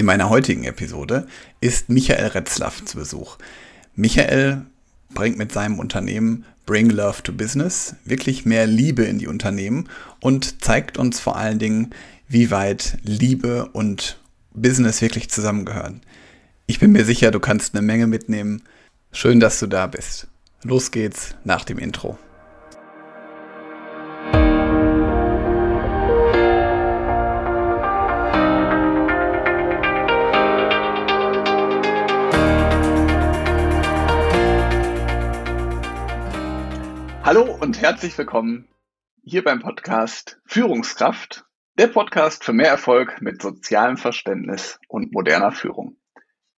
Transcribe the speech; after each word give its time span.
In 0.00 0.06
meiner 0.06 0.30
heutigen 0.30 0.64
Episode 0.64 1.26
ist 1.60 1.90
Michael 1.90 2.28
Retzlaff 2.28 2.82
zu 2.86 2.96
Besuch. 2.96 3.36
Michael 3.94 4.62
bringt 5.12 5.36
mit 5.36 5.52
seinem 5.52 5.78
Unternehmen 5.78 6.46
Bring 6.64 6.88
Love 6.88 7.22
to 7.22 7.34
Business 7.34 7.96
wirklich 8.06 8.46
mehr 8.46 8.66
Liebe 8.66 9.04
in 9.04 9.18
die 9.18 9.26
Unternehmen 9.26 9.90
und 10.20 10.64
zeigt 10.64 10.96
uns 10.96 11.20
vor 11.20 11.36
allen 11.36 11.58
Dingen, 11.58 11.90
wie 12.28 12.50
weit 12.50 12.96
Liebe 13.02 13.68
und 13.74 14.18
Business 14.54 15.02
wirklich 15.02 15.28
zusammengehören. 15.28 16.00
Ich 16.64 16.78
bin 16.78 16.92
mir 16.92 17.04
sicher, 17.04 17.30
du 17.30 17.38
kannst 17.38 17.74
eine 17.74 17.86
Menge 17.86 18.06
mitnehmen. 18.06 18.62
Schön, 19.12 19.38
dass 19.38 19.60
du 19.60 19.66
da 19.66 19.86
bist. 19.86 20.28
Los 20.62 20.92
geht's 20.92 21.34
nach 21.44 21.66
dem 21.66 21.76
Intro. 21.76 22.18
Hallo 37.30 37.44
und 37.44 37.80
herzlich 37.80 38.18
willkommen 38.18 38.66
hier 39.22 39.44
beim 39.44 39.60
Podcast 39.60 40.40
Führungskraft, 40.46 41.44
der 41.78 41.86
Podcast 41.86 42.42
für 42.42 42.52
mehr 42.52 42.70
Erfolg 42.70 43.22
mit 43.22 43.40
sozialem 43.40 43.96
Verständnis 43.96 44.80
und 44.88 45.12
moderner 45.12 45.52
Führung. 45.52 45.96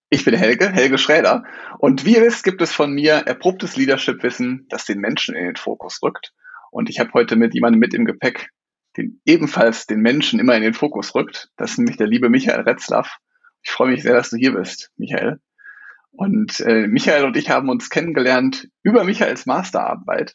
Ich 0.08 0.24
bin 0.24 0.32
Helge, 0.32 0.70
Helge 0.70 0.96
Schräder, 0.96 1.45
und 1.78 2.06
wie 2.06 2.16
ihr 2.16 2.22
wisst, 2.22 2.42
gibt 2.42 2.62
es 2.62 2.72
von 2.72 2.95
mir 2.95 3.16
erprobtes 3.16 3.76
Leadership-Wissen, 3.76 4.64
das 4.70 4.86
den 4.86 4.98
Menschen 4.98 5.34
in 5.34 5.45
den 5.45 5.56
Fokus 5.56 6.02
rückt. 6.02 6.32
Und 6.70 6.88
ich 6.88 7.00
habe 7.00 7.12
heute 7.12 7.36
mit 7.36 7.52
jemandem 7.52 7.78
mit 7.78 7.92
im 7.92 8.06
Gepäck, 8.06 8.48
den 8.96 9.20
ebenfalls 9.26 9.86
den 9.86 10.00
Menschen 10.00 10.40
immer 10.40 10.56
in 10.56 10.62
den 10.62 10.73
Fokus 10.73 11.14
rückt. 11.14 11.50
Das 11.59 11.73
ist 11.73 11.78
nämlich 11.80 11.98
der 11.98 12.06
liebe 12.06 12.30
Michael 12.30 12.62
Retzlaff. 12.62 13.18
Ich 13.62 13.70
freue 13.70 13.90
mich 13.90 14.02
sehr, 14.02 14.14
dass 14.14 14.30
du 14.30 14.38
hier 14.38 14.54
bist, 14.54 14.90
Michael. 14.96 15.38
Und 16.12 16.60
äh, 16.60 16.86
Michael 16.86 17.26
und 17.26 17.36
ich 17.36 17.51
haben 17.51 17.68
uns 17.68 17.90
kennengelernt 17.90 18.68
über 18.82 19.04
Michaels 19.04 19.45
Masterarbeit 19.45 20.34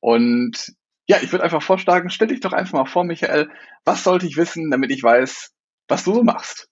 und 0.00 0.72
ja, 1.08 1.18
ich 1.22 1.32
würde 1.32 1.44
einfach 1.44 1.62
vorschlagen, 1.62 2.10
stell 2.10 2.28
dich 2.28 2.40
doch 2.40 2.52
einfach 2.52 2.74
mal 2.74 2.84
vor, 2.84 3.04
Michael, 3.04 3.48
was 3.84 4.04
sollte 4.04 4.26
ich 4.26 4.36
wissen, 4.36 4.70
damit 4.70 4.90
ich 4.90 5.02
weiß, 5.02 5.52
was 5.88 6.04
du 6.04 6.14
so 6.14 6.22
machst? 6.22 6.68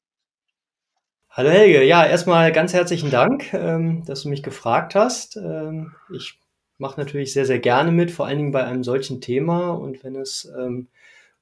Hallo 1.30 1.50
Helge, 1.50 1.84
ja, 1.84 2.06
erstmal 2.06 2.52
ganz 2.52 2.72
herzlichen 2.72 3.10
Dank, 3.10 3.52
ähm, 3.52 4.04
dass 4.06 4.22
du 4.22 4.28
mich 4.28 4.42
gefragt 4.42 4.94
hast. 4.94 5.36
Ähm, 5.36 5.94
ich 6.14 6.38
mache 6.78 7.00
natürlich 7.00 7.32
sehr, 7.32 7.46
sehr 7.46 7.58
gerne 7.58 7.92
mit, 7.92 8.10
vor 8.10 8.26
allen 8.26 8.38
Dingen 8.38 8.52
bei 8.52 8.64
einem 8.64 8.84
solchen 8.84 9.20
Thema 9.20 9.70
und 9.70 10.04
wenn 10.04 10.16
es 10.16 10.50
ähm, 10.58 10.88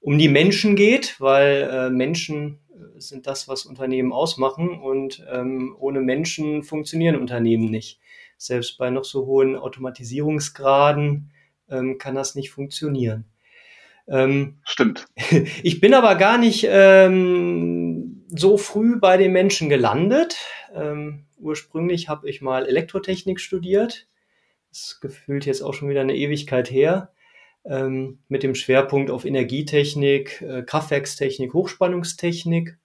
um 0.01 0.19
die 0.19 0.29
Menschen 0.29 0.77
geht, 0.77 1.21
weil 1.21 1.69
äh, 1.71 1.91
Menschen 1.91 2.61
äh, 2.71 3.01
sind 3.01 3.27
das, 3.27 3.49
was 3.49 3.67
Unternehmen 3.67 4.13
ausmachen 4.13 4.71
und 4.81 5.25
ohne 5.79 6.01
Menschen 6.01 6.63
funktionieren 6.63 7.17
Unternehmen 7.17 7.71
nicht. 7.71 8.01
Selbst 8.37 8.79
bei 8.79 8.91
noch 8.91 9.05
so 9.05 9.27
hohen 9.27 9.57
Automatisierungsgraden 9.57 11.33
ähm, 11.75 11.99
kann 11.99 12.15
das 12.15 12.35
nicht 12.35 12.51
funktionieren. 12.51 13.25
Ähm, 14.07 14.59
Stimmt. 14.65 15.07
Ich 15.63 15.81
bin 15.81 15.95
aber 15.95 16.15
gar 16.17 16.39
nicht 16.39 16.67
ähm, 16.69 18.25
so 18.29 18.57
früh 18.57 18.99
bei 18.99 19.17
den 19.17 19.33
Menschen 19.33 19.69
gelandet. 19.69 20.37
Ähm, 20.75 21.27
ursprünglich 21.39 22.09
habe 22.09 22.29
ich 22.29 22.41
mal 22.41 22.67
Elektrotechnik 22.67 23.41
studiert. 23.41 24.07
Das 24.71 24.99
gefühlt 25.01 25.47
jetzt 25.47 25.63
auch 25.63 25.75
schon 25.75 25.89
wieder 25.89 26.01
eine 26.01 26.17
Ewigkeit 26.17 26.71
her. 26.71 27.13
Ähm, 27.65 28.19
mit 28.29 28.43
dem 28.43 28.55
Schwerpunkt 28.55 29.11
auf 29.11 29.25
Energietechnik, 29.25 30.43
äh, 30.43 30.63
Kraftwerkstechnik, 30.63 31.55
Hochspannungstechnik. 31.55 32.77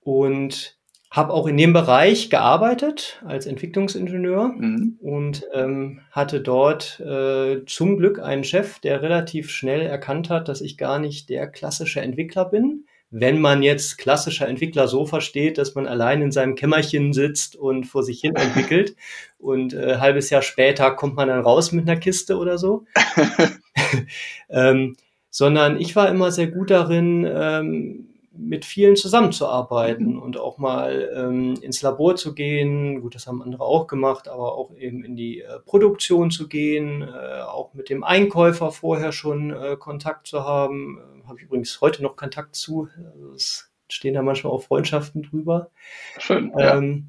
Und 0.00 0.76
habe 1.12 1.34
auch 1.34 1.46
in 1.46 1.58
dem 1.58 1.74
Bereich 1.74 2.30
gearbeitet 2.30 3.22
als 3.26 3.44
Entwicklungsingenieur 3.44 4.48
mhm. 4.48 4.98
und 5.00 5.44
ähm, 5.52 6.00
hatte 6.10 6.40
dort 6.40 6.98
äh, 7.00 7.66
zum 7.66 7.98
Glück 7.98 8.18
einen 8.18 8.44
Chef, 8.44 8.78
der 8.78 9.02
relativ 9.02 9.50
schnell 9.50 9.82
erkannt 9.82 10.30
hat, 10.30 10.48
dass 10.48 10.62
ich 10.62 10.78
gar 10.78 10.98
nicht 10.98 11.28
der 11.28 11.48
klassische 11.48 12.00
Entwickler 12.00 12.46
bin. 12.46 12.86
Wenn 13.10 13.42
man 13.42 13.62
jetzt 13.62 13.98
klassischer 13.98 14.48
Entwickler 14.48 14.88
so 14.88 15.04
versteht, 15.04 15.58
dass 15.58 15.74
man 15.74 15.86
allein 15.86 16.22
in 16.22 16.32
seinem 16.32 16.54
Kämmerchen 16.54 17.12
sitzt 17.12 17.56
und 17.56 17.84
vor 17.84 18.02
sich 18.02 18.22
hin 18.22 18.34
entwickelt 18.34 18.96
und 19.38 19.74
äh, 19.74 19.98
halbes 19.98 20.30
Jahr 20.30 20.40
später 20.40 20.92
kommt 20.92 21.16
man 21.16 21.28
dann 21.28 21.42
raus 21.42 21.72
mit 21.72 21.86
einer 21.86 22.00
Kiste 22.00 22.38
oder 22.38 22.56
so. 22.56 22.86
ähm, 24.48 24.96
sondern 25.28 25.78
ich 25.78 25.94
war 25.94 26.08
immer 26.08 26.30
sehr 26.30 26.46
gut 26.46 26.70
darin, 26.70 27.30
ähm, 27.30 28.11
mit 28.34 28.64
vielen 28.64 28.96
zusammenzuarbeiten 28.96 30.18
und 30.18 30.38
auch 30.38 30.58
mal 30.58 31.10
ähm, 31.14 31.54
ins 31.60 31.82
Labor 31.82 32.16
zu 32.16 32.34
gehen. 32.34 33.00
Gut, 33.00 33.14
das 33.14 33.26
haben 33.26 33.42
andere 33.42 33.64
auch 33.64 33.86
gemacht, 33.86 34.28
aber 34.28 34.54
auch 34.54 34.74
eben 34.74 35.04
in 35.04 35.16
die 35.16 35.40
äh, 35.40 35.58
Produktion 35.64 36.30
zu 36.30 36.48
gehen, 36.48 37.02
äh, 37.02 37.42
auch 37.42 37.74
mit 37.74 37.90
dem 37.90 38.04
Einkäufer 38.04 38.72
vorher 38.72 39.12
schon 39.12 39.50
äh, 39.50 39.76
Kontakt 39.78 40.26
zu 40.26 40.44
haben. 40.44 40.98
Äh, 40.98 41.28
Habe 41.28 41.38
ich 41.38 41.44
übrigens 41.44 41.80
heute 41.80 42.02
noch 42.02 42.16
Kontakt 42.16 42.56
zu. 42.56 42.88
Also 43.12 43.32
es 43.32 43.70
stehen 43.88 44.14
da 44.14 44.22
manchmal 44.22 44.52
auch 44.52 44.62
Freundschaften 44.62 45.22
drüber. 45.22 45.70
Schön. 46.18 46.52
Ja. 46.56 46.78
Ähm, 46.78 47.08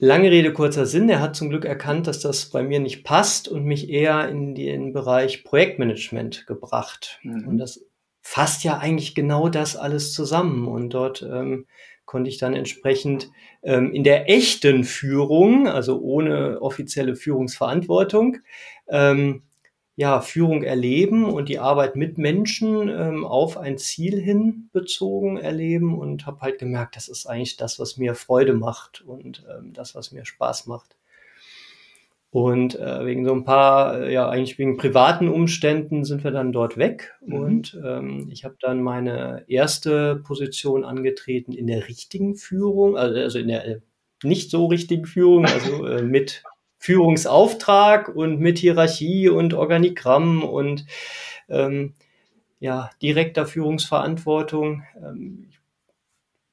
Lange 0.00 0.30
Rede, 0.30 0.52
kurzer 0.52 0.86
Sinn. 0.86 1.08
Er 1.08 1.20
hat 1.20 1.34
zum 1.34 1.50
Glück 1.50 1.64
erkannt, 1.64 2.06
dass 2.06 2.20
das 2.20 2.50
bei 2.50 2.62
mir 2.62 2.78
nicht 2.78 3.02
passt 3.02 3.48
und 3.48 3.64
mich 3.64 3.90
eher 3.90 4.28
in 4.28 4.54
den 4.54 4.92
Bereich 4.92 5.42
Projektmanagement 5.42 6.46
gebracht. 6.46 7.18
Mhm. 7.24 7.48
Und 7.48 7.58
das 7.58 7.84
fasst 8.28 8.62
ja 8.62 8.76
eigentlich 8.76 9.14
genau 9.14 9.48
das 9.48 9.74
alles 9.74 10.12
zusammen. 10.12 10.68
Und 10.68 10.90
dort 10.90 11.22
ähm, 11.22 11.66
konnte 12.04 12.28
ich 12.28 12.36
dann 12.36 12.54
entsprechend 12.54 13.30
ähm, 13.62 13.90
in 13.94 14.04
der 14.04 14.28
echten 14.28 14.84
Führung, 14.84 15.66
also 15.66 15.98
ohne 16.00 16.60
offizielle 16.60 17.16
Führungsverantwortung, 17.16 18.36
ähm, 18.86 19.44
ja, 19.96 20.20
Führung 20.20 20.62
erleben 20.62 21.24
und 21.24 21.48
die 21.48 21.58
Arbeit 21.58 21.96
mit 21.96 22.18
Menschen 22.18 22.90
ähm, 22.90 23.24
auf 23.24 23.56
ein 23.56 23.78
Ziel 23.78 24.20
hin 24.20 24.68
bezogen 24.74 25.38
erleben 25.38 25.98
und 25.98 26.26
habe 26.26 26.42
halt 26.42 26.58
gemerkt, 26.58 26.96
das 26.96 27.08
ist 27.08 27.24
eigentlich 27.24 27.56
das, 27.56 27.80
was 27.80 27.96
mir 27.96 28.14
Freude 28.14 28.52
macht 28.52 29.00
und 29.00 29.46
ähm, 29.50 29.72
das, 29.72 29.94
was 29.94 30.12
mir 30.12 30.26
Spaß 30.26 30.66
macht. 30.66 30.97
Und 32.30 32.78
äh, 32.78 33.06
wegen 33.06 33.24
so 33.24 33.32
ein 33.32 33.44
paar, 33.44 34.02
äh, 34.02 34.12
ja, 34.12 34.28
eigentlich 34.28 34.58
wegen 34.58 34.76
privaten 34.76 35.28
Umständen 35.28 36.04
sind 36.04 36.24
wir 36.24 36.30
dann 36.30 36.52
dort 36.52 36.76
weg. 36.76 37.14
Mhm. 37.24 37.34
Und 37.34 37.80
ähm, 37.82 38.28
ich 38.30 38.44
habe 38.44 38.56
dann 38.60 38.82
meine 38.82 39.44
erste 39.48 40.16
Position 40.16 40.84
angetreten 40.84 41.52
in 41.52 41.66
der 41.66 41.88
richtigen 41.88 42.36
Führung, 42.36 42.98
also, 42.98 43.18
also 43.18 43.38
in 43.38 43.48
der 43.48 43.66
äh, 43.66 43.80
nicht 44.22 44.50
so 44.50 44.66
richtigen 44.66 45.06
Führung, 45.06 45.46
also 45.46 45.86
äh, 45.86 46.02
mit 46.02 46.42
Führungsauftrag 46.76 48.14
und 48.14 48.40
mit 48.40 48.58
Hierarchie 48.58 49.30
und 49.30 49.54
Organigramm 49.54 50.44
und 50.44 50.84
ähm, 51.48 51.94
ja, 52.60 52.90
direkter 53.00 53.46
Führungsverantwortung. 53.46 54.82
Ähm, 54.96 55.46
ich 55.48 55.58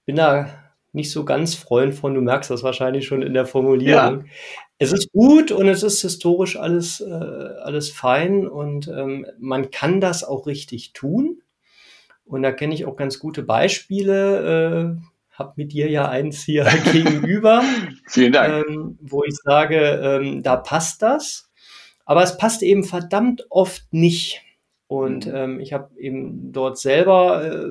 bin 0.06 0.16
da 0.16 0.65
nicht 0.96 1.12
so 1.12 1.26
ganz 1.26 1.54
Freund 1.56 1.94
von, 1.94 2.16
du 2.16 2.22
merkst 2.22 2.50
das 2.50 2.64
wahrscheinlich 2.64 3.06
schon 3.06 3.22
in 3.22 3.34
der 3.34 3.46
Formulierung. 3.46 4.22
Ja 4.22 4.26
es 4.78 4.92
ist 4.92 5.12
gut 5.12 5.52
und 5.52 5.68
es 5.68 5.84
ist 5.84 6.02
historisch 6.02 6.58
alles, 6.58 7.00
äh, 7.00 7.06
alles 7.10 7.90
fein 7.90 8.48
und 8.48 8.88
ähm, 8.88 9.26
man 9.40 9.72
kann 9.72 10.02
das 10.02 10.24
auch 10.24 10.48
richtig 10.48 10.94
tun. 10.94 11.42
Und 12.26 12.44
da 12.44 12.52
kenne 12.52 12.74
ich 12.74 12.86
auch 12.86 12.96
ganz 12.96 13.20
gute 13.20 13.44
Beispiele. 13.44 14.98
Äh, 15.00 15.02
hab 15.32 15.58
mit 15.58 15.74
dir 15.74 15.90
ja 15.90 16.10
eins 16.10 16.44
hier 16.44 16.66
gegenüber. 16.92 17.64
Vielen 18.08 18.34
Dank. 18.34 18.68
Ähm, 18.68 18.98
wo 19.02 19.24
ich 19.24 19.36
sage, 19.36 19.78
ähm, 19.80 20.44
da 20.44 20.58
passt 20.58 21.02
das. 21.02 21.50
Aber 22.06 22.24
es 22.24 22.38
passt 22.38 22.62
eben 22.62 22.84
verdammt 22.84 23.46
oft 23.50 23.86
nicht. 23.92 24.42
Und 24.88 25.28
mhm. 25.28 25.36
ähm, 25.36 25.60
ich 25.60 25.72
habe 25.72 25.90
eben 25.98 26.52
dort 26.52 26.78
selber 26.78 27.46
äh, 27.46 27.70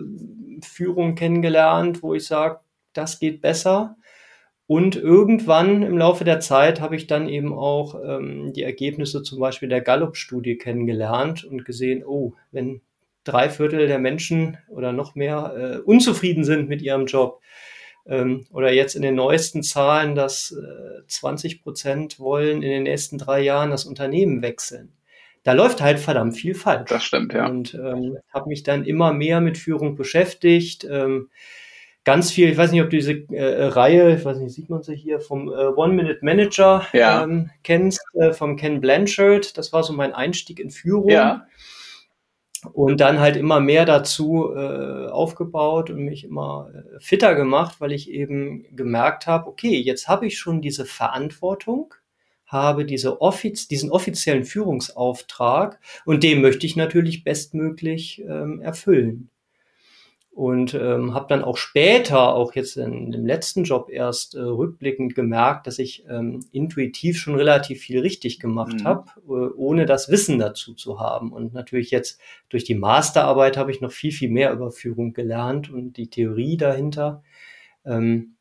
Führung 0.63 1.15
kennengelernt, 1.15 2.03
wo 2.03 2.15
ich 2.15 2.27
sage, 2.27 2.61
das 2.95 3.19
geht 3.19 3.41
besser. 3.41 3.97
Und 4.67 4.97
irgendwann 4.97 5.83
im 5.83 5.99
Laufe 5.99 6.25
der 6.25 6.41
Zeit 6.41 6.81
habe 6.81 6.97
ich 6.97 7.07
dann 7.07 7.29
eben 7.29 7.53
auch 7.53 7.97
ähm, 8.03 8.53
die 8.55 8.63
Ergebnisse 8.63 9.23
zum 9.23 9.39
Beispiel 9.39 9.69
der 9.69 9.83
Gallup-Studie 9.83 10.57
kennengelernt 10.57 11.45
und 11.45 11.67
gesehen, 11.67 12.03
oh, 12.05 12.33
wenn 12.51 12.81
drei 13.25 13.51
Viertel 13.51 13.87
der 13.87 13.99
Menschen 13.99 14.57
oder 14.69 14.93
noch 14.93 15.15
mehr 15.15 15.55
äh, 15.57 15.79
unzufrieden 15.81 16.45
sind 16.45 16.69
mit 16.69 16.81
ihrem 16.81 17.05
Job, 17.05 17.43
ähm, 18.07 18.47
oder 18.53 18.73
jetzt 18.73 18.97
in 18.97 19.03
den 19.03 19.15
neuesten 19.15 19.63
Zahlen, 19.63 20.15
dass 20.15 20.53
äh, 20.53 21.07
20 21.07 21.63
Prozent 21.63 22.19
wollen 22.21 22.63
in 22.63 22.71
den 22.71 22.83
nächsten 22.85 23.19
drei 23.19 23.41
Jahren 23.41 23.71
das 23.71 23.85
Unternehmen 23.85 24.43
wechseln. 24.43 24.93
Da 25.43 25.53
läuft 25.53 25.83
halt 25.83 25.99
verdammt 25.99 26.37
viel 26.37 26.55
falsch. 26.55 26.89
Das 26.89 27.05
stimmt, 27.05 27.35
ja. 27.35 27.47
Und 27.47 27.75
ähm, 27.75 28.19
habe 28.33 28.49
mich 28.49 28.63
dann 28.63 28.85
immer 28.85 29.13
mehr 29.13 29.41
mit 29.41 29.59
Führung 29.59 29.95
beschäftigt. 29.95 30.85
Ähm, 30.91 31.29
ganz 32.05 32.31
viel, 32.31 32.51
ich 32.51 32.57
weiß 32.57 32.71
nicht, 32.71 32.83
ob 32.83 32.91
du 32.91 32.97
diese 32.97 33.13
äh, 33.33 33.65
Reihe, 33.65 34.15
ich 34.15 34.25
weiß 34.25 34.39
nicht, 34.39 34.55
sieht 34.55 34.71
man 34.71 34.83
sie 34.83 34.95
hier, 34.95 35.21
vom 35.21 35.49
äh, 35.49 35.53
One-Minute-Manager 35.53 36.87
ja. 36.93 37.25
ähm, 37.25 37.51
kennst, 37.63 38.01
äh, 38.15 38.33
vom 38.33 38.57
Ken 38.57 38.81
Blanchard. 38.81 39.57
Das 39.57 39.73
war 39.73 39.83
so 39.83 39.93
mein 39.93 40.13
Einstieg 40.13 40.61
in 40.61 40.71
Führung. 40.71 41.11
Ja. 41.11 41.47
und 42.73 43.01
dann 43.01 43.21
halt 43.21 43.37
immer 43.37 43.61
mehr 43.61 43.85
dazu 43.85 44.53
äh, 44.55 45.09
aufgebaut 45.09 45.91
und 45.91 45.99
mich 45.99 46.25
immer 46.25 46.71
äh, 46.75 47.01
fitter 47.01 47.35
gemacht, 47.35 47.77
weil 47.81 47.93
ich 47.93 48.11
eben 48.11 48.65
gemerkt 48.75 49.27
habe, 49.27 49.49
okay, 49.49 49.79
jetzt 49.81 50.09
habe 50.09 50.27
ich 50.27 50.39
schon 50.39 50.63
diese 50.63 50.85
Verantwortung, 50.87 51.95
habe 52.47 52.85
diese 52.85 53.21
offiz 53.21 53.69
diesen 53.69 53.91
offiziellen 53.91 54.45
Führungsauftrag 54.45 55.79
und 56.05 56.23
den 56.23 56.41
möchte 56.41 56.67
ich 56.67 56.77
natürlich 56.77 57.25
bestmöglich 57.25 58.23
ähm, 58.27 58.61
erfüllen 58.61 59.31
und 60.35 60.75
ähm, 60.75 61.15
habe 61.15 61.27
dann 61.29 61.45
auch 61.45 61.57
später, 61.57 62.35
auch 62.35 62.55
jetzt 62.55 62.77
in 62.77 63.13
dem 63.13 63.25
letzten 63.25 63.63
Job 63.63 63.89
erst 63.89 64.35
äh, 64.35 64.41
rückblickend 64.41 65.15
gemerkt, 65.15 65.69
dass 65.69 65.79
ich 65.79 66.05
ähm, 66.11 66.41
intuitiv 66.51 67.19
schon 67.19 67.37
relativ 67.37 67.81
viel 67.81 68.01
richtig 68.01 68.41
gemacht 68.41 68.81
mhm. 68.81 68.85
habe, 68.85 69.11
äh, 69.29 69.31
ohne 69.57 69.87
das 69.87 70.11
Wissen 70.11 70.41
dazu 70.41 70.75
zu 70.75 70.99
haben. 70.99 71.33
Und 71.33 71.55
natürlich 71.55 71.93
jetzt 71.93 72.21
durch 72.49 72.65
die 72.65 72.75
Masterarbeit 72.75 73.57
habe 73.57 73.71
ich 73.71 73.81
noch 73.81 73.93
viel, 73.93 74.11
viel 74.11 74.29
mehr 74.29 74.53
über 74.53 74.73
Führung 74.73 75.13
gelernt 75.13 75.71
und 75.71 75.97
die 75.97 76.11
Theorie 76.11 76.57
dahinter. 76.57 77.23
Ähm, 77.87 78.35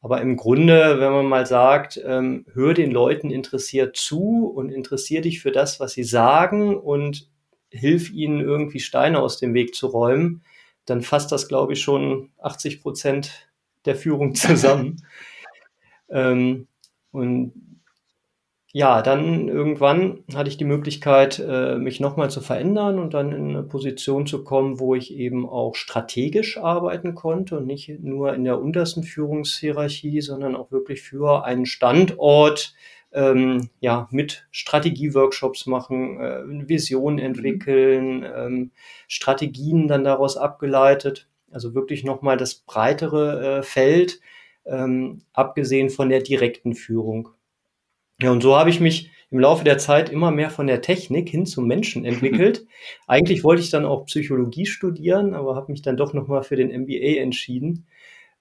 aber 0.00 0.20
im 0.20 0.36
Grunde, 0.36 0.98
wenn 0.98 1.12
man 1.12 1.26
mal 1.26 1.46
sagt, 1.46 2.00
ähm, 2.04 2.46
hör 2.52 2.74
den 2.74 2.90
Leuten 2.90 3.30
interessiert 3.30 3.96
zu 3.96 4.48
und 4.48 4.70
interessier 4.70 5.20
dich 5.20 5.40
für 5.40 5.52
das, 5.52 5.78
was 5.78 5.92
sie 5.92 6.04
sagen 6.04 6.76
und 6.76 7.28
hilf 7.70 8.10
ihnen 8.10 8.40
irgendwie 8.40 8.80
Steine 8.80 9.20
aus 9.20 9.38
dem 9.38 9.54
Weg 9.54 9.76
zu 9.76 9.86
räumen, 9.86 10.42
dann 10.88 11.02
fasst 11.02 11.32
das, 11.32 11.48
glaube 11.48 11.74
ich, 11.74 11.82
schon 11.82 12.30
80 12.38 12.80
Prozent 12.82 13.48
der 13.84 13.96
Führung 13.96 14.34
zusammen. 14.34 14.96
ähm, 16.10 16.66
und 17.10 17.52
ja, 18.72 19.00
dann 19.00 19.48
irgendwann 19.48 20.24
hatte 20.34 20.50
ich 20.50 20.58
die 20.58 20.64
Möglichkeit, 20.64 21.38
äh, 21.38 21.76
mich 21.78 22.00
nochmal 22.00 22.30
zu 22.30 22.42
verändern 22.42 22.98
und 22.98 23.14
dann 23.14 23.32
in 23.32 23.48
eine 23.48 23.62
Position 23.62 24.26
zu 24.26 24.44
kommen, 24.44 24.78
wo 24.78 24.94
ich 24.94 25.14
eben 25.14 25.48
auch 25.48 25.74
strategisch 25.74 26.58
arbeiten 26.58 27.14
konnte 27.14 27.56
und 27.56 27.66
nicht 27.66 27.88
nur 28.00 28.34
in 28.34 28.44
der 28.44 28.60
untersten 28.60 29.04
Führungshierarchie, 29.04 30.20
sondern 30.20 30.54
auch 30.54 30.70
wirklich 30.70 31.00
für 31.00 31.44
einen 31.44 31.64
Standort 31.64 32.74
ähm, 33.12 33.70
ja, 33.80 34.08
mit 34.10 34.46
Strategieworkshops 34.50 35.66
machen, 35.66 36.20
äh, 36.20 36.68
Visionen 36.68 37.16
mhm. 37.16 37.24
entwickeln, 37.24 38.26
ähm, 38.36 38.70
Strategien 39.06 39.88
dann 39.88 40.04
daraus 40.04 40.36
abgeleitet. 40.36 41.28
Also 41.50 41.74
wirklich 41.74 42.04
nochmal 42.04 42.36
das 42.36 42.54
breitere 42.54 43.58
äh, 43.58 43.62
Feld, 43.62 44.20
ähm, 44.66 45.22
abgesehen 45.32 45.90
von 45.90 46.10
der 46.10 46.22
direkten 46.22 46.74
Führung. 46.74 47.30
Ja, 48.20 48.32
und 48.32 48.42
so 48.42 48.56
habe 48.56 48.70
ich 48.70 48.80
mich 48.80 49.10
im 49.30 49.40
Laufe 49.40 49.64
der 49.64 49.78
Zeit 49.78 50.10
immer 50.10 50.30
mehr 50.30 50.50
von 50.50 50.66
der 50.66 50.80
Technik 50.80 51.28
hin 51.28 51.46
zum 51.46 51.66
Menschen 51.66 52.04
entwickelt. 52.04 52.66
Eigentlich 53.06 53.44
wollte 53.44 53.62
ich 53.62 53.70
dann 53.70 53.84
auch 53.84 54.06
Psychologie 54.06 54.66
studieren, 54.66 55.34
aber 55.34 55.54
habe 55.54 55.72
mich 55.72 55.82
dann 55.82 55.96
doch 55.96 56.12
nochmal 56.12 56.42
für 56.42 56.56
den 56.56 56.72
MBA 56.82 57.20
entschieden. 57.20 57.86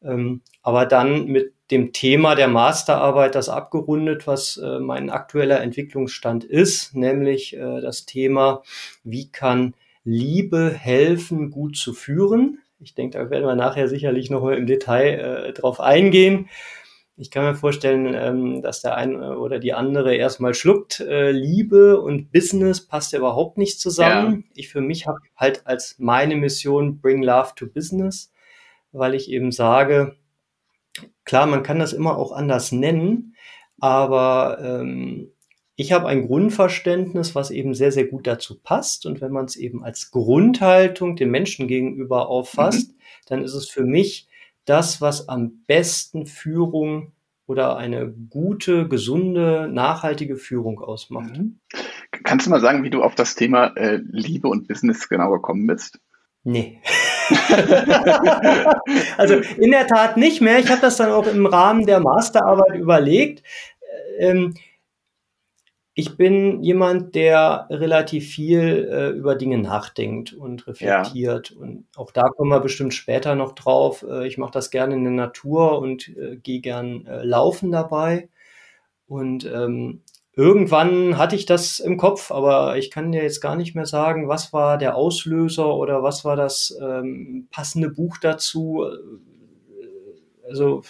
Ähm, 0.02 0.42
aber 0.62 0.86
dann 0.86 1.28
mit 1.28 1.54
dem 1.72 1.92
Thema 1.92 2.36
der 2.36 2.48
Masterarbeit 2.48 3.36
das 3.36 3.50
abgerundet, 3.50 4.26
was 4.26 4.58
äh, 4.58 4.80
mein 4.80 5.10
aktueller 5.10 5.62
Entwicklungsstand 5.62 6.44
ist, 6.44 6.96
nämlich 6.96 7.56
äh, 7.56 7.82
das 7.82 8.06
Thema, 8.06 8.64
wie 9.04 9.30
kann 9.30 9.74
Liebe 10.04 10.72
helfen, 10.72 11.52
gut 11.52 11.76
zu 11.76 11.94
führen. 11.94 12.60
Ich 12.80 12.96
denke, 12.96 13.18
da 13.18 13.30
werden 13.30 13.46
wir 13.46 13.56
nachher 13.56 13.88
sicherlich 13.88 14.30
noch 14.30 14.48
im 14.48 14.68
Detail 14.68 15.48
äh, 15.48 15.54
drauf 15.54 15.80
eingehen. 15.82 16.48
Ich 17.20 17.32
kann 17.32 17.44
mir 17.44 17.56
vorstellen, 17.56 18.14
ähm, 18.14 18.62
dass 18.62 18.82
der 18.82 18.96
eine 18.96 19.40
oder 19.40 19.58
die 19.58 19.74
andere 19.74 20.16
erstmal 20.16 20.54
schluckt. 20.54 21.00
Äh, 21.00 21.32
Liebe 21.32 22.00
und 22.00 22.32
Business 22.32 22.86
passt 22.86 23.12
ja 23.12 23.20
überhaupt 23.20 23.58
nicht 23.58 23.82
zusammen. 23.82 24.46
Ja. 24.48 24.52
Ich 24.54 24.70
für 24.70 24.82
mich 24.82 25.08
habe 25.08 25.20
halt 25.36 25.66
als 25.66 25.96
meine 25.98 26.36
Mission 26.36 27.02
Bring 27.02 27.24
Love 27.24 27.54
to 27.56 27.66
Business, 27.66 28.32
weil 28.92 29.16
ich 29.16 29.32
eben 29.32 29.52
sage, 29.52 30.16
Klar, 31.26 31.46
man 31.46 31.64
kann 31.64 31.80
das 31.80 31.94
immer 31.94 32.18
auch 32.18 32.32
anders 32.32 32.72
nennen, 32.72 33.36
aber 33.80 34.58
ähm, 34.62 35.32
ich 35.76 35.92
habe 35.92 36.08
ein 36.08 36.26
Grundverständnis, 36.26 37.36
was 37.36 37.52
eben 37.52 37.76
sehr, 37.76 37.92
sehr 37.92 38.06
gut 38.06 38.26
dazu 38.26 38.60
passt. 38.60 39.06
Und 39.06 39.22
wenn 39.22 39.32
man 39.32 39.46
es 39.46 39.56
eben 39.56 39.84
als 39.84 40.10
Grundhaltung 40.10 41.16
dem 41.16 41.30
Menschen 41.30 41.68
gegenüber 41.68 42.30
auffasst, 42.30 42.92
mhm. 42.92 42.96
dann 43.28 43.44
ist 43.44 43.54
es 43.54 43.70
für 43.70 43.84
mich 43.84 44.28
das, 44.66 45.02
was 45.02 45.30
am 45.30 45.64
besten 45.68 46.26
Führung 46.26 47.14
oder 47.46 47.78
eine 47.78 48.12
gute, 48.12 48.88
gesunde, 48.88 49.70
nachhaltige 49.72 50.36
Führung 50.36 50.82
ausmacht. 50.82 51.38
Mhm. 51.38 51.60
Kannst 52.24 52.48
du 52.48 52.50
mal 52.50 52.60
sagen, 52.60 52.84
wie 52.84 52.90
du 52.90 53.04
auf 53.04 53.14
das 53.14 53.36
Thema 53.36 53.68
äh, 53.78 54.02
Liebe 54.04 54.48
und 54.48 54.68
Business 54.68 55.08
genau 55.08 55.32
gekommen 55.32 55.68
bist? 55.68 56.00
Nee. 56.44 56.82
also 59.18 59.36
in 59.58 59.72
der 59.72 59.88
Tat 59.88 60.18
nicht 60.18 60.42
mehr. 60.42 60.60
Ich 60.60 60.70
habe 60.70 60.82
das 60.82 60.98
dann 60.98 61.12
auch 61.12 61.28
im 61.28 61.46
Rahmen 61.46 61.86
der 61.86 62.00
Masterarbeit 62.00 62.76
überlegt. 62.76 63.44
Ähm, 64.20 64.54
ich 66.00 66.16
bin 66.16 66.62
jemand, 66.62 67.16
der 67.16 67.66
relativ 67.72 68.30
viel 68.30 68.88
äh, 68.88 69.10
über 69.10 69.34
Dinge 69.34 69.58
nachdenkt 69.58 70.32
und 70.32 70.68
reflektiert. 70.68 71.50
Ja. 71.50 71.58
Und 71.58 71.88
auch 71.96 72.12
da 72.12 72.30
kommen 72.30 72.52
wir 72.52 72.60
bestimmt 72.60 72.94
später 72.94 73.34
noch 73.34 73.54
drauf. 73.54 74.06
Äh, 74.08 74.28
ich 74.28 74.38
mache 74.38 74.52
das 74.52 74.70
gerne 74.70 74.94
in 74.94 75.04
der 75.04 75.14
Natur 75.14 75.80
und 75.80 76.08
äh, 76.10 76.38
gehe 76.38 76.62
gern 76.62 77.08
äh, 77.08 77.24
laufen 77.24 77.72
dabei. 77.72 78.30
Und 79.08 79.46
ähm, 79.46 80.04
irgendwann 80.38 81.18
hatte 81.18 81.36
ich 81.36 81.48
das 81.48 81.80
im 81.80 81.98
Kopf, 81.98 82.32
aber 82.32 82.78
ich 82.78 82.92
kann 82.92 83.12
dir 83.12 83.24
jetzt 83.24 83.42
gar 83.42 83.56
nicht 83.56 83.76
mehr 83.76 83.88
sagen, 83.88 84.28
was 84.28 84.54
war 84.54 84.78
der 84.78 84.96
Auslöser 84.96 85.74
oder 85.74 86.04
was 86.04 86.24
war 86.24 86.36
das 86.36 86.78
ähm, 86.80 87.48
passende 87.52 87.90
Buch 87.90 88.18
dazu. 88.20 88.86
Also 90.48 90.84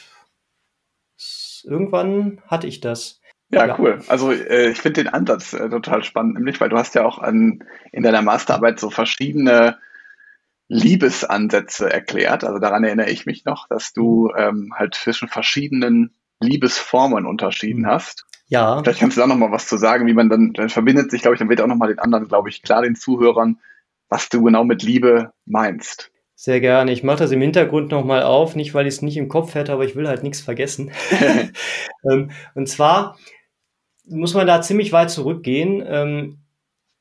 irgendwann 1.63 2.41
hatte 2.45 2.67
ich 2.67 2.81
das. 2.81 3.21
Ja, 3.49 3.65
ja. 3.65 3.79
cool. 3.79 4.01
Also 4.07 4.33
äh, 4.33 4.69
ich 4.69 4.79
finde 4.79 5.03
den 5.03 5.13
Ansatz 5.13 5.53
äh, 5.53 5.69
total 5.69 6.03
spannend, 6.03 6.35
nämlich 6.35 6.59
weil 6.59 6.69
du 6.69 6.77
hast 6.77 6.95
ja 6.95 7.05
auch 7.05 7.17
an, 7.17 7.63
in 7.93 8.03
deiner 8.03 8.21
Masterarbeit 8.21 8.81
so 8.81 8.89
verschiedene 8.89 9.77
Liebesansätze 10.67 11.89
erklärt. 11.89 12.43
Also 12.43 12.59
daran 12.59 12.83
erinnere 12.83 13.09
ich 13.09 13.25
mich 13.25 13.45
noch, 13.45 13.69
dass 13.69 13.93
du 13.93 14.29
ähm, 14.38 14.73
halt 14.75 14.95
zwischen 14.95 15.29
verschiedenen 15.29 16.13
Liebesformen 16.41 17.25
unterschieden 17.25 17.83
mhm. 17.83 17.88
hast. 17.88 18.25
Ja. 18.47 18.81
Vielleicht 18.81 18.99
kannst 18.99 19.17
du 19.17 19.21
da 19.21 19.27
nochmal 19.27 19.51
was 19.51 19.67
zu 19.67 19.77
sagen, 19.77 20.07
wie 20.07 20.13
man 20.13 20.29
dann, 20.29 20.53
dann 20.53 20.69
verbindet 20.69 21.11
sich, 21.11 21.21
glaube 21.21 21.35
ich, 21.35 21.39
dann 21.39 21.49
wird 21.49 21.61
auch 21.61 21.67
nochmal 21.67 21.89
den 21.89 21.99
anderen, 21.99 22.27
glaube 22.27 22.49
ich, 22.49 22.61
klar, 22.61 22.81
den 22.81 22.95
Zuhörern, 22.95 23.59
was 24.09 24.29
du 24.29 24.44
genau 24.44 24.63
mit 24.63 24.83
Liebe 24.83 25.31
meinst. 25.45 26.11
Sehr 26.35 26.61
gerne. 26.61 26.91
Ich 26.91 27.03
mache 27.03 27.17
das 27.17 27.31
im 27.31 27.41
Hintergrund 27.41 27.89
nochmal 27.91 28.21
auf, 28.21 28.55
nicht 28.55 28.75
weil 28.75 28.85
ich 28.85 28.94
es 28.94 29.01
nicht 29.01 29.17
im 29.17 29.27
Kopf 29.27 29.55
hätte, 29.55 29.73
aber 29.73 29.85
ich 29.85 29.95
will 29.95 30.07
halt 30.07 30.21
nichts 30.21 30.39
vergessen. 30.39 30.91
ähm, 32.10 32.29
und 32.53 32.69
zwar 32.69 33.17
muss 34.05 34.36
man 34.36 34.45
da 34.45 34.62
ziemlich 34.62 34.93
weit 34.93 35.10
zurückgehen. 35.10 35.83
Ähm, 35.86 36.38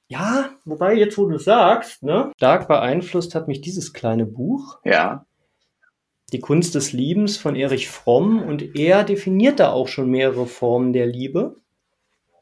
ja, 0.08 0.50
wobei 0.64 0.94
jetzt, 0.94 1.18
wo 1.18 1.26
du 1.26 1.38
sagst, 1.38 2.02
ne, 2.02 2.32
stark 2.36 2.66
beeinflusst 2.66 3.34
hat 3.34 3.46
mich 3.46 3.60
dieses 3.60 3.92
kleine 3.92 4.24
Buch. 4.24 4.78
Ja. 4.84 5.25
Die 6.32 6.40
Kunst 6.40 6.74
des 6.74 6.92
Liebens 6.92 7.36
von 7.36 7.54
Erich 7.54 7.88
Fromm 7.88 8.42
und 8.42 8.74
er 8.74 9.04
definiert 9.04 9.60
da 9.60 9.70
auch 9.70 9.86
schon 9.86 10.10
mehrere 10.10 10.46
Formen 10.46 10.92
der 10.92 11.06
Liebe. 11.06 11.60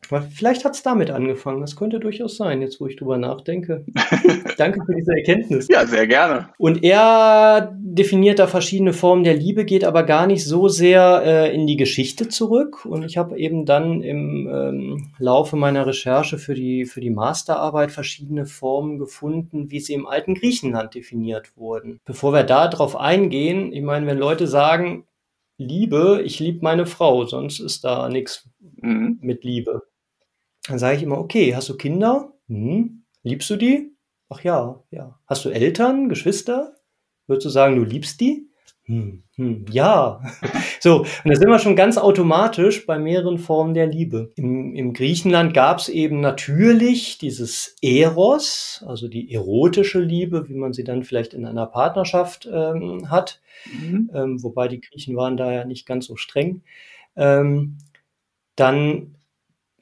Vielleicht 0.07 0.65
hat 0.65 0.75
es 0.75 0.83
damit 0.83 1.11
angefangen. 1.11 1.61
Das 1.61 1.77
könnte 1.77 2.01
durchaus 2.01 2.37
sein, 2.37 2.63
jetzt 2.63 2.81
wo 2.81 2.87
ich 2.87 2.97
drüber 2.97 3.19
nachdenke. 3.19 3.85
Danke 4.57 4.81
für 4.85 4.95
diese 4.95 5.13
Erkenntnis. 5.13 5.69
Ja, 5.69 5.87
sehr 5.87 6.07
gerne. 6.07 6.49
Und 6.59 6.83
er 6.83 7.77
definiert 7.79 8.39
da 8.39 8.47
verschiedene 8.47 8.93
Formen 8.93 9.25
der 9.25 9.35
Liebe, 9.35 9.65
geht 9.65 9.85
aber 9.85 10.03
gar 10.03 10.27
nicht 10.27 10.45
so 10.45 10.69
sehr 10.69 11.23
äh, 11.25 11.55
in 11.55 11.67
die 11.67 11.77
Geschichte 11.77 12.29
zurück. 12.29 12.85
Und 12.85 13.05
ich 13.05 13.17
habe 13.17 13.39
eben 13.39 13.67
dann 13.67 14.03
im 14.03 14.49
ähm, 14.53 15.13
Laufe 15.19 15.57
meiner 15.57 15.87
Recherche 15.87 16.39
für 16.39 16.55
die, 16.55 16.85
für 16.85 17.01
die 17.01 17.11
Masterarbeit 17.11 17.91
verschiedene 17.91 18.47
Formen 18.47 18.99
gefunden, 18.99 19.71
wie 19.71 19.81
sie 19.81 19.95
im 19.95 20.07
alten 20.07 20.35
Griechenland 20.35 20.95
definiert 20.95 21.57
wurden. 21.57 22.01
Bevor 22.05 22.33
wir 22.33 22.45
da 22.45 22.69
drauf 22.69 22.97
eingehen, 22.97 23.73
ich 23.73 23.83
meine, 23.83 24.07
wenn 24.07 24.19
Leute 24.19 24.47
sagen, 24.47 25.05
Liebe, 25.57 26.23
ich 26.25 26.41
liebe 26.41 26.61
meine 26.63 26.85
Frau, 26.85 27.25
sonst 27.27 27.61
ist 27.61 27.85
da 27.85 28.09
nichts 28.09 28.49
mhm. 28.81 29.19
mit 29.21 29.45
Liebe. 29.45 29.83
Dann 30.68 30.78
sage 30.78 30.97
ich 30.97 31.02
immer, 31.02 31.18
okay, 31.18 31.54
hast 31.54 31.68
du 31.68 31.76
Kinder? 31.76 32.33
Hm. 32.49 33.04
Liebst 33.23 33.50
du 33.50 33.56
die? 33.56 33.92
Ach 34.28 34.42
ja, 34.42 34.83
ja. 34.90 35.18
Hast 35.26 35.44
du 35.44 35.50
Eltern, 35.50 36.09
Geschwister? 36.09 36.75
Würdest 37.26 37.47
du 37.47 37.50
sagen, 37.50 37.76
du 37.76 37.85
liebst 37.85 38.21
die? 38.21 38.49
Hm, 38.87 39.23
hm, 39.37 39.64
ja. 39.71 40.21
so, 40.80 41.00
und 41.00 41.09
da 41.25 41.35
sind 41.37 41.49
wir 41.49 41.59
schon 41.59 41.76
ganz 41.76 41.97
automatisch 41.97 42.85
bei 42.85 42.99
mehreren 42.99 43.38
Formen 43.38 43.73
der 43.73 43.87
Liebe. 43.87 44.33
Im, 44.37 44.75
im 44.75 44.92
Griechenland 44.92 45.54
gab 45.54 45.78
es 45.78 45.88
eben 45.88 46.21
natürlich 46.21 47.16
dieses 47.16 47.76
Eros, 47.80 48.85
also 48.87 49.09
die 49.09 49.33
erotische 49.33 50.00
Liebe, 50.00 50.49
wie 50.49 50.54
man 50.54 50.75
sie 50.75 50.85
dann 50.85 51.02
vielleicht 51.02 51.33
in 51.33 51.47
einer 51.47 51.66
Partnerschaft 51.66 52.47
ähm, 52.52 53.11
hat. 53.11 53.40
Mhm. 53.73 54.11
Ähm, 54.12 54.42
wobei 54.42 54.68
die 54.68 54.83
Griechen 54.83 55.16
waren 55.16 55.38
da 55.38 55.50
ja 55.50 55.64
nicht 55.64 55.87
ganz 55.87 56.04
so 56.04 56.16
streng. 56.16 56.62
Ähm, 57.16 57.78
dann 58.56 59.14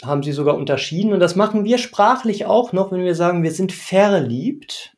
haben 0.04 0.22
sie 0.22 0.32
sogar 0.32 0.56
unterschieden. 0.56 1.12
Und 1.12 1.20
das 1.20 1.36
machen 1.36 1.64
wir 1.64 1.78
sprachlich 1.78 2.46
auch 2.46 2.72
noch, 2.72 2.92
wenn 2.92 3.04
wir 3.04 3.14
sagen, 3.14 3.42
wir 3.42 3.52
sind 3.52 3.72
verliebt. 3.72 4.94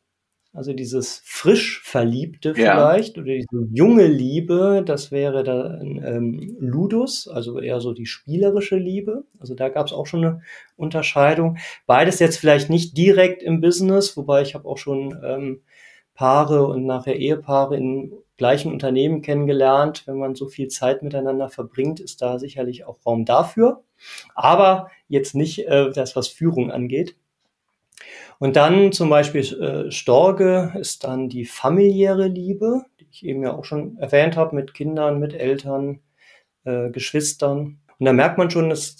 also 0.53 0.73
dieses 0.73 1.21
frisch 1.25 1.81
Verliebte 1.83 2.55
vielleicht 2.55 3.17
ja. 3.17 3.23
oder 3.23 3.33
diese 3.33 3.67
junge 3.73 4.07
Liebe, 4.07 4.83
das 4.85 5.11
wäre 5.11 5.43
dann 5.43 6.01
ähm, 6.03 6.55
Ludus, 6.59 7.27
also 7.27 7.59
eher 7.59 7.81
so 7.81 7.93
die 7.93 8.05
spielerische 8.05 8.77
Liebe. 8.77 9.25
Also 9.39 9.53
da 9.53 9.69
gab 9.69 9.87
es 9.87 9.93
auch 9.93 10.07
schon 10.07 10.23
eine 10.23 10.41
Unterscheidung. 10.77 11.57
Beides 11.85 12.19
jetzt 12.19 12.37
vielleicht 12.37 12.69
nicht 12.69 12.97
direkt 12.97 13.43
im 13.43 13.59
Business, 13.61 14.15
wobei 14.15 14.41
ich 14.41 14.55
habe 14.55 14.67
auch 14.67 14.77
schon 14.77 15.17
ähm, 15.23 15.61
Paare 16.13 16.65
und 16.65 16.85
nachher 16.85 17.17
Ehepaare 17.17 17.75
in 17.75 18.13
gleichen 18.37 18.71
Unternehmen 18.71 19.21
kennengelernt. 19.21 20.03
Wenn 20.05 20.17
man 20.17 20.35
so 20.35 20.47
viel 20.47 20.67
Zeit 20.67 21.03
miteinander 21.03 21.49
verbringt, 21.49 21.99
ist 21.99 22.21
da 22.21 22.39
sicherlich 22.39 22.85
auch 22.85 23.05
Raum 23.05 23.25
dafür. 23.25 23.83
Aber 24.33 24.89
jetzt 25.07 25.35
nicht 25.35 25.67
äh, 25.67 25.91
das, 25.91 26.15
was 26.15 26.27
Führung 26.27 26.71
angeht. 26.71 27.15
Und 28.39 28.55
dann 28.55 28.91
zum 28.91 29.09
Beispiel 29.09 29.41
äh, 29.41 29.91
Storge 29.91 30.73
ist 30.79 31.03
dann 31.03 31.29
die 31.29 31.45
familiäre 31.45 32.27
Liebe, 32.27 32.83
die 32.99 33.07
ich 33.09 33.25
eben 33.25 33.43
ja 33.43 33.53
auch 33.53 33.63
schon 33.63 33.97
erwähnt 33.97 34.35
habe, 34.35 34.55
mit 34.55 34.73
Kindern, 34.73 35.19
mit 35.19 35.33
Eltern, 35.33 36.01
äh, 36.65 36.89
Geschwistern. 36.89 37.79
Und 37.97 38.05
da 38.05 38.11
merkt 38.11 38.37
man 38.37 38.51
schon, 38.51 38.69
dass 38.69 38.97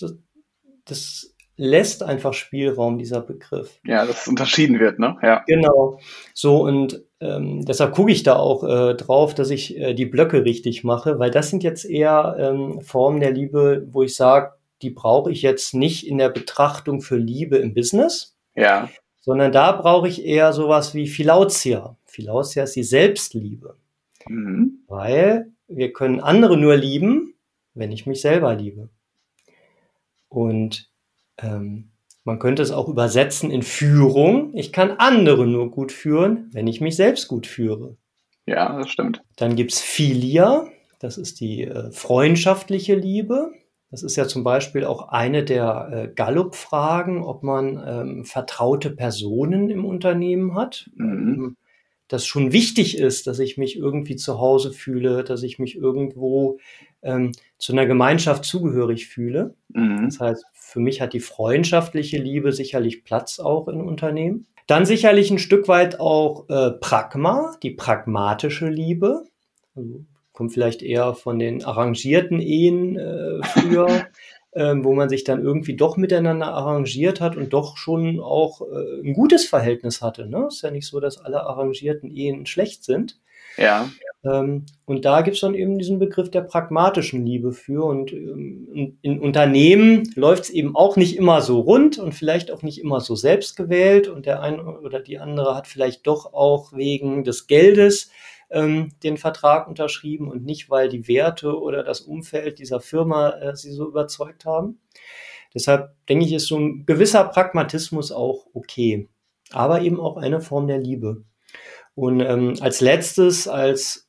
das 0.86 1.36
lässt 1.58 2.04
einfach 2.04 2.34
Spielraum, 2.34 2.98
dieser 2.98 3.22
Begriff. 3.22 3.80
Ja, 3.86 4.06
dass 4.06 4.22
es 4.22 4.28
unterschieden 4.28 4.80
wird, 4.80 5.00
ne? 5.00 5.18
Ja. 5.22 5.44
Genau. 5.48 6.00
So, 6.34 6.64
und 6.64 7.05
ähm, 7.22 7.64
deshalb 7.66 7.94
gucke 7.94 8.12
ich 8.12 8.24
da 8.24 8.36
auch 8.36 8.64
äh, 8.64 8.96
drauf, 8.96 9.34
dass 9.34 9.50
ich 9.50 9.78
äh, 9.78 9.94
die 9.94 10.06
Blöcke 10.06 10.44
richtig 10.44 10.84
mache, 10.84 11.18
weil 11.18 11.32
das 11.32 11.50
sind 11.50 11.64
jetzt 11.64 11.86
eher 11.86 12.36
ähm, 12.38 12.82
Formen 12.82 13.20
der 13.20 13.32
Liebe, 13.32 13.88
wo 13.92 14.04
ich 14.04 14.16
sage, 14.16 14.54
die 14.82 14.90
brauche 14.90 15.32
ich 15.32 15.42
jetzt 15.42 15.74
nicht 15.74 16.06
in 16.08 16.18
der 16.18 16.30
Betrachtung 16.30 17.02
für 17.02 17.18
Liebe 17.18 17.58
im 17.58 17.74
Business. 17.74 18.36
Ja. 18.56 18.90
Sondern 19.22 19.52
da 19.52 19.72
brauche 19.72 20.08
ich 20.08 20.26
eher 20.26 20.54
sowas 20.54 20.94
wie 20.94 21.08
Philautia. 21.08 21.98
Philautia 22.06 22.64
ist 22.64 22.76
die 22.76 22.84
Selbstliebe. 22.84 23.78
Mhm. 24.28 24.80
Weil 24.88 25.52
wir 25.68 25.94
können 25.94 26.20
andere 26.20 26.58
nur 26.58 26.76
lieben, 26.76 27.34
wenn 27.74 27.92
ich 27.92 28.06
mich 28.06 28.22
selber 28.22 28.54
liebe. 28.56 28.90
Und 30.30 30.90
ähm, 31.38 31.92
man 32.26 32.40
könnte 32.40 32.64
es 32.64 32.72
auch 32.72 32.90
übersetzen 32.90 33.52
in 33.52 33.62
Führung. 33.62 34.52
Ich 34.56 34.74
kann 34.74 34.92
andere 34.92 35.48
nur 35.48 35.72
gut 35.72 35.92
führen, 35.92 36.50
wenn 36.52 36.68
ich 36.68 36.82
mich 36.82 36.96
selbst 36.96 37.28
gut 37.28 37.48
führe. 37.48 37.96
Ja, 38.48 38.78
das 38.78 38.90
stimmt. 38.90 39.24
Dann 39.38 39.56
gibt's 39.56 39.80
Philia, 39.80 40.68
das 41.00 41.18
ist 41.18 41.40
die 41.40 41.64
äh, 41.64 41.92
freundschaftliche 41.92 42.96
Liebe. 42.96 43.52
Das 43.92 44.04
ist 44.04 44.16
ja 44.16 44.28
zum 44.28 44.44
Beispiel 44.44 44.86
auch 44.86 45.10
eine 45.10 45.44
der 45.44 45.90
äh, 45.92 46.08
Gallup-Fragen, 46.14 47.24
ob 47.24 47.44
man 47.44 47.82
ähm, 47.86 48.26
vertraute 48.26 48.90
Personen 48.92 49.70
im 49.70 49.86
Unternehmen 49.86 50.56
hat. 50.56 50.90
Mhm. 50.96 51.06
Ähm, 51.06 51.58
das 52.08 52.26
schon 52.26 52.52
wichtig 52.52 52.98
ist, 52.98 53.26
dass 53.26 53.40
ich 53.40 53.58
mich 53.58 53.78
irgendwie 53.78 54.16
zu 54.16 54.40
Hause 54.40 54.72
fühle, 54.72 55.24
dass 55.24 55.42
ich 55.42 55.58
mich 55.58 55.76
irgendwo 55.76 56.60
ähm, 57.02 57.32
zu 57.58 57.74
einer 57.74 57.86
Gemeinschaft 57.88 58.46
zugehörig 58.46 59.08
fühle. 59.08 59.56
Mhm. 59.70 60.06
Das 60.06 60.20
heißt, 60.20 60.46
für 60.66 60.80
mich 60.80 61.00
hat 61.00 61.14
die 61.14 61.20
freundschaftliche 61.20 62.18
Liebe 62.18 62.52
sicherlich 62.52 63.04
Platz 63.04 63.40
auch 63.40 63.68
in 63.68 63.82
Unternehmen. 63.82 64.48
Dann 64.68 64.86
sicherlich 64.86 65.30
ein 65.30 65.38
Stück 65.38 65.68
weit 65.68 66.00
auch 66.00 66.50
äh, 66.50 66.72
Pragma, 66.72 67.56
die 67.62 67.70
pragmatische 67.70 68.68
Liebe. 68.68 69.24
Also, 69.76 70.06
kommt 70.34 70.54
vielleicht 70.54 70.82
eher 70.82 71.14
von 71.14 71.38
den 71.38 71.64
arrangierten 71.64 72.40
Ehen 72.40 72.98
äh, 72.98 73.44
früher. 73.44 73.88
ähm, 74.56 74.86
wo 74.86 74.94
man 74.94 75.10
sich 75.10 75.26
dann 75.26 75.44
irgendwie 75.44 75.76
doch 75.76 75.98
miteinander 75.98 76.48
arrangiert 76.48 77.20
hat 77.20 77.36
und 77.36 77.52
doch 77.52 77.76
schon 77.76 78.22
auch 78.22 78.62
äh, 78.62 79.02
ein 79.02 79.14
gutes 79.14 79.46
Verhältnis 79.46 80.02
hatte. 80.02 80.28
Ne? 80.28 80.46
Ist 80.48 80.62
ja 80.62 80.72
nicht 80.72 80.88
so, 80.88 81.02
dass 81.02 81.18
alle 81.18 81.42
arrangierten 81.44 82.10
Ehen 82.10 82.46
schlecht 82.46 82.86
sind. 82.86 83.20
Ja. 83.58 83.90
Ähm, 84.24 84.66
und 84.86 85.06
da 85.06 85.22
gibt 85.22 85.36
es 85.36 85.42
dann 85.42 85.54
eben 85.54 85.78
diesen 85.78 86.00
Begriff 86.00 86.32
der 86.32 86.42
pragmatischen 86.42 87.26
Liebe 87.26 87.52
für. 87.54 87.86
Und 87.86 88.12
ähm, 88.12 88.98
in, 89.02 89.20
Unternehmen 89.20 90.12
läuft 90.16 90.46
es 90.46 90.50
eben 90.50 90.76
auch 90.76 90.98
nicht 90.98 91.18
immer 91.18 91.42
so 91.42 91.60
rund 91.60 91.98
und 91.98 92.14
vielleicht 92.14 92.52
auch 92.52 92.64
nicht 92.64 92.80
immer 92.80 93.02
so 93.02 93.16
selbstgewählt. 93.16 94.08
Und 94.08 94.26
der 94.26 94.42
eine 94.42 94.80
oder 94.80 95.00
die 95.00 95.20
andere 95.20 95.56
hat 95.56 95.68
vielleicht 95.68 96.08
doch 96.08 96.34
auch 96.34 96.74
wegen 96.74 97.24
des 97.24 97.48
Geldes 97.48 98.10
ähm, 98.50 98.92
den 99.04 99.18
Vertrag 99.18 99.68
unterschrieben 99.68 100.30
und 100.30 100.46
nicht, 100.46 100.70
weil 100.70 100.90
die 100.90 101.08
Werte 101.08 101.60
oder 101.60 101.84
das 101.84 102.02
Umfeld 102.02 102.60
dieser 102.60 102.80
Firma 102.80 103.30
äh, 103.32 103.56
sie 103.56 103.72
so 103.72 103.88
überzeugt 103.88 104.46
haben. 104.46 104.80
Deshalb 105.54 105.96
denke 106.08 106.26
ich, 106.26 106.34
ist 106.34 106.48
so 106.48 106.58
ein 106.58 106.86
gewisser 106.86 107.24
Pragmatismus 107.24 108.12
auch 108.12 108.46
okay, 108.54 109.08
aber 109.52 109.82
eben 109.82 110.00
auch 110.00 110.18
eine 110.18 110.42
Form 110.42 110.68
der 110.68 110.80
Liebe. 110.80 111.24
Und 111.96 112.20
ähm, 112.20 112.56
als 112.60 112.82
letztes, 112.82 113.48
als 113.48 114.08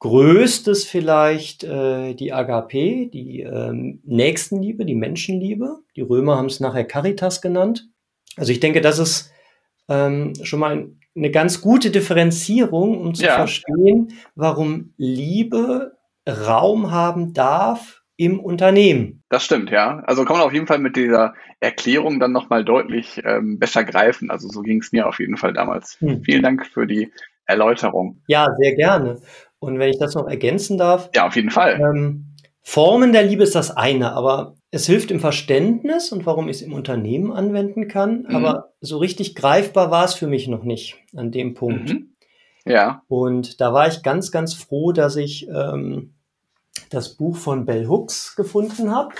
größtes 0.00 0.84
vielleicht 0.84 1.64
äh, 1.64 2.14
die 2.14 2.32
Agape, 2.32 3.08
die 3.08 3.40
ähm, 3.40 4.00
Nächstenliebe, 4.04 4.84
die 4.84 4.94
Menschenliebe. 4.94 5.78
Die 5.96 6.02
Römer 6.02 6.36
haben 6.36 6.46
es 6.46 6.60
nachher 6.60 6.84
Caritas 6.84 7.40
genannt. 7.40 7.88
Also 8.36 8.52
ich 8.52 8.60
denke, 8.60 8.80
das 8.80 8.98
ist 8.98 9.32
ähm, 9.88 10.34
schon 10.42 10.60
mal 10.60 10.76
ein 10.76 10.98
eine 11.18 11.30
ganz 11.30 11.60
gute 11.60 11.90
Differenzierung, 11.90 13.00
um 13.00 13.14
zu 13.14 13.24
ja. 13.24 13.34
verstehen, 13.34 14.12
warum 14.34 14.94
Liebe 14.96 15.98
Raum 16.28 16.90
haben 16.90 17.32
darf 17.32 18.02
im 18.18 18.40
Unternehmen. 18.40 19.22
Das 19.30 19.44
stimmt, 19.44 19.70
ja. 19.70 20.02
Also 20.06 20.24
kann 20.24 20.36
man 20.36 20.46
auf 20.46 20.52
jeden 20.52 20.66
Fall 20.66 20.80
mit 20.80 20.96
dieser 20.96 21.34
Erklärung 21.60 22.18
dann 22.18 22.32
nochmal 22.32 22.64
deutlich 22.64 23.22
ähm, 23.24 23.58
besser 23.58 23.84
greifen. 23.84 24.30
Also 24.30 24.48
so 24.48 24.60
ging 24.60 24.80
es 24.80 24.92
mir 24.92 25.06
auf 25.06 25.20
jeden 25.20 25.36
Fall 25.36 25.52
damals. 25.52 25.96
Hm. 26.00 26.22
Vielen 26.24 26.42
Dank 26.42 26.66
für 26.66 26.86
die 26.86 27.12
Erläuterung. 27.46 28.20
Ja, 28.26 28.48
sehr 28.58 28.74
gerne. 28.74 29.20
Und 29.60 29.78
wenn 29.78 29.88
ich 29.88 29.98
das 29.98 30.14
noch 30.14 30.26
ergänzen 30.26 30.78
darf. 30.78 31.10
Ja, 31.14 31.28
auf 31.28 31.36
jeden 31.36 31.50
Fall. 31.50 31.80
Ähm, 31.80 32.34
Formen 32.60 33.12
der 33.12 33.22
Liebe 33.22 33.44
ist 33.44 33.54
das 33.54 33.70
eine, 33.70 34.12
aber 34.12 34.56
es 34.72 34.86
hilft 34.86 35.12
im 35.12 35.20
Verständnis 35.20 36.10
und 36.10 36.26
warum 36.26 36.48
ich 36.48 36.56
es 36.56 36.62
im 36.62 36.74
Unternehmen 36.74 37.32
anwenden 37.32 37.86
kann, 37.86 38.26
mhm. 38.28 38.36
aber 38.36 38.72
so 38.80 38.98
richtig 38.98 39.36
greifbar 39.36 39.90
war 39.92 40.04
es 40.04 40.14
für 40.14 40.26
mich 40.26 40.48
noch 40.48 40.64
nicht 40.64 40.96
an 41.16 41.30
dem 41.30 41.54
Punkt. 41.54 41.90
Mhm. 41.90 42.14
Ja. 42.66 43.02
Und 43.08 43.60
da 43.60 43.72
war 43.72 43.86
ich 43.86 44.02
ganz, 44.02 44.32
ganz 44.32 44.54
froh, 44.54 44.92
dass 44.92 45.16
ich 45.16 45.48
ähm, 45.48 46.17
das 46.90 47.16
Buch 47.16 47.36
von 47.36 47.64
Bell 47.64 47.86
Hooks 47.88 48.36
gefunden 48.36 48.90
habe. 48.90 49.14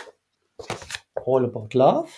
All 1.15 1.45
About 1.45 1.69
Love. 1.73 2.09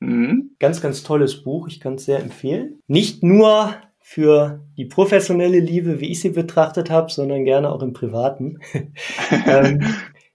Mhm. 0.00 0.56
Ganz, 0.58 0.80
ganz 0.80 1.02
tolles 1.02 1.42
Buch. 1.42 1.68
Ich 1.68 1.80
kann 1.80 1.94
es 1.94 2.04
sehr 2.04 2.20
empfehlen. 2.20 2.80
Nicht 2.86 3.22
nur 3.22 3.74
für 4.00 4.64
die 4.76 4.84
professionelle 4.84 5.60
Liebe, 5.60 6.00
wie 6.00 6.10
ich 6.10 6.20
sie 6.20 6.30
betrachtet 6.30 6.90
habe, 6.90 7.10
sondern 7.10 7.44
gerne 7.44 7.70
auch 7.70 7.82
im 7.82 7.92
Privaten. 7.92 8.58
ähm, 9.46 9.80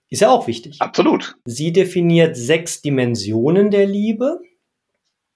ist 0.10 0.22
ja 0.22 0.30
auch 0.30 0.48
wichtig. 0.48 0.82
Absolut. 0.82 1.36
Sie 1.46 1.74
definiert 1.74 2.38
sechs 2.38 2.82
Dimensionen 2.82 3.70
der 3.70 3.86
Liebe. 3.86 4.40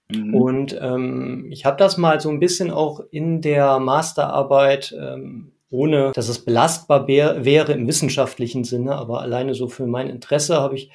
Mhm. 0.10 0.34
Und 0.34 0.80
ähm, 0.82 1.48
ich 1.52 1.66
habe 1.66 1.78
das 1.78 1.98
mal 1.98 2.22
so 2.22 2.30
ein 2.30 2.40
bisschen 2.40 2.72
auch 2.72 3.02
in 3.12 3.42
der 3.42 3.80
Masterarbeit, 3.80 4.96
ähm, 4.98 5.52
ohne 5.72 6.12
dass 6.14 6.30
es 6.30 6.46
belastbar 6.46 7.08
wär, 7.08 7.44
wäre 7.44 7.72
im 7.74 7.88
wissenschaftlichen 7.88 8.64
Sinne, 8.64 8.96
aber 8.96 9.22
alleine 9.22 9.56
so 9.56 9.68
für 9.68 9.88
mein 9.88 10.10
Interesse 10.10 10.58
habe 10.58 10.76
ich 10.76 10.92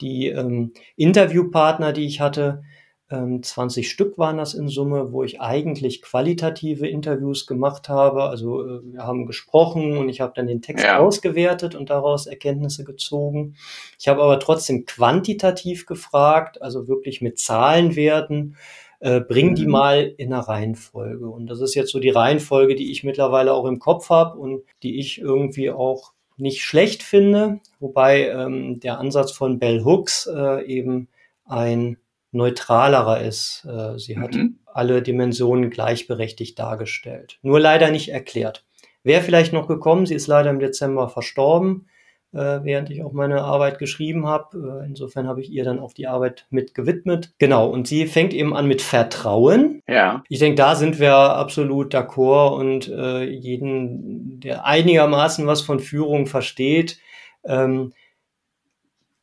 die 0.00 0.28
ähm, 0.28 0.72
Interviewpartner, 0.96 1.92
die 1.92 2.06
ich 2.06 2.20
hatte, 2.20 2.62
20 3.10 3.84
ähm, 3.84 3.90
Stück 3.90 4.18
waren 4.18 4.38
das 4.38 4.54
in 4.54 4.68
Summe, 4.68 5.12
wo 5.12 5.24
ich 5.24 5.40
eigentlich 5.40 6.00
qualitative 6.00 6.86
Interviews 6.86 7.46
gemacht 7.46 7.88
habe. 7.88 8.24
Also 8.24 8.64
äh, 8.64 8.80
wir 8.84 9.02
haben 9.04 9.26
gesprochen 9.26 9.98
und 9.98 10.08
ich 10.08 10.20
habe 10.20 10.32
dann 10.36 10.46
den 10.46 10.62
Text 10.62 10.84
ja. 10.84 10.98
ausgewertet 10.98 11.74
und 11.74 11.90
daraus 11.90 12.26
Erkenntnisse 12.26 12.84
gezogen. 12.84 13.56
Ich 13.98 14.06
habe 14.06 14.22
aber 14.22 14.38
trotzdem 14.38 14.86
quantitativ 14.86 15.86
gefragt, 15.86 16.62
also 16.62 16.86
wirklich 16.86 17.20
mit 17.20 17.40
Zahlenwerten. 17.40 18.56
Äh, 19.00 19.20
bring 19.20 19.54
die 19.54 19.64
mhm. 19.64 19.70
mal 19.70 20.14
in 20.18 20.32
einer 20.32 20.42
Reihenfolge. 20.42 21.28
Und 21.28 21.46
das 21.46 21.60
ist 21.60 21.74
jetzt 21.74 21.90
so 21.90 22.00
die 22.00 22.10
Reihenfolge, 22.10 22.74
die 22.74 22.92
ich 22.92 23.02
mittlerweile 23.02 23.54
auch 23.54 23.64
im 23.64 23.78
Kopf 23.78 24.10
habe 24.10 24.38
und 24.38 24.62
die 24.82 24.98
ich 24.98 25.18
irgendwie 25.20 25.70
auch 25.70 26.12
nicht 26.36 26.62
schlecht 26.62 27.02
finde, 27.02 27.60
wobei 27.80 28.28
ähm, 28.28 28.80
der 28.80 28.98
Ansatz 28.98 29.32
von 29.32 29.58
Bell 29.58 29.84
Hooks 29.84 30.26
äh, 30.26 30.64
eben 30.66 31.08
ein 31.46 31.96
neutralerer 32.32 33.20
ist. 33.22 33.66
Äh, 33.68 33.98
sie 33.98 34.18
hat 34.18 34.34
mhm. 34.34 34.58
alle 34.66 35.02
Dimensionen 35.02 35.70
gleichberechtigt 35.70 36.58
dargestellt. 36.58 37.38
Nur 37.42 37.60
leider 37.60 37.90
nicht 37.90 38.10
erklärt. 38.10 38.64
Wäre 39.02 39.22
vielleicht 39.22 39.52
noch 39.52 39.66
gekommen, 39.66 40.04
sie 40.06 40.14
ist 40.14 40.26
leider 40.26 40.50
im 40.50 40.60
Dezember 40.60 41.08
verstorben, 41.08 41.88
äh, 42.32 42.60
während 42.62 42.90
ich 42.90 43.02
auch 43.02 43.12
meine 43.12 43.42
Arbeit 43.42 43.78
geschrieben 43.78 44.26
habe. 44.26 44.82
Äh, 44.82 44.86
insofern 44.86 45.26
habe 45.26 45.40
ich 45.40 45.50
ihr 45.50 45.64
dann 45.64 45.80
auch 45.80 45.92
die 45.92 46.06
Arbeit 46.06 46.46
mit 46.50 46.74
gewidmet. 46.74 47.32
Genau, 47.38 47.68
und 47.68 47.88
sie 47.88 48.06
fängt 48.06 48.32
eben 48.32 48.54
an 48.54 48.66
mit 48.68 48.82
Vertrauen. 48.82 49.82
Ja. 49.88 50.22
Ich 50.28 50.38
denke, 50.38 50.56
da 50.56 50.76
sind 50.76 50.98
wir 50.98 51.14
absolut 51.14 51.94
d'accord 51.94 52.56
und 52.56 52.88
äh, 52.88 53.24
jeden, 53.24 54.40
der 54.40 54.64
einigermaßen 54.64 55.46
was 55.46 55.60
von 55.60 55.80
Führung 55.80 56.26
versteht, 56.26 56.98
ähm, 57.44 57.92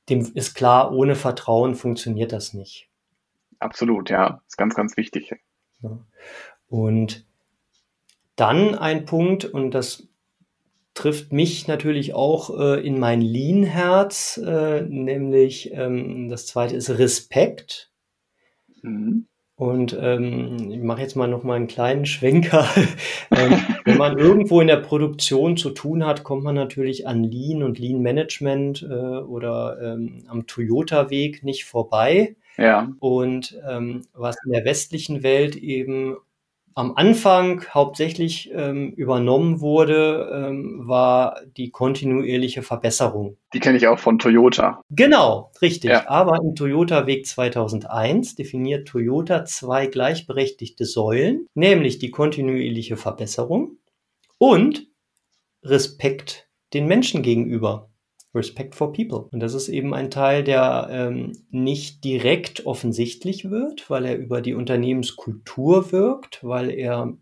dem 0.10 0.32
ist 0.34 0.56
klar, 0.56 0.94
ohne 0.94 1.16
Vertrauen 1.16 1.76
funktioniert 1.76 2.32
das 2.32 2.54
nicht. 2.54 2.88
Absolut, 3.60 4.10
ja. 4.10 4.42
Ist 4.48 4.58
ganz, 4.58 4.76
ganz 4.76 4.96
wichtig. 4.98 5.36
Und 6.70 7.26
Dann 8.38 8.76
ein 8.76 9.06
Punkt, 9.06 9.46
und 9.46 9.72
das 9.72 10.07
trifft 10.98 11.32
mich 11.32 11.68
natürlich 11.68 12.16
auch 12.16 12.60
äh, 12.60 12.86
in 12.86 13.00
mein 13.00 13.22
Lean-Herz, 13.22 14.42
äh, 14.44 14.82
nämlich 14.82 15.72
ähm, 15.72 16.28
das 16.28 16.48
zweite 16.48 16.76
ist 16.76 16.90
Respekt. 16.90 17.92
Mhm. 18.82 19.28
Und 19.56 19.96
ähm, 20.00 20.72
ich 20.72 20.82
mache 20.82 21.02
jetzt 21.02 21.16
mal 21.16 21.28
noch 21.28 21.44
mal 21.44 21.56
einen 21.56 21.68
kleinen 21.68 22.08
Schwenker. 22.08 22.68
ähm, 23.32 23.60
wenn 23.86 23.98
man 23.98 24.18
irgendwo 24.18 24.60
in 24.60 24.68
der 24.68 24.78
Produktion 24.78 25.56
zu 25.56 25.70
tun 25.70 26.04
hat, 26.04 26.24
kommt 26.24 26.44
man 26.44 26.56
natürlich 26.56 27.08
an 27.08 27.24
Lean 27.24 27.62
und 27.62 27.78
Lean 27.78 28.02
Management 28.02 28.82
äh, 28.82 28.94
oder 28.94 29.78
ähm, 29.82 30.24
am 30.28 30.48
Toyota-Weg 30.48 31.44
nicht 31.44 31.66
vorbei. 31.66 32.36
Ja. 32.58 32.92
Und 33.00 33.60
ähm, 33.68 34.02
was 34.14 34.36
in 34.46 34.52
der 34.52 34.66
westlichen 34.66 35.22
Welt 35.22 35.56
eben 35.56 36.18
am 36.78 36.94
Anfang 36.96 37.66
hauptsächlich 37.72 38.52
ähm, 38.54 38.92
übernommen 38.92 39.62
wurde, 39.62 40.30
ähm, 40.32 40.88
war 40.88 41.42
die 41.58 41.72
kontinuierliche 41.72 42.62
Verbesserung. 42.62 43.38
Die 43.56 43.60
kenne 43.60 43.78
ich 43.78 43.88
auch 43.88 43.98
von 43.98 44.20
Toyota. 44.20 44.84
Genau, 44.92 45.52
richtig. 45.60 45.90
Ja. 45.90 46.08
Aber 46.08 46.38
im 46.40 46.54
Toyota 46.54 47.08
Weg 47.08 47.26
2001 47.26 48.36
definiert 48.36 48.88
Toyota 48.88 49.44
zwei 49.46 49.88
gleichberechtigte 49.88 50.86
Säulen, 50.86 51.48
nämlich 51.56 51.98
die 51.98 52.12
kontinuierliche 52.12 52.96
Verbesserung 52.96 53.78
und 54.38 54.86
Respekt 55.64 56.48
den 56.76 56.86
Menschen 56.86 57.24
gegenüber. 57.24 57.90
Respect 58.34 58.76
for 58.76 58.94
People. 58.94 59.28
Und 59.32 59.40
das 59.40 59.54
ist 59.54 59.70
eben 59.70 59.94
ein 59.94 60.12
Teil, 60.12 60.44
der 60.44 60.88
ähm, 60.92 61.32
nicht 61.50 62.04
direkt 62.04 62.66
offensichtlich 62.66 63.50
wird, 63.50 63.90
weil 63.90 64.06
er 64.06 64.18
über 64.18 64.42
die 64.42 64.54
Unternehmenskultur 64.54 65.92
wirkt, 65.92 66.44
weil 66.44 66.70
er 66.72 67.14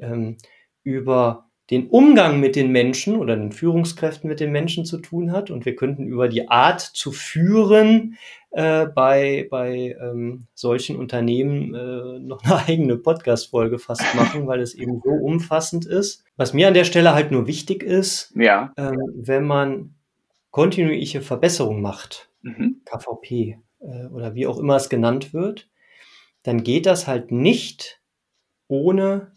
ähm, 0.00 0.36
über 0.82 1.50
den 1.70 1.88
Umgang 1.88 2.40
mit 2.40 2.56
den 2.56 2.72
Menschen 2.72 3.16
oder 3.16 3.36
den 3.36 3.52
Führungskräften 3.52 4.28
mit 4.28 4.40
den 4.40 4.50
Menschen 4.50 4.84
zu 4.84 4.98
tun 4.98 5.30
hat. 5.30 5.50
Und 5.50 5.64
wir 5.64 5.76
könnten 5.76 6.06
über 6.06 6.28
die 6.28 6.48
Art 6.48 6.80
zu 6.80 7.12
führen 7.12 8.16
äh, 8.50 8.86
bei, 8.86 9.46
bei 9.50 9.96
ähm, 10.00 10.48
solchen 10.54 10.96
Unternehmen 10.96 11.72
äh, 11.74 12.18
noch 12.18 12.42
eine 12.42 12.56
eigene 12.66 12.96
Podcast-Folge 12.96 13.78
fast 13.78 14.14
machen, 14.16 14.48
weil 14.48 14.60
es 14.60 14.74
eben 14.74 15.00
so 15.04 15.10
umfassend 15.10 15.86
ist. 15.86 16.24
Was 16.36 16.52
mir 16.52 16.66
an 16.66 16.74
der 16.74 16.84
Stelle 16.84 17.14
halt 17.14 17.30
nur 17.30 17.46
wichtig 17.46 17.84
ist, 17.84 18.32
ja. 18.34 18.72
äh, 18.76 18.90
wenn 19.14 19.46
man 19.46 19.94
kontinuierliche 20.50 21.22
Verbesserung 21.22 21.80
macht, 21.80 22.30
mhm. 22.42 22.82
KVP 22.84 23.58
äh, 23.80 24.06
oder 24.06 24.34
wie 24.34 24.46
auch 24.46 24.58
immer 24.58 24.76
es 24.76 24.88
genannt 24.88 25.32
wird, 25.32 25.68
dann 26.42 26.62
geht 26.62 26.86
das 26.86 27.06
halt 27.06 27.30
nicht 27.30 28.00
ohne 28.68 29.32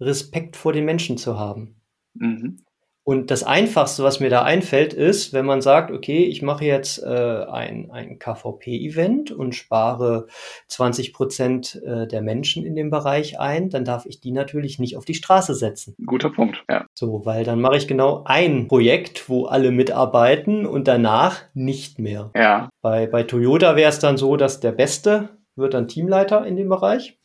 Respekt 0.00 0.56
vor 0.56 0.72
den 0.72 0.84
Menschen 0.84 1.16
zu 1.16 1.38
haben. 1.38 1.80
Mhm. 2.14 2.64
Und 3.04 3.30
das 3.30 3.42
Einfachste, 3.42 4.02
was 4.02 4.18
mir 4.18 4.30
da 4.30 4.42
einfällt, 4.42 4.94
ist, 4.94 5.34
wenn 5.34 5.44
man 5.44 5.60
sagt, 5.60 5.90
okay, 5.90 6.24
ich 6.24 6.40
mache 6.40 6.64
jetzt 6.64 7.02
äh, 7.02 7.06
ein, 7.06 7.90
ein 7.90 8.18
KVP-Event 8.18 9.30
und 9.30 9.54
spare 9.54 10.26
20 10.68 11.12
Prozent 11.12 11.82
äh, 11.84 12.06
der 12.06 12.22
Menschen 12.22 12.64
in 12.64 12.74
dem 12.74 12.88
Bereich 12.88 13.38
ein, 13.38 13.68
dann 13.68 13.84
darf 13.84 14.06
ich 14.06 14.20
die 14.20 14.32
natürlich 14.32 14.78
nicht 14.78 14.96
auf 14.96 15.04
die 15.04 15.12
Straße 15.12 15.54
setzen. 15.54 15.94
Guter 16.06 16.30
Punkt, 16.30 16.64
ja. 16.70 16.86
So, 16.94 17.26
weil 17.26 17.44
dann 17.44 17.60
mache 17.60 17.76
ich 17.76 17.86
genau 17.86 18.22
ein 18.24 18.68
Projekt, 18.68 19.28
wo 19.28 19.44
alle 19.44 19.70
mitarbeiten 19.70 20.64
und 20.64 20.88
danach 20.88 21.42
nicht 21.52 21.98
mehr. 21.98 22.30
Ja. 22.34 22.70
Bei, 22.80 23.06
bei 23.06 23.22
Toyota 23.22 23.76
wäre 23.76 23.90
es 23.90 23.98
dann 23.98 24.16
so, 24.16 24.38
dass 24.38 24.60
der 24.60 24.72
Beste 24.72 25.28
wird 25.56 25.74
dann 25.74 25.88
Teamleiter 25.88 26.46
in 26.46 26.56
dem 26.56 26.70
Bereich. 26.70 27.18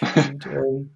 und, 0.16 0.46
ähm, 0.46 0.95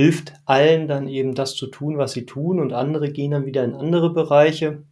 hilft 0.00 0.32
allen 0.46 0.88
dann 0.88 1.08
eben 1.08 1.34
das 1.34 1.54
zu 1.54 1.66
tun, 1.66 1.98
was 1.98 2.12
sie 2.12 2.24
tun 2.24 2.58
und 2.58 2.72
andere 2.72 3.10
gehen 3.10 3.32
dann 3.32 3.44
wieder 3.44 3.64
in 3.64 3.74
andere 3.74 4.12
Bereiche. 4.12 4.82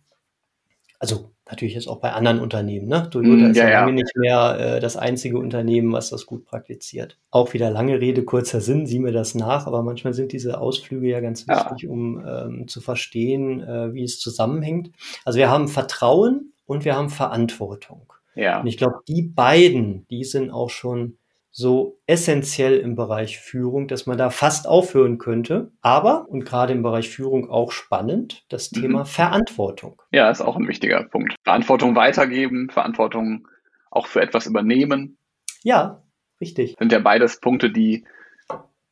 Also 0.99 1.31
natürlich 1.47 1.75
jetzt 1.75 1.89
auch 1.89 2.01
bei 2.01 2.13
anderen 2.13 2.41
Unternehmen. 2.41 2.89
Ne? 2.89 3.09
Toyota 3.09 3.47
mm, 3.47 3.51
ist 3.53 3.57
ja, 3.57 3.71
ja. 3.71 3.91
nicht 3.91 4.15
mehr 4.17 4.59
äh, 4.59 4.81
das 4.81 4.99
einzige 4.99 5.39
Unternehmen, 5.39 5.93
was 5.93 6.11
das 6.11 6.27
gut 6.27 6.45
praktiziert. 6.45 7.17
Auch 7.31 7.55
wieder 7.55 7.71
lange 7.71 8.01
Rede, 8.01 8.23
kurzer 8.23 8.61
Sinn, 8.61 8.87
sieh 8.87 8.99
mir 8.99 9.13
das 9.13 9.35
nach, 9.35 9.67
aber 9.67 9.83
manchmal 9.83 10.13
sind 10.13 10.33
diese 10.33 10.61
Ausflüge 10.61 11.09
ja 11.09 11.21
ganz 11.21 11.49
wichtig, 11.49 11.83
ja. 11.85 11.89
um 11.89 12.23
ähm, 12.27 12.69
zu 12.69 12.83
verstehen, 12.83 13.63
äh, 13.63 13.95
wie 13.95 14.05
es 14.05 14.21
zusammenhängt. 14.21 14.91
Also 15.25 15.39
wir 15.39 15.49
haben 15.49 15.69
Vertrauen 15.69 16.53
und 16.67 16.85
wir 16.85 16.97
haben 16.97 17.09
Verantwortung. 17.09 18.13
Ja. 18.35 18.61
Und 18.61 18.67
ich 18.67 18.77
glaube, 18.77 18.97
die 19.09 19.23
beiden, 19.23 20.07
die 20.09 20.25
sind 20.25 20.51
auch 20.51 20.69
schon 20.69 21.17
so 21.51 22.01
essentiell 22.07 22.79
im 22.79 22.95
Bereich 22.95 23.39
Führung, 23.39 23.89
dass 23.89 24.07
man 24.07 24.19
da 24.19 24.31
fast 24.31 24.69
aufhören 24.69 25.19
könnte. 25.19 25.73
Aber, 25.81 26.29
und 26.29 26.45
gerade 26.45 26.73
im 26.73 26.83
Bereich 26.83 27.09
Führung 27.09 27.51
auch 27.51 27.73
spannend, 27.73 28.45
das 28.49 28.71
mhm. 28.73 28.81
Thema 28.81 29.05
Verantwortung. 29.05 30.01
Ja, 30.13 30.31
ist 30.31 30.41
auch 30.41 30.57
ein 30.57 30.69
wichtiger 30.69 31.05
Punkt. 31.05 31.35
Verantwortung 31.45 31.95
weitergeben, 31.95 32.71
Verantwortung 32.71 33.49
auch 33.91 34.07
für 34.07 34.21
etwas 34.21 34.47
übernehmen. 34.47 35.19
Ja, 35.63 36.03
richtig. 36.41 36.77
Sind 36.79 36.93
ja 36.93 36.99
beides 36.99 37.41
Punkte, 37.41 37.71
die 37.71 38.05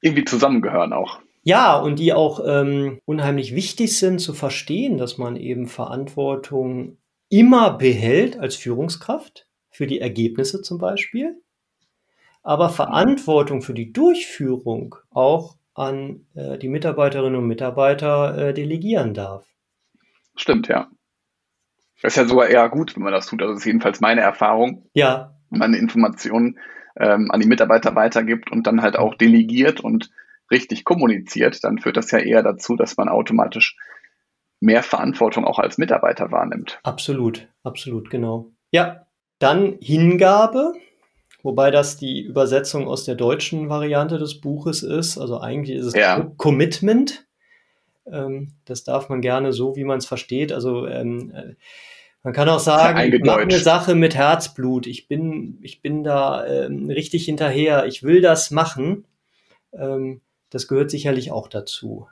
irgendwie 0.01 0.25
zusammengehören 0.25 0.93
auch. 0.93 1.21
Ja, 1.43 1.77
und 1.77 2.01
die 2.01 2.13
auch 2.13 2.41
ähm, 2.45 2.99
unheimlich 3.05 3.55
wichtig 3.55 3.97
sind 3.97 4.19
zu 4.19 4.35
verstehen, 4.35 4.99
dass 4.99 5.17
man 5.17 5.37
eben 5.37 5.69
Verantwortung 5.69 6.99
immer 7.29 7.77
behält 7.77 8.39
als 8.39 8.57
Führungskraft 8.57 9.47
für 9.71 9.87
die 9.87 10.01
Ergebnisse 10.01 10.63
zum 10.63 10.79
Beispiel 10.79 11.41
aber 12.47 12.71
Verantwortung 12.71 13.61
für 13.61 13.75
die 13.75 13.93
Durchführung 13.93 14.95
auch 15.11 15.57
an 15.75 16.27
äh, 16.35 16.59
die 16.59 16.69
Mitarbeiterinnen 16.69 17.41
und 17.41 17.49
Mitarbeiter 17.49 18.39
äh, 18.39 18.55
delegieren 18.55 19.15
darf. 19.15 19.45
Stimmt, 20.37 20.69
ja. 20.69 20.89
Das 22.01 22.13
ist 22.13 22.17
ja 22.17 22.25
sogar 22.29 22.47
eher 22.47 22.69
gut, 22.69 22.95
wenn 22.95 23.03
man 23.03 23.13
das 23.13 23.27
tut. 23.27 23.43
Also 23.43 23.55
das 23.55 23.63
ist 23.63 23.67
jedenfalls 23.67 24.01
meine 24.01 24.21
Erfahrung. 24.21 24.89
Ja. 24.95 25.35
Wenn 25.51 25.59
man 25.59 25.75
Informationen 25.75 26.61
ähm, 26.97 27.33
an 27.33 27.41
die 27.41 27.49
Mitarbeiter 27.49 27.97
weitergibt 27.97 28.53
und 28.53 28.69
dann 28.69 28.81
halt 28.81 28.97
auch 28.97 29.17
delegiert 29.17 29.81
und 29.81 30.11
richtig 30.49 30.85
kommuniziert, 30.85 31.65
dann 31.65 31.79
führt 31.79 31.97
das 31.97 32.13
ja 32.13 32.21
eher 32.21 32.45
dazu, 32.45 32.77
dass 32.77 32.97
man 32.97 33.09
automatisch 33.09 33.77
mehr 34.61 34.85
Verantwortung 34.85 35.45
auch 35.45 35.59
als 35.59 35.79
Mitarbeiter 35.79 36.31
wahrnimmt. 36.31 36.79
Absolut, 36.85 37.49
absolut, 37.65 38.09
genau. 38.09 38.53
Ja, 38.71 39.07
dann 39.41 39.79
Hingabe 39.81 40.75
wobei 41.47 41.71
das 41.71 41.97
die 41.97 42.21
Übersetzung 42.21 42.89
aus 42.89 43.05
der 43.05 43.15
deutschen 43.15 43.69
Variante 43.69 44.19
des 44.19 44.41
Buches 44.41 44.83
ist. 44.83 45.17
Also 45.17 45.39
eigentlich 45.39 45.79
ist 45.79 45.87
es 45.87 45.95
ja. 45.95 46.33
Commitment. 46.37 47.25
Ähm, 48.11 48.49
das 48.65 48.83
darf 48.83 49.09
man 49.09 49.21
gerne 49.21 49.53
so, 49.53 49.77
wie 49.77 49.85
man 49.85 49.99
es 49.99 50.07
versteht. 50.07 50.53
Also 50.53 50.89
ähm, 50.89 51.33
äh, 51.33 51.55
man 52.25 52.33
kann 52.33 52.49
auch 52.49 52.59
sagen, 52.59 53.13
ich 53.13 53.23
mache 53.23 53.43
eine 53.43 53.61
Sache 53.61 53.95
mit 53.95 54.17
Herzblut. 54.17 54.89
Ich 54.89 55.07
bin, 55.07 55.59
ich 55.63 55.83
bin 55.83 56.03
da 56.03 56.45
ähm, 56.45 56.91
richtig 56.91 57.25
hinterher. 57.27 57.87
Ich 57.87 58.03
will 58.03 58.21
das 58.21 58.51
machen. 58.51 59.05
Ähm, 59.73 60.23
das 60.51 60.67
gehört 60.67 60.91
sicherlich 60.91 61.31
auch 61.31 61.47
dazu. 61.47 62.09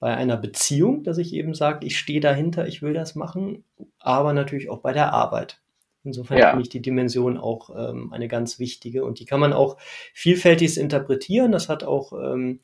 Bei 0.00 0.16
einer 0.16 0.36
Beziehung, 0.36 1.04
dass 1.04 1.18
ich 1.18 1.32
eben 1.32 1.54
sage, 1.54 1.86
ich 1.86 1.96
stehe 1.96 2.20
dahinter, 2.20 2.66
ich 2.66 2.82
will 2.82 2.92
das 2.92 3.14
machen, 3.14 3.62
aber 4.00 4.32
natürlich 4.32 4.68
auch 4.68 4.80
bei 4.80 4.92
der 4.92 5.12
Arbeit. 5.12 5.60
Insofern 6.04 6.38
ja. 6.38 6.50
finde 6.50 6.62
ich 6.62 6.68
die 6.68 6.82
Dimension 6.82 7.38
auch 7.38 7.70
ähm, 7.76 8.12
eine 8.12 8.28
ganz 8.28 8.58
wichtige 8.58 9.04
und 9.04 9.20
die 9.20 9.24
kann 9.24 9.40
man 9.40 9.52
auch 9.52 9.78
vielfältig 10.12 10.78
interpretieren. 10.78 11.52
Das 11.52 11.68
hat 11.68 11.82
auch 11.82 12.12
ähm, 12.12 12.60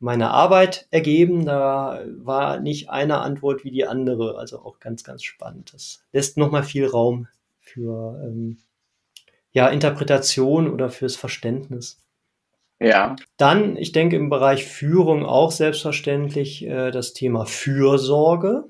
meine 0.00 0.30
Arbeit 0.30 0.88
ergeben. 0.90 1.44
Da 1.44 2.02
war 2.18 2.58
nicht 2.58 2.90
eine 2.90 3.18
Antwort 3.18 3.64
wie 3.64 3.70
die 3.70 3.86
andere, 3.86 4.36
also 4.38 4.60
auch 4.60 4.80
ganz, 4.80 5.04
ganz 5.04 5.22
spannend. 5.22 5.72
Das 5.72 6.02
lässt 6.12 6.36
nochmal 6.36 6.64
viel 6.64 6.86
Raum 6.86 7.28
für 7.60 8.20
ähm, 8.24 8.58
ja, 9.52 9.68
Interpretation 9.68 10.70
oder 10.70 10.90
fürs 10.90 11.16
Verständnis. 11.16 12.00
Ja. 12.80 13.14
Dann, 13.36 13.76
ich 13.76 13.92
denke, 13.92 14.16
im 14.16 14.30
Bereich 14.30 14.64
Führung 14.64 15.26
auch 15.26 15.52
selbstverständlich 15.52 16.64
äh, 16.64 16.90
das 16.90 17.12
Thema 17.12 17.44
Fürsorge. 17.44 18.69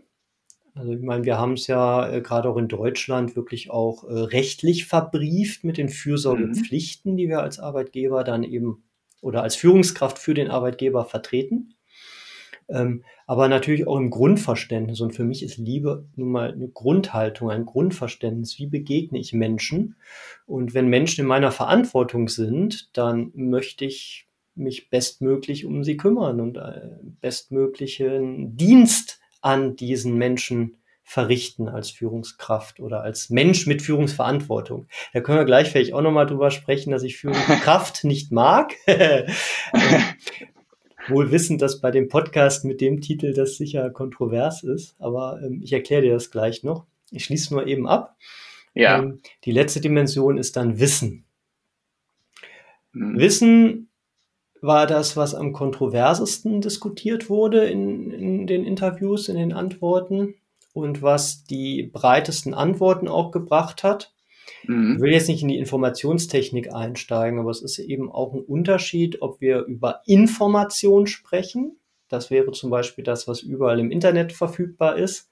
Also 0.80 0.94
ich 0.94 1.02
meine, 1.02 1.24
wir 1.24 1.36
haben 1.36 1.52
es 1.52 1.66
ja 1.66 2.10
äh, 2.10 2.22
gerade 2.22 2.48
auch 2.48 2.56
in 2.56 2.68
Deutschland 2.68 3.36
wirklich 3.36 3.70
auch 3.70 4.04
äh, 4.04 4.12
rechtlich 4.12 4.86
verbrieft 4.86 5.62
mit 5.62 5.76
den 5.76 5.90
Fürsorgepflichten, 5.90 7.12
mhm. 7.12 7.16
die 7.18 7.28
wir 7.28 7.42
als 7.42 7.58
Arbeitgeber 7.58 8.24
dann 8.24 8.44
eben 8.44 8.82
oder 9.20 9.42
als 9.42 9.56
Führungskraft 9.56 10.18
für 10.18 10.32
den 10.32 10.48
Arbeitgeber 10.48 11.04
vertreten. 11.04 11.74
Ähm, 12.70 13.04
aber 13.26 13.48
natürlich 13.48 13.86
auch 13.86 13.98
im 13.98 14.08
Grundverständnis. 14.08 15.02
Und 15.02 15.14
für 15.14 15.24
mich 15.24 15.42
ist 15.42 15.58
Liebe 15.58 16.06
nun 16.16 16.32
mal 16.32 16.50
eine 16.50 16.68
Grundhaltung, 16.68 17.50
ein 17.50 17.66
Grundverständnis. 17.66 18.58
Wie 18.58 18.66
begegne 18.66 19.18
ich 19.18 19.34
Menschen? 19.34 19.96
Und 20.46 20.72
wenn 20.72 20.88
Menschen 20.88 21.20
in 21.20 21.26
meiner 21.26 21.52
Verantwortung 21.52 22.28
sind, 22.28 22.96
dann 22.96 23.32
möchte 23.34 23.84
ich 23.84 24.28
mich 24.54 24.88
bestmöglich 24.88 25.66
um 25.66 25.84
sie 25.84 25.98
kümmern 25.98 26.40
und 26.40 26.56
äh, 26.56 26.88
bestmöglichen 27.20 28.56
Dienst 28.56 29.19
an 29.40 29.76
diesen 29.76 30.16
Menschen 30.16 30.76
verrichten 31.02 31.68
als 31.68 31.90
Führungskraft 31.90 32.78
oder 32.78 33.02
als 33.02 33.30
Mensch 33.30 33.66
mit 33.66 33.82
Führungsverantwortung. 33.82 34.86
Da 35.12 35.20
können 35.20 35.38
wir 35.38 35.44
gleich 35.44 35.70
vielleicht 35.70 35.92
auch 35.92 36.02
nochmal 36.02 36.26
drüber 36.26 36.52
sprechen, 36.52 36.92
dass 36.92 37.02
ich 37.02 37.16
Führungskraft 37.16 38.04
nicht 38.04 38.30
mag. 38.30 38.74
wohl 41.08 41.32
wissend, 41.32 41.62
dass 41.62 41.80
bei 41.80 41.90
dem 41.90 42.08
Podcast 42.08 42.64
mit 42.64 42.80
dem 42.80 43.00
Titel 43.00 43.32
das 43.32 43.56
sicher 43.56 43.90
kontrovers 43.90 44.62
ist, 44.62 44.94
aber 45.00 45.40
ähm, 45.42 45.60
ich 45.62 45.72
erkläre 45.72 46.02
dir 46.02 46.12
das 46.12 46.30
gleich 46.30 46.62
noch. 46.62 46.86
Ich 47.10 47.24
schließe 47.24 47.52
nur 47.52 47.66
eben 47.66 47.88
ab. 47.88 48.16
Ja. 48.74 49.00
Ähm, 49.00 49.20
die 49.44 49.50
letzte 49.50 49.80
Dimension 49.80 50.38
ist 50.38 50.56
dann 50.56 50.78
Wissen. 50.78 51.24
Mhm. 52.92 53.18
Wissen 53.18 53.89
war 54.62 54.86
das, 54.86 55.16
was 55.16 55.34
am 55.34 55.52
kontroversesten 55.52 56.60
diskutiert 56.60 57.30
wurde 57.30 57.64
in, 57.64 58.10
in 58.10 58.46
den 58.46 58.64
Interviews, 58.64 59.28
in 59.28 59.36
den 59.36 59.52
Antworten 59.52 60.34
und 60.72 61.02
was 61.02 61.44
die 61.44 61.82
breitesten 61.82 62.54
Antworten 62.54 63.08
auch 63.08 63.30
gebracht 63.30 63.82
hat. 63.82 64.12
Mhm. 64.64 64.94
Ich 64.96 65.00
will 65.00 65.12
jetzt 65.12 65.28
nicht 65.28 65.42
in 65.42 65.48
die 65.48 65.58
Informationstechnik 65.58 66.72
einsteigen, 66.72 67.38
aber 67.38 67.50
es 67.50 67.62
ist 67.62 67.78
eben 67.78 68.10
auch 68.10 68.32
ein 68.34 68.40
Unterschied, 68.40 69.22
ob 69.22 69.40
wir 69.40 69.64
über 69.64 70.02
Information 70.06 71.06
sprechen. 71.06 71.78
Das 72.08 72.30
wäre 72.30 72.50
zum 72.52 72.70
Beispiel 72.70 73.04
das, 73.04 73.28
was 73.28 73.40
überall 73.40 73.80
im 73.80 73.90
Internet 73.90 74.32
verfügbar 74.32 74.96
ist. 74.96 75.30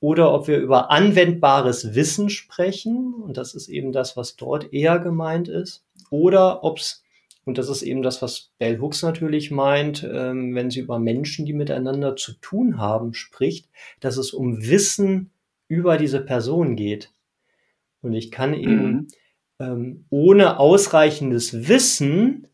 Oder 0.00 0.34
ob 0.34 0.48
wir 0.48 0.58
über 0.58 0.90
anwendbares 0.90 1.94
Wissen 1.94 2.28
sprechen. 2.28 3.14
Und 3.14 3.38
das 3.38 3.54
ist 3.54 3.68
eben 3.68 3.90
das, 3.92 4.18
was 4.18 4.36
dort 4.36 4.72
eher 4.72 4.98
gemeint 4.98 5.48
ist. 5.48 5.86
Oder 6.10 6.62
ob 6.62 6.78
es 6.78 7.03
und 7.44 7.58
das 7.58 7.68
ist 7.68 7.82
eben 7.82 8.02
das, 8.02 8.22
was 8.22 8.50
Bell 8.58 8.80
Hooks 8.80 9.02
natürlich 9.02 9.50
meint, 9.50 10.02
ähm, 10.02 10.54
wenn 10.54 10.70
sie 10.70 10.80
über 10.80 10.98
Menschen, 10.98 11.44
die 11.44 11.52
miteinander 11.52 12.16
zu 12.16 12.32
tun 12.34 12.78
haben, 12.78 13.14
spricht, 13.14 13.68
dass 14.00 14.16
es 14.16 14.32
um 14.32 14.66
Wissen 14.66 15.30
über 15.68 15.98
diese 15.98 16.20
Person 16.20 16.76
geht. 16.76 17.12
Und 18.00 18.14
ich 18.14 18.30
kann 18.30 18.54
eben 18.54 18.92
mhm. 18.92 19.06
ähm, 19.58 20.04
ohne 20.10 20.58
ausreichendes 20.58 21.68
Wissen 21.68 22.48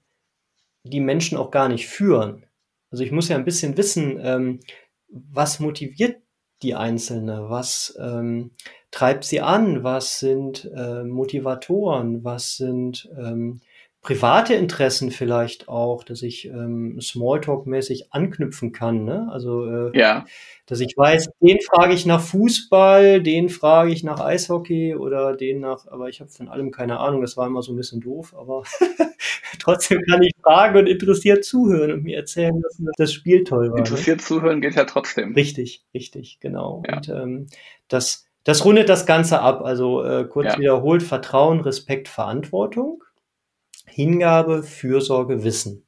die 0.85 1.01
Menschen 1.01 1.39
auch 1.39 1.51
gar 1.51 1.69
nicht 1.69 1.87
führen. 1.87 2.47
Also 2.91 3.05
ich 3.05 3.13
muss 3.13 3.29
ja 3.29 3.37
ein 3.37 3.45
bisschen 3.45 3.77
wissen, 3.77 4.19
ähm, 4.23 4.61
was 5.09 5.61
motiviert 5.61 6.21
die 6.63 6.75
Einzelne, 6.75 7.49
was 7.49 7.97
ähm, 8.01 8.51
treibt 8.91 9.25
sie 9.25 9.41
an, 9.41 9.83
was 9.83 10.19
sind 10.19 10.71
äh, 10.77 11.05
Motivatoren, 11.05 12.25
was 12.25 12.57
sind 12.57 13.09
ähm, 13.17 13.61
private 14.03 14.55
Interessen 14.55 15.11
vielleicht 15.11 15.69
auch, 15.69 16.05
dass 16.05 16.23
ich 16.23 16.47
ähm, 16.47 16.99
Smalltalk-mäßig 17.01 18.07
anknüpfen 18.11 18.73
kann. 18.73 19.05
Ne? 19.05 19.29
Also, 19.31 19.67
äh, 19.67 19.99
ja. 19.99 20.25
dass 20.65 20.81
ich 20.81 20.95
weiß, 20.97 21.29
den 21.41 21.59
frage 21.61 21.93
ich 21.93 22.07
nach 22.07 22.23
Fußball, 22.23 23.23
den 23.23 23.51
frage 23.51 23.93
ich 23.93 24.03
nach 24.03 24.21
Eishockey 24.21 24.95
oder 24.95 25.37
den 25.37 25.61
nach, 25.61 25.87
aber 25.87 26.09
ich 26.09 26.21
habe 26.21 26.31
von 26.31 26.49
allem 26.49 26.71
keine 26.71 26.99
Ahnung, 26.99 27.21
das 27.21 27.37
war 27.37 27.47
immer 27.47 27.63
so 27.63 27.73
ein 27.73 27.77
bisschen 27.77 28.01
doof, 28.01 28.35
aber 28.35 28.63
trotzdem 29.59 30.01
kann 30.09 30.23
ich 30.23 30.33
fragen 30.43 30.79
und 30.79 30.87
interessiert 30.87 31.45
zuhören 31.45 31.93
und 31.93 32.03
mir 32.03 32.17
erzählen, 32.17 32.59
dass 32.63 32.81
das 32.97 33.13
Spiel 33.13 33.45
toll 33.45 33.69
war. 33.69 33.75
Ne? 33.75 33.81
Interessiert 33.81 34.19
ne? 34.19 34.25
zuhören 34.25 34.61
geht 34.63 34.77
ja 34.77 34.85
trotzdem. 34.85 35.35
Richtig, 35.35 35.85
richtig, 35.93 36.39
genau. 36.41 36.83
Ja. 36.89 36.97
Und 36.97 37.09
ähm, 37.11 37.47
das, 37.89 38.27
das 38.45 38.65
rundet 38.65 38.89
das 38.89 39.05
Ganze 39.05 39.41
ab. 39.41 39.61
Also 39.63 40.03
äh, 40.03 40.25
kurz 40.25 40.55
ja. 40.55 40.59
wiederholt, 40.59 41.03
Vertrauen, 41.03 41.61
Respekt, 41.61 42.09
Verantwortung. 42.09 43.05
Hingabe, 43.91 44.63
Fürsorge, 44.63 45.45
Wissen. 45.45 45.87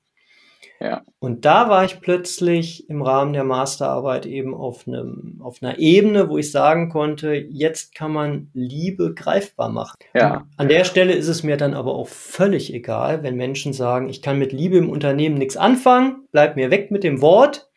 Ja. 0.82 1.02
Und 1.20 1.44
da 1.44 1.68
war 1.68 1.84
ich 1.84 2.00
plötzlich 2.00 2.90
im 2.90 3.02
Rahmen 3.02 3.32
der 3.32 3.44
Masterarbeit 3.44 4.26
eben 4.26 4.52
auf, 4.52 4.88
einem, 4.88 5.40
auf 5.40 5.62
einer 5.62 5.78
Ebene, 5.78 6.28
wo 6.28 6.38
ich 6.38 6.50
sagen 6.50 6.88
konnte, 6.88 7.34
jetzt 7.34 7.94
kann 7.94 8.12
man 8.12 8.50
Liebe 8.52 9.14
greifbar 9.14 9.68
machen. 9.68 9.94
Ja. 10.12 10.44
An 10.56 10.68
der 10.68 10.82
Stelle 10.82 11.12
ist 11.12 11.28
es 11.28 11.44
mir 11.44 11.56
dann 11.56 11.74
aber 11.74 11.94
auch 11.94 12.08
völlig 12.08 12.74
egal, 12.74 13.22
wenn 13.22 13.36
Menschen 13.36 13.72
sagen, 13.72 14.08
ich 14.08 14.22
kann 14.22 14.40
mit 14.40 14.52
Liebe 14.52 14.76
im 14.76 14.90
Unternehmen 14.90 15.36
nichts 15.36 15.56
anfangen, 15.56 16.26
bleib 16.32 16.56
mir 16.56 16.72
weg 16.72 16.90
mit 16.90 17.04
dem 17.04 17.22
Wort. 17.22 17.70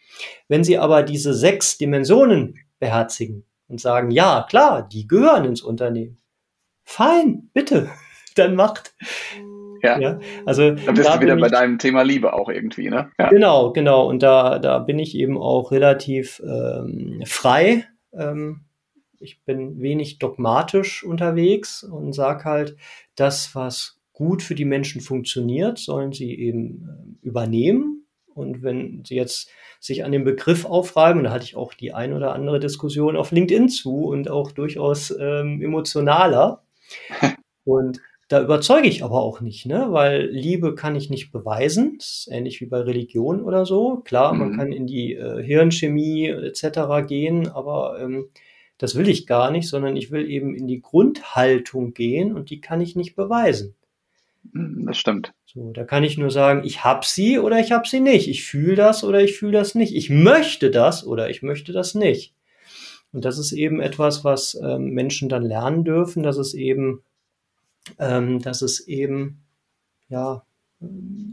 Wenn 0.48 0.64
sie 0.64 0.80
aber 0.80 1.04
diese 1.04 1.36
sechs 1.36 1.78
Dimensionen 1.78 2.56
beherzigen 2.80 3.46
und 3.68 3.80
sagen, 3.80 4.10
ja, 4.10 4.46
klar, 4.50 4.88
die 4.88 5.08
gehören 5.08 5.46
ins 5.46 5.62
Unternehmen. 5.62 6.18
Fein, 6.84 7.50
bitte, 7.54 7.92
dann 8.36 8.56
macht. 8.56 8.96
Ja. 9.86 10.00
ja. 10.00 10.19
Also 10.45 10.71
da 10.71 10.91
bist 10.91 11.08
da 11.08 11.17
du 11.17 11.21
wieder 11.21 11.38
bei 11.38 11.50
deinem 11.50 11.80
Thema 11.80 12.04
Liebe 12.04 12.34
auch 12.34 12.50
irgendwie, 12.50 12.89
ne? 12.89 13.12
Ja. 13.19 13.30
Genau, 13.30 13.71
genau. 13.71 14.08
Und 14.08 14.24
da, 14.24 14.60
da 14.60 14.80
bin 14.80 15.00
ich 15.00 15.15
eben 15.15 15.38
auch 15.38 15.71
relativ 15.71 16.41
ähm, 16.45 17.21
frei. 17.26 17.86
Ähm, 18.13 18.62
ich 19.19 19.43
bin 19.43 19.80
wenig 19.82 20.19
dogmatisch 20.19 21.04
unterwegs 21.04 21.84
und 21.84 22.13
sage 22.13 22.43
halt, 22.45 22.78
das, 23.15 23.56
was 23.56 24.00
gut 24.13 24.41
für 24.41 24.56
die 24.56 24.65
Menschen 24.65 25.02
funktioniert, 25.02 25.78
sollen 25.78 26.12
sie 26.12 26.34
eben 26.34 27.19
äh, 27.21 27.28
übernehmen. 27.28 28.08
Und 28.34 28.63
wenn 28.63 29.04
sie 29.06 29.15
jetzt 29.15 29.50
sich 29.80 30.04
an 30.04 30.12
dem 30.12 30.24
Begriff 30.24 30.65
aufreiben, 30.65 31.19
und 31.19 31.26
da 31.26 31.32
hatte 31.32 31.45
ich 31.45 31.56
auch 31.56 31.74
die 31.74 31.93
ein 31.93 32.13
oder 32.13 32.34
andere 32.34 32.60
Diskussion 32.60 33.15
auf 33.15 33.32
LinkedIn 33.32 33.69
zu 33.69 34.06
und 34.06 34.30
auch 34.30 34.52
durchaus 34.52 35.13
ähm, 35.17 35.62
emotionaler. 35.62 36.63
und 37.63 38.02
da 38.28 38.42
überzeuge 38.42 38.88
ich 38.88 39.04
aber 39.04 39.22
auch 39.22 39.40
nicht, 39.42 39.66
ne? 39.66 39.88
weil 39.90 40.26
Liebe 40.28 40.74
kann 40.74 40.96
ich 40.96 41.10
nicht 41.10 41.32
beweisen. 41.32 41.96
Das 42.00 42.08
ist 42.08 42.30
ähnlich 42.32 42.60
wie 42.60 42.66
bei 42.66 42.80
Religion 42.80 43.44
oder 43.44 43.66
so. 43.66 43.98
Klar, 43.98 44.34
mhm. 44.34 44.40
man 44.40 44.58
kann 44.58 44.72
in 44.72 44.88
die 44.88 45.14
äh, 45.14 45.44
Hirnchemie 45.44 46.28
etc. 46.28 47.08
gehen, 47.08 47.48
aber 47.48 48.00
ähm, 48.02 48.30
das 48.78 48.96
will 48.96 49.08
ich 49.08 49.28
gar 49.28 49.52
nicht, 49.52 49.70
sondern 49.70 49.96
ich 49.96 50.12
will 50.12 50.30
eben 50.30 50.56
in 50.56 50.68
die 50.68 50.82
Grundhaltung 50.82 51.94
gehen 51.94 52.36
und 52.36 52.50
die 52.50 52.62
kann 52.62 52.82
ich 52.82 52.96
nicht 52.96 53.16
beweisen. 53.16 53.76
Mhm, 54.52 54.88
das 54.88 54.98
stimmt. 54.98 55.34
So, 55.46 55.72
da 55.72 55.84
kann 55.84 56.04
ich 56.04 56.18
nur 56.18 56.32
sagen, 56.32 56.64
ich 56.66 56.84
hab 56.84 57.06
sie 57.06 57.38
oder 57.38 57.60
ich 57.60 57.72
hab 57.72 57.88
sie 57.88 58.00
nicht. 58.00 58.28
Ich 58.28 58.44
fühle 58.44 58.76
das 58.76 59.04
oder 59.04 59.22
ich 59.22 59.38
fühle 59.38 59.54
das 59.54 59.76
nicht. 59.76 59.96
Ich 59.96 60.10
möchte 60.10 60.72
das 60.72 61.06
oder 61.06 61.30
ich 61.30 61.44
möchte 61.44 61.74
das 61.74 61.94
nicht. 61.94 62.34
Und 63.14 63.24
das 63.24 63.38
ist 63.38 63.54
eben 63.54 63.80
etwas, 63.80 64.26
was 64.26 64.60
ähm, 64.62 64.90
Menschen 64.90 65.30
dann 65.30 65.44
lernen 65.44 65.84
dürfen, 65.86 66.24
dass 66.24 66.38
es 66.38 66.54
eben 66.54 67.04
ähm, 68.00 68.41
dass 68.41 68.62
es 68.62 68.88
eben 68.88 69.43
ja 70.08 70.43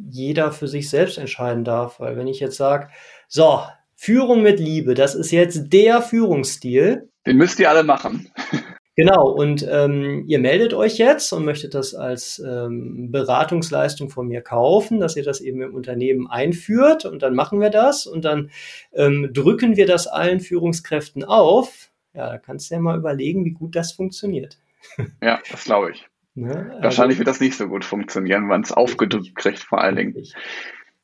jeder 0.08 0.52
für 0.52 0.68
sich 0.68 0.88
selbst 0.88 1.18
entscheiden 1.18 1.64
darf. 1.64 2.00
Weil 2.00 2.16
wenn 2.16 2.28
ich 2.28 2.40
jetzt 2.40 2.56
sage, 2.56 2.88
so, 3.28 3.60
Führung 3.94 4.42
mit 4.42 4.58
Liebe, 4.58 4.94
das 4.94 5.14
ist 5.14 5.30
jetzt 5.30 5.72
der 5.72 6.02
Führungsstil. 6.02 7.08
Den 7.26 7.36
müsst 7.36 7.58
ihr 7.60 7.70
alle 7.70 7.84
machen. 7.84 8.30
Genau, 8.94 9.26
und 9.30 9.66
ähm, 9.70 10.24
ihr 10.26 10.38
meldet 10.38 10.74
euch 10.74 10.98
jetzt 10.98 11.32
und 11.32 11.46
möchtet 11.46 11.72
das 11.72 11.94
als 11.94 12.38
ähm, 12.46 13.10
Beratungsleistung 13.10 14.10
von 14.10 14.28
mir 14.28 14.42
kaufen, 14.42 15.00
dass 15.00 15.16
ihr 15.16 15.22
das 15.22 15.40
eben 15.40 15.62
im 15.62 15.74
Unternehmen 15.74 16.26
einführt 16.26 17.06
und 17.06 17.22
dann 17.22 17.34
machen 17.34 17.58
wir 17.58 17.70
das 17.70 18.06
und 18.06 18.26
dann 18.26 18.50
ähm, 18.92 19.30
drücken 19.32 19.76
wir 19.78 19.86
das 19.86 20.08
allen 20.08 20.40
Führungskräften 20.40 21.24
auf. 21.24 21.90
Ja, 22.12 22.28
da 22.28 22.36
kannst 22.36 22.70
du 22.70 22.74
ja 22.74 22.80
mal 22.82 22.98
überlegen, 22.98 23.46
wie 23.46 23.52
gut 23.52 23.76
das 23.76 23.92
funktioniert. 23.92 24.58
Ja, 25.22 25.40
das 25.50 25.64
glaube 25.64 25.92
ich. 25.92 26.11
Ne? 26.34 26.70
Also 26.70 26.82
Wahrscheinlich 26.82 27.18
wird 27.18 27.28
das 27.28 27.40
nicht 27.40 27.56
so 27.56 27.68
gut 27.68 27.84
funktionieren, 27.84 28.42
wenn 28.42 28.48
man 28.48 28.62
es 28.62 28.72
aufgedrückt 28.72 29.34
kriegt, 29.36 29.60
vor 29.60 29.80
allen 29.80 29.96
Dingen. 29.96 30.14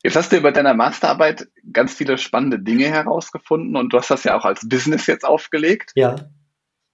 Jetzt 0.03 0.15
hast 0.15 0.31
du 0.31 0.37
über 0.37 0.51
deiner 0.51 0.73
Masterarbeit 0.73 1.47
ganz 1.71 1.93
viele 1.93 2.17
spannende 2.17 2.59
Dinge 2.59 2.87
herausgefunden 2.87 3.75
und 3.75 3.91
du 3.91 3.97
hast 3.97 4.09
das 4.09 4.23
ja 4.23 4.37
auch 4.37 4.45
als 4.45 4.67
Business 4.67 5.07
jetzt 5.07 5.25
aufgelegt. 5.25 5.91
Ja. 5.95 6.15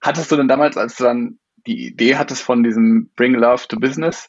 Hattest 0.01 0.31
du 0.31 0.35
denn 0.35 0.47
damals, 0.47 0.75
als 0.75 0.95
du 0.95 1.03
dann 1.03 1.39
die 1.67 1.87
Idee 1.87 2.15
hattest 2.15 2.41
von 2.41 2.63
diesem 2.63 3.11
Bring 3.15 3.33
Love 3.33 3.67
to 3.67 3.79
Business, 3.79 4.27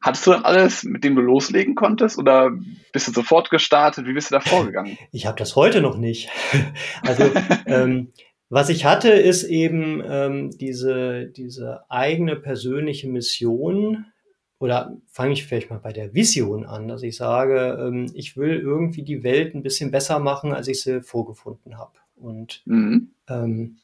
hattest 0.00 0.26
du 0.26 0.32
dann 0.32 0.44
alles, 0.44 0.82
mit 0.84 1.02
dem 1.04 1.14
du 1.14 1.22
loslegen 1.22 1.74
konntest 1.74 2.18
oder 2.18 2.50
bist 2.92 3.08
du 3.08 3.12
sofort 3.12 3.50
gestartet? 3.50 4.06
Wie 4.06 4.12
bist 4.12 4.30
du 4.30 4.34
da 4.34 4.40
vorgegangen? 4.40 4.98
Ich 5.12 5.26
habe 5.26 5.38
das 5.38 5.56
heute 5.56 5.80
noch 5.80 5.96
nicht. 5.96 6.30
Also 7.02 7.30
ähm, 7.66 8.12
was 8.48 8.68
ich 8.68 8.84
hatte, 8.84 9.10
ist 9.10 9.44
eben 9.44 10.02
ähm, 10.06 10.50
diese, 10.50 11.26
diese 11.26 11.90
eigene 11.90 12.36
persönliche 12.36 13.08
Mission, 13.08 14.06
oder 14.58 14.96
fange 15.08 15.32
ich 15.32 15.44
vielleicht 15.44 15.70
mal 15.70 15.78
bei 15.78 15.92
der 15.92 16.14
Vision 16.14 16.64
an, 16.64 16.88
dass 16.88 17.02
ich 17.02 17.16
sage, 17.16 17.78
ähm, 17.80 18.10
ich 18.14 18.36
will 18.36 18.58
irgendwie 18.58 19.02
die 19.02 19.22
Welt 19.22 19.54
ein 19.54 19.62
bisschen 19.62 19.90
besser 19.90 20.18
machen, 20.18 20.52
als 20.52 20.68
ich 20.68 20.82
sie 20.82 21.02
vorgefunden 21.02 21.76
habe. 21.76 21.98
Und 22.16 22.62
mhm. 22.64 23.10
ähm, 23.28 23.78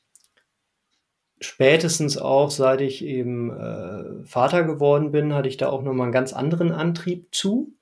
spätestens 1.40 2.16
auch, 2.16 2.50
seit 2.50 2.80
ich 2.80 3.04
eben 3.04 3.50
äh, 3.50 4.24
Vater 4.24 4.64
geworden 4.64 5.10
bin, 5.10 5.34
hatte 5.34 5.48
ich 5.48 5.56
da 5.56 5.68
auch 5.68 5.82
nochmal 5.82 6.04
einen 6.04 6.12
ganz 6.12 6.32
anderen 6.32 6.72
Antrieb 6.72 7.34
zu 7.34 7.74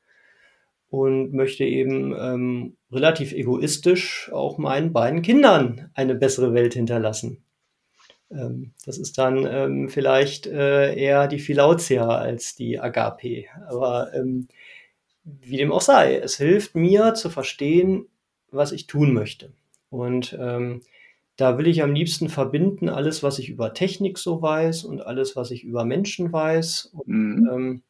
und 0.91 1.33
möchte 1.33 1.65
eben 1.65 2.15
ähm, 2.19 2.77
relativ 2.91 3.33
egoistisch 3.33 4.31
auch 4.33 4.59
meinen 4.59 4.93
beiden 4.93 5.23
Kindern 5.23 5.91
eine 5.95 6.15
bessere 6.15 6.55
Welt 6.55 6.75
hinterlassen. 6.75 7.43
Ähm, 8.31 8.73
das 8.85 8.99
ist 8.99 9.19
dann 9.19 9.47
ähm, 9.47 9.89
vielleicht 9.89 10.47
äh, 10.47 10.95
eher 10.95 11.29
die 11.29 11.39
Philautia 11.39 12.09
als 12.09 12.55
die 12.55 12.79
Agape. 12.79 13.45
Aber 13.69 14.13
ähm, 14.15 14.49
wie 15.25 15.59
dem 15.59 15.73
auch 15.73 15.83
sei, 15.83 16.17
es 16.17 16.37
hilft 16.37 16.75
mir 16.75 17.15
zu 17.15 17.29
verstehen, 17.29 18.07
was 18.51 18.73
ich 18.73 18.87
tun 18.87 19.13
möchte. 19.13 19.53
Und 19.91 20.37
ähm, 20.39 20.83
da 21.37 21.57
will 21.57 21.67
ich 21.67 21.83
am 21.83 21.95
liebsten 21.95 22.29
verbinden 22.29 22.89
alles, 22.89 23.23
was 23.23 23.39
ich 23.39 23.49
über 23.49 23.73
Technik 23.75 24.19
so 24.19 24.43
weiß 24.43 24.85
und 24.85 25.03
alles, 25.03 25.37
was 25.37 25.51
ich 25.51 25.65
über 25.65 25.85
Menschen 25.85 26.33
weiß. 26.33 26.93
Und, 26.93 27.07
mhm. 27.07 27.83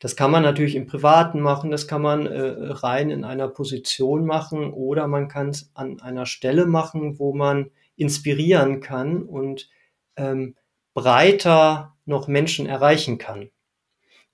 Das 0.00 0.16
kann 0.16 0.30
man 0.30 0.42
natürlich 0.42 0.76
im 0.76 0.86
Privaten 0.86 1.40
machen, 1.40 1.70
das 1.70 1.86
kann 1.86 2.02
man 2.02 2.26
äh, 2.26 2.40
rein 2.40 3.10
in 3.10 3.24
einer 3.24 3.48
Position 3.48 4.24
machen 4.24 4.72
oder 4.72 5.06
man 5.08 5.28
kann 5.28 5.50
es 5.50 5.70
an 5.74 6.00
einer 6.00 6.26
Stelle 6.26 6.66
machen, 6.66 7.18
wo 7.18 7.34
man 7.34 7.70
inspirieren 7.96 8.80
kann 8.80 9.22
und 9.22 9.68
ähm, 10.16 10.54
breiter 10.94 11.96
noch 12.06 12.28
Menschen 12.28 12.66
erreichen 12.66 13.18
kann. 13.18 13.50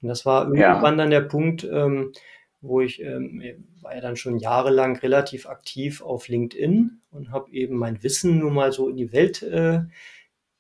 Und 0.03 0.09
das 0.09 0.27
war 0.27 0.45
irgendwann 0.45 0.95
ja. 0.95 0.97
dann 0.97 1.11
der 1.11 1.23
Punkt, 1.23 1.65
ähm, 1.65 2.13
wo 2.61 2.81
ich 2.81 3.03
ähm, 3.03 3.43
war 3.81 3.95
ja 3.95 4.01
dann 4.01 4.17
schon 4.17 4.39
jahrelang 4.39 4.97
relativ 4.97 5.47
aktiv 5.47 6.03
auf 6.03 6.29
LinkedIn 6.29 7.01
und 7.11 7.31
habe 7.31 7.51
eben 7.53 7.77
mein 7.77 8.03
Wissen 8.03 8.39
nur 8.39 8.51
mal 8.51 8.73
so 8.73 8.89
in 8.89 8.97
die 8.97 9.13
Welt 9.13 9.43
äh, 9.43 9.81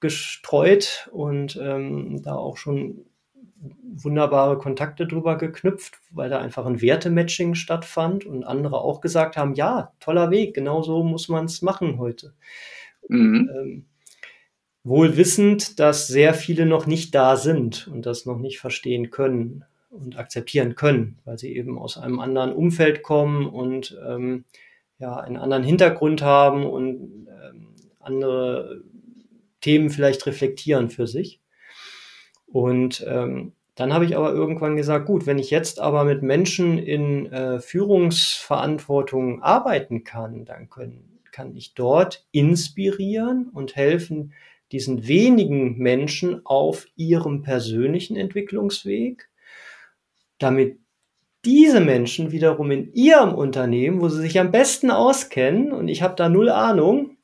gestreut 0.00 1.08
und 1.12 1.58
ähm, 1.60 2.22
da 2.22 2.34
auch 2.34 2.58
schon 2.58 3.06
wunderbare 3.94 4.58
Kontakte 4.58 5.06
drüber 5.06 5.36
geknüpft, 5.36 5.98
weil 6.10 6.30
da 6.30 6.38
einfach 6.38 6.66
ein 6.66 6.80
Wertematching 6.80 7.54
stattfand 7.54 8.24
und 8.24 8.44
andere 8.44 8.80
auch 8.80 9.00
gesagt 9.00 9.36
haben, 9.36 9.54
ja, 9.54 9.92
toller 10.00 10.30
Weg, 10.30 10.54
genau 10.54 10.82
so 10.82 11.02
muss 11.02 11.28
man 11.28 11.46
es 11.46 11.62
machen 11.62 11.98
heute. 11.98 12.34
Mhm. 13.08 13.50
Ähm, 13.54 13.86
wohl 14.82 15.16
wissend, 15.16 15.80
dass 15.80 16.06
sehr 16.06 16.34
viele 16.34 16.66
noch 16.66 16.86
nicht 16.86 17.14
da 17.14 17.36
sind 17.36 17.88
und 17.88 18.06
das 18.06 18.26
noch 18.26 18.38
nicht 18.38 18.58
verstehen 18.58 19.10
können 19.10 19.64
und 19.90 20.18
akzeptieren 20.18 20.74
können, 20.74 21.18
weil 21.24 21.38
sie 21.38 21.56
eben 21.56 21.78
aus 21.78 21.96
einem 21.96 22.20
anderen 22.20 22.52
Umfeld 22.52 23.02
kommen 23.02 23.46
und 23.46 23.98
ähm, 24.06 24.44
ja 24.98 25.16
einen 25.16 25.36
anderen 25.36 25.64
Hintergrund 25.64 26.22
haben 26.22 26.66
und 26.66 27.28
ähm, 27.28 27.74
andere 28.00 28.82
Themen 29.60 29.88
vielleicht 29.88 30.26
reflektieren 30.26 30.90
für 30.90 31.06
sich. 31.06 31.40
Und 32.54 33.04
ähm, 33.08 33.50
dann 33.74 33.92
habe 33.92 34.04
ich 34.04 34.16
aber 34.16 34.30
irgendwann 34.30 34.76
gesagt, 34.76 35.06
gut, 35.06 35.26
wenn 35.26 35.40
ich 35.40 35.50
jetzt 35.50 35.80
aber 35.80 36.04
mit 36.04 36.22
Menschen 36.22 36.78
in 36.78 37.26
äh, 37.32 37.58
Führungsverantwortung 37.58 39.42
arbeiten 39.42 40.04
kann, 40.04 40.44
dann 40.44 40.70
können, 40.70 41.18
kann 41.32 41.56
ich 41.56 41.74
dort 41.74 42.24
inspirieren 42.30 43.50
und 43.52 43.74
helfen, 43.74 44.34
diesen 44.70 45.08
wenigen 45.08 45.78
Menschen 45.78 46.46
auf 46.46 46.86
ihrem 46.94 47.42
persönlichen 47.42 48.16
Entwicklungsweg, 48.16 49.28
damit 50.38 50.78
diese 51.44 51.80
Menschen 51.80 52.30
wiederum 52.30 52.70
in 52.70 52.92
ihrem 52.92 53.34
Unternehmen, 53.34 54.00
wo 54.00 54.08
sie 54.08 54.20
sich 54.20 54.38
am 54.38 54.52
besten 54.52 54.92
auskennen, 54.92 55.72
und 55.72 55.88
ich 55.88 56.02
habe 56.02 56.14
da 56.14 56.28
null 56.28 56.50
Ahnung, 56.50 57.16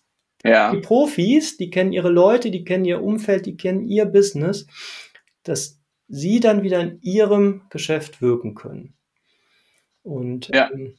ja. 0.45 0.73
die 0.75 0.81
Profis, 0.81 1.57
die 1.57 1.71
kennen 1.71 1.93
ihre 1.93 2.11
Leute, 2.11 2.51
die 2.51 2.65
kennen 2.65 2.85
ihr 2.85 3.01
Umfeld, 3.01 3.47
die 3.47 3.57
kennen 3.57 3.87
ihr 3.87 4.07
Business, 4.07 4.67
dass 5.43 5.81
sie 6.09 6.41
dann 6.41 6.63
wieder 6.63 6.81
in 6.81 7.01
ihrem 7.03 7.63
Geschäft 7.71 8.21
wirken 8.21 8.55
können. 8.55 8.95
Und 10.03 10.49
ja. 10.49 10.71
ähm, 10.73 10.95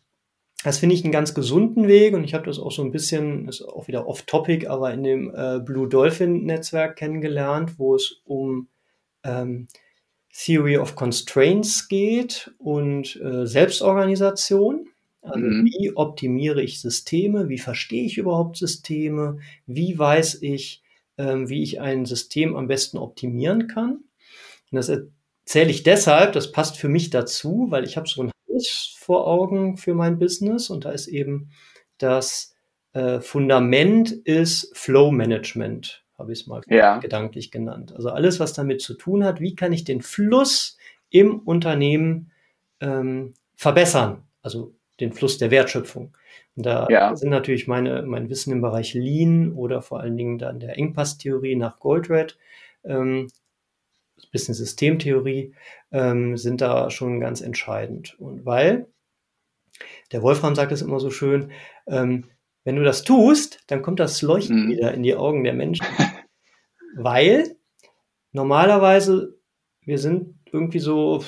das 0.63 0.77
finde 0.77 0.95
ich 0.95 1.04
einen 1.04 1.12
ganz 1.12 1.34
gesunden 1.34 1.88
Weg 1.88 2.13
und 2.13 2.23
ich 2.23 2.34
habe 2.34 2.45
das 2.45 2.60
auch 2.60 2.71
so 2.71 2.84
ein 2.84 2.91
bisschen, 2.91 3.47
ist 3.47 3.63
auch 3.63 3.88
wieder 3.88 4.08
off-topic, 4.08 4.67
aber 4.67 4.93
in 4.93 5.04
dem 5.04 5.34
äh, 5.36 5.60
Blue 5.60 5.88
Dolphin 5.89 6.45
Netzwerk 6.45 6.97
kennengelernt, 6.97 7.80
wo 7.80 7.95
es 7.95 8.21
um 8.25 8.67
ähm, 9.23 9.67
Theory 10.34 10.77
of 10.77 10.95
Constraints 10.95 11.88
geht 11.88 12.54
und 12.58 13.19
äh, 13.21 13.47
Selbstorganisation. 13.47 14.88
Also 15.21 15.39
mhm. 15.39 15.65
wie 15.65 15.95
optimiere 15.95 16.62
ich 16.62 16.80
Systeme? 16.80 17.49
Wie 17.49 17.60
verstehe 17.60 18.06
ich 18.06 18.17
überhaupt 18.17 18.58
Systeme? 18.58 19.39
Wie 19.65 19.97
weiß 19.97 20.41
ich, 20.41 20.84
ähm, 21.17 21.49
wie 21.49 21.63
ich 21.63 21.82
ein 21.82 22.06
System 22.06 22.56
am 22.56 22.67
besten 22.67 22.97
optimieren 22.97 23.67
kann? 23.67 24.04
Und 24.72 24.78
das 24.78 24.90
erzähle 24.90 25.70
ich 25.70 25.84
deshalb, 25.84 26.34
das 26.34 26.52
passt 26.52 26.78
für 26.78 26.90
mich 26.90 27.10
dazu, 27.10 27.68
weil 27.70 27.84
ich 27.84 27.98
habe 27.98 28.08
so 28.08 28.24
ein 28.24 28.32
Haus 28.50 28.96
vor 29.00 29.28
Augen 29.28 29.78
für 29.78 29.94
mein 29.94 30.20
Business 30.20 30.70
und 30.70 30.86
da 30.86 30.92
ist 30.92 31.08
eben 31.08 31.52
das 31.98 32.56
äh, 32.94 33.20
Fundament 33.20 34.12
ist 34.12 34.76
Flow 34.78 35.12
Management, 35.12 36.04
habe 36.18 36.34
ich 36.34 36.42
es 36.42 36.48
mal 36.48 36.62
ja. 36.68 36.98
gedanklich 36.98 37.52
genannt. 37.52 37.94
Also 37.96 38.10
alles, 38.10 38.40
was 38.40 38.54
damit 38.54 38.82
zu 38.82 38.94
tun 38.94 39.24
hat, 39.24 39.40
wie 39.40 39.56
kann 39.56 39.74
ich 39.74 39.84
den 39.84 40.02
Fluss 40.02 40.78
im 41.10 41.40
Unternehmen 41.40 42.32
ähm, 42.80 43.34
verbessern, 43.56 44.24
also 44.42 44.74
den 45.00 45.14
Fluss 45.14 45.38
der 45.38 45.52
Wertschöpfung. 45.52 46.16
Und 46.56 46.66
da 46.66 46.88
ja. 46.90 47.16
sind 47.16 47.30
natürlich 47.30 47.68
meine, 47.68 48.04
mein 48.04 48.30
Wissen 48.30 48.52
im 48.52 48.62
Bereich 48.62 48.94
Lean 48.94 49.54
oder 49.54 49.82
vor 49.82 50.00
allen 50.00 50.18
Dingen 50.18 50.38
dann 50.38 50.60
der 50.60 50.78
Engpasstheorie 50.78 51.56
nach 51.56 51.80
Goldred 51.80 52.38
ähm, 52.84 53.28
bisschen 54.32 54.54
Systemtheorie, 54.54 55.54
ähm, 55.91 56.38
sind 56.38 56.62
da 56.62 56.89
schon 56.89 57.20
ganz 57.20 57.41
entscheidend. 57.41 58.20
Und 58.20 58.46
weil, 58.46 58.88
der 60.12 60.22
Wolfram 60.22 60.56
sagt 60.56 60.72
es 60.72 60.82
immer 60.82 61.00
so 61.00 61.10
schön, 61.10 61.52
ähm, 61.88 62.26
wenn 62.63 62.76
du 62.76 62.84
das 62.84 63.04
tust, 63.04 63.63
dann 63.67 63.82
kommt 63.82 64.00
das 64.00 64.22
Leuchten 64.22 64.65
mhm. 64.65 64.70
wieder 64.72 64.94
in 64.94 65.04
die 65.04 65.15
Augen 65.15 65.44
der 65.44 65.54
Menschen. 65.54 65.86
weil 66.96 67.56
normalerweise, 68.32 69.38
wir 69.84 69.98
sind 69.98 70.36
irgendwie 70.52 70.80
so 70.80 71.24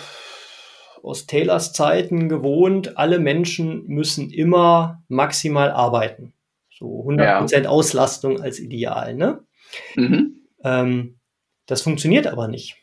aus 1.01 1.25
Taylors 1.25 1.73
Zeiten 1.73 2.29
gewohnt, 2.29 2.97
alle 2.97 3.19
Menschen 3.19 3.85
müssen 3.87 4.29
immer 4.29 5.03
maximal 5.09 5.69
arbeiten. 5.71 6.33
So 6.71 7.05
100% 7.05 7.63
ja. 7.63 7.69
Auslastung 7.69 8.41
als 8.41 8.59
Ideal, 8.59 9.15
ne? 9.15 9.43
Mhm. 9.95 10.47
Ähm, 10.63 11.19
das 11.65 11.81
funktioniert 11.81 12.27
aber 12.27 12.47
nicht. 12.47 12.82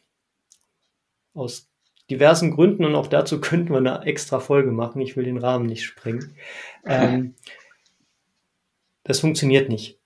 Aus 1.40 1.70
diversen 2.10 2.50
Gründen 2.50 2.84
und 2.84 2.94
auch 2.94 3.06
dazu 3.06 3.40
könnten 3.50 3.70
wir 3.70 3.78
eine 3.78 4.04
extra 4.04 4.40
Folge 4.40 4.72
machen. 4.72 5.00
Ich 5.00 5.16
will 5.16 5.24
den 5.24 5.38
Rahmen 5.38 5.64
nicht 5.66 5.84
sprengen. 5.84 6.34
Ähm, 6.84 7.34
das 9.04 9.20
funktioniert 9.20 9.70
nicht. 9.70 9.98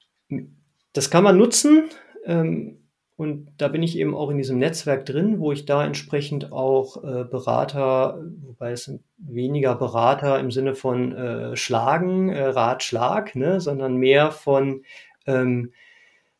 Das 0.92 1.10
kann 1.10 1.24
man 1.24 1.36
nutzen 1.36 1.90
ähm, 2.24 2.78
und 3.16 3.52
da 3.58 3.66
bin 3.68 3.82
ich 3.82 3.98
eben 3.98 4.14
auch 4.14 4.30
in 4.30 4.38
diesem 4.38 4.58
Netzwerk 4.58 5.04
drin, 5.06 5.40
wo 5.40 5.50
ich 5.52 5.66
da 5.66 5.84
entsprechend 5.84 6.52
auch 6.52 7.02
äh, 7.02 7.24
Berater, 7.24 8.22
wobei 8.42 8.70
es 8.72 8.92
weniger 9.18 9.74
Berater 9.74 10.38
im 10.40 10.50
Sinne 10.50 10.74
von 10.74 11.12
äh, 11.12 11.56
Schlagen, 11.56 12.28
äh, 12.28 12.44
Ratschlag, 12.44 13.36
ne, 13.36 13.60
sondern 13.60 13.96
mehr 13.96 14.30
von 14.30 14.84
ähm, 15.26 15.72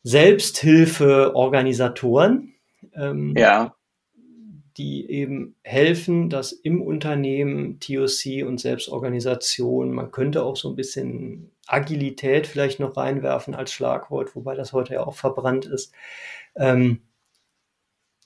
Selbsthilfeorganisatoren. 0.03 2.53
Ähm, 2.93 3.33
ja 3.37 3.74
die 4.77 5.09
eben 5.09 5.55
helfen, 5.63 6.29
dass 6.29 6.51
im 6.51 6.81
Unternehmen 6.81 7.79
TOC 7.79 8.45
und 8.45 8.59
Selbstorganisation, 8.59 9.91
man 9.91 10.11
könnte 10.11 10.43
auch 10.43 10.57
so 10.57 10.69
ein 10.69 10.75
bisschen 10.75 11.51
Agilität 11.67 12.45
vielleicht 12.45 12.79
noch 12.79 12.97
reinwerfen 12.97 13.55
als 13.55 13.71
Schlagwort, 13.71 14.35
wobei 14.35 14.55
das 14.55 14.73
heute 14.73 14.95
ja 14.95 15.05
auch 15.05 15.15
verbrannt 15.15 15.65
ist. 15.65 15.93
Ähm, 16.55 17.01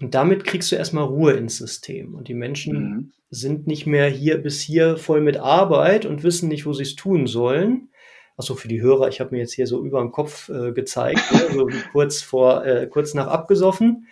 und 0.01 0.15
damit 0.15 0.45
kriegst 0.45 0.71
du 0.71 0.75
erstmal 0.75 1.03
Ruhe 1.03 1.33
ins 1.33 1.57
System. 1.57 2.15
Und 2.15 2.27
die 2.29 2.33
Menschen 2.33 2.79
mhm. 2.79 3.11
sind 3.29 3.67
nicht 3.67 3.85
mehr 3.85 4.07
hier 4.07 4.37
bis 4.37 4.61
hier 4.61 4.97
voll 4.97 5.21
mit 5.21 5.37
Arbeit 5.37 6.05
und 6.05 6.23
wissen 6.23 6.49
nicht, 6.49 6.65
wo 6.65 6.73
sie 6.73 6.83
es 6.83 6.95
tun 6.95 7.27
sollen. 7.27 7.89
Achso, 8.37 8.55
für 8.55 8.69
die 8.69 8.81
Hörer, 8.81 9.09
ich 9.09 9.19
habe 9.19 9.31
mir 9.31 9.39
jetzt 9.39 9.53
hier 9.53 9.67
so 9.67 9.83
über 9.83 9.99
den 9.99 10.11
Kopf 10.11 10.47
äh, 10.47 10.71
gezeigt, 10.71 11.19
ne, 11.33 11.53
so 11.53 11.67
kurz 11.91 12.21
vor, 12.21 12.65
äh, 12.65 12.87
kurz 12.87 13.13
nach 13.13 13.27
abgesoffen. 13.27 14.07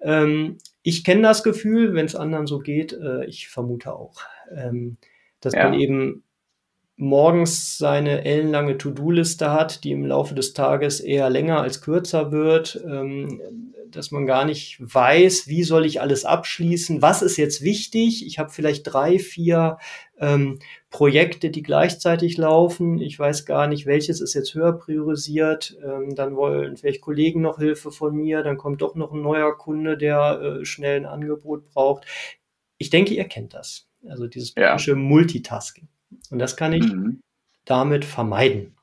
Ähm, 0.00 0.56
ich 0.86 1.02
kenne 1.02 1.22
das 1.22 1.42
Gefühl, 1.42 1.94
wenn 1.94 2.06
es 2.06 2.14
anderen 2.14 2.46
so 2.46 2.60
geht, 2.60 2.92
äh, 2.92 3.24
ich 3.24 3.48
vermute 3.48 3.92
auch, 3.92 4.20
ähm, 4.56 4.98
dass 5.40 5.52
ja. 5.52 5.64
man 5.64 5.74
eben 5.74 6.22
morgens 6.94 7.76
seine 7.76 8.24
ellenlange 8.24 8.78
To-Do-Liste 8.78 9.50
hat, 9.50 9.82
die 9.82 9.90
im 9.90 10.06
Laufe 10.06 10.36
des 10.36 10.54
Tages 10.54 11.00
eher 11.00 11.28
länger 11.28 11.60
als 11.60 11.80
kürzer 11.80 12.30
wird, 12.30 12.80
ähm, 12.88 13.74
dass 13.96 14.10
man 14.10 14.26
gar 14.26 14.44
nicht 14.44 14.78
weiß, 14.80 15.48
wie 15.48 15.62
soll 15.62 15.86
ich 15.86 16.00
alles 16.00 16.24
abschließen, 16.24 17.02
was 17.02 17.22
ist 17.22 17.36
jetzt 17.36 17.62
wichtig. 17.62 18.26
Ich 18.26 18.38
habe 18.38 18.50
vielleicht 18.50 18.82
drei, 18.84 19.18
vier 19.18 19.78
ähm, 20.18 20.58
Projekte, 20.90 21.50
die 21.50 21.62
gleichzeitig 21.62 22.36
laufen. 22.36 23.00
Ich 23.00 23.18
weiß 23.18 23.46
gar 23.46 23.66
nicht, 23.66 23.86
welches 23.86 24.20
ist 24.20 24.34
jetzt 24.34 24.54
höher 24.54 24.72
priorisiert. 24.74 25.76
Ähm, 25.84 26.14
dann 26.14 26.36
wollen 26.36 26.76
vielleicht 26.76 27.00
Kollegen 27.00 27.40
noch 27.40 27.58
Hilfe 27.58 27.90
von 27.90 28.14
mir, 28.14 28.42
dann 28.42 28.56
kommt 28.56 28.82
doch 28.82 28.94
noch 28.94 29.12
ein 29.12 29.22
neuer 29.22 29.56
Kunde, 29.56 29.96
der 29.96 30.40
äh, 30.40 30.64
schnell 30.64 31.00
ein 31.00 31.06
Angebot 31.06 31.64
braucht. 31.64 32.06
Ich 32.78 32.90
denke, 32.90 33.14
ihr 33.14 33.24
kennt 33.24 33.54
das. 33.54 33.88
Also 34.06 34.26
dieses 34.26 34.54
typische 34.54 34.92
ja. 34.92 34.96
Multitasking. 34.96 35.88
Und 36.30 36.38
das 36.38 36.56
kann 36.56 36.72
ich 36.72 36.86
mhm. 36.86 37.20
damit 37.64 38.04
vermeiden 38.04 38.75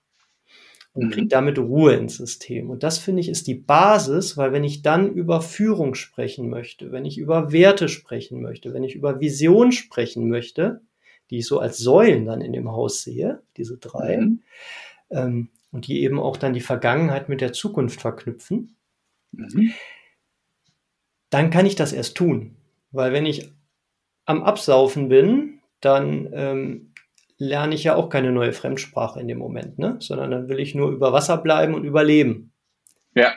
und 0.94 1.08
mhm. 1.08 1.12
kriege 1.12 1.28
damit 1.28 1.58
Ruhe 1.58 1.94
ins 1.94 2.18
System. 2.18 2.70
Und 2.70 2.84
das 2.84 3.00
finde 3.00 3.22
ich 3.22 3.30
ist 3.30 3.48
die 3.48 3.56
Basis, 3.56 4.38
weil 4.38 4.54
wenn 4.54 4.64
ich 4.64 4.84
dann 4.84 5.12
über 5.12 5.42
Führung 5.42 5.96
sprechen 5.96 6.50
möchte, 6.50 6.92
wenn 6.92 7.06
ich 7.06 7.18
über 7.18 7.52
Werte 7.52 7.90
sprechen 7.90 8.42
möchte, 8.42 8.74
wenn 8.74 8.84
ich 8.84 8.96
über 8.96 9.20
Vision 9.20 9.72
sprechen 9.72 10.30
möchte, 10.30 10.82
die 11.30 11.40
ich 11.40 11.48
so 11.48 11.60
als 11.60 11.80
Säulen 11.80 12.26
dann 12.26 12.42
in 12.42 12.54
dem 12.54 12.72
Haus 12.72 13.02
sehe, 13.02 13.42
diese 13.58 13.78
drei, 13.78 14.18
mhm. 14.18 14.42
ähm, 15.10 15.50
und 15.72 15.88
die 15.88 16.04
eben 16.04 16.20
auch 16.20 16.38
dann 16.38 16.54
die 16.54 16.62
Vergangenheit 16.62 17.30
mit 17.30 17.42
der 17.42 17.52
Zukunft 17.52 18.00
verknüpfen, 18.00 18.76
mhm. 19.32 19.74
dann 21.32 21.50
kann 21.50 21.66
ich 21.66 21.76
das 21.76 21.92
erst 21.92 22.16
tun. 22.16 22.56
Weil 22.92 23.12
wenn 23.12 23.26
ich 23.26 23.50
am 24.26 24.44
Absaufen 24.44 25.10
bin, 25.10 25.60
dann 25.82 26.30
ähm, 26.32 26.93
lerne 27.38 27.76
ich 27.76 27.84
ja 27.84 27.96
auch 27.96 28.10
keine 28.10 28.32
neue 28.32 28.54
Fremdsprache 28.54 29.20
in 29.20 29.28
dem 29.28 29.38
Moment, 29.38 29.80
ne? 29.80 29.98
sondern 30.00 30.32
dann 30.32 30.50
will 30.50 30.60
ich 30.60 30.76
nur 30.76 30.92
über 30.92 31.14
Wasser 31.14 31.38
bleiben 31.38 31.74
und 31.74 31.84
überleben. 31.84 32.52
Ja. 33.16 33.34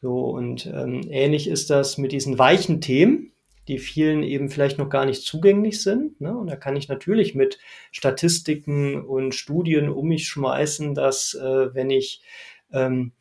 So, 0.00 0.26
und 0.26 0.66
ähm, 0.66 1.02
ähnlich 1.08 1.48
ist 1.48 1.70
das 1.70 1.98
mit 1.98 2.12
diesen 2.12 2.38
weichen 2.38 2.80
Themen, 2.80 3.32
die 3.68 3.78
vielen 3.78 4.24
eben 4.24 4.48
vielleicht 4.48 4.78
noch 4.78 4.90
gar 4.90 5.06
nicht 5.06 5.22
zugänglich 5.22 5.82
sind. 5.82 6.20
Ne? 6.20 6.36
Und 6.36 6.48
da 6.48 6.56
kann 6.56 6.74
ich 6.74 6.88
natürlich 6.88 7.34
mit 7.34 7.58
Statistiken 7.92 9.04
und 9.04 9.34
Studien 9.34 9.88
um 9.88 10.08
mich 10.08 10.26
schmeißen, 10.26 10.94
dass 10.94 11.34
äh, 11.34 11.72
wenn 11.74 11.90
ich 11.90 12.22
ähm, 12.72 13.12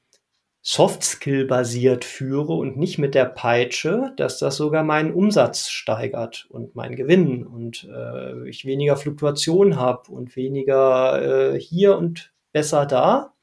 Soft-Skill-basiert 0.64 2.06
führe 2.06 2.54
und 2.54 2.78
nicht 2.78 3.00
mit 3.00 3.16
der 3.16 3.26
Peitsche, 3.26 4.14
dass 4.18 4.38
das 4.38 4.58
sogar 4.58 4.84
meinen 4.84 5.12
Umsatz 5.12 5.70
steigert 5.70 6.46
und 6.50 6.76
meinen 6.76 6.96
Gewinn 6.96 7.46
und 7.46 7.90
äh, 7.92 8.48
ich 8.48 8.66
weniger 8.66 8.96
Fluktuation 8.96 9.78
habe 9.78 10.12
und 10.12 10.36
weniger 10.36 11.54
äh, 11.54 11.60
hier 11.60 11.98
und 11.98 12.32
besser 12.52 12.86
da. 12.86 13.34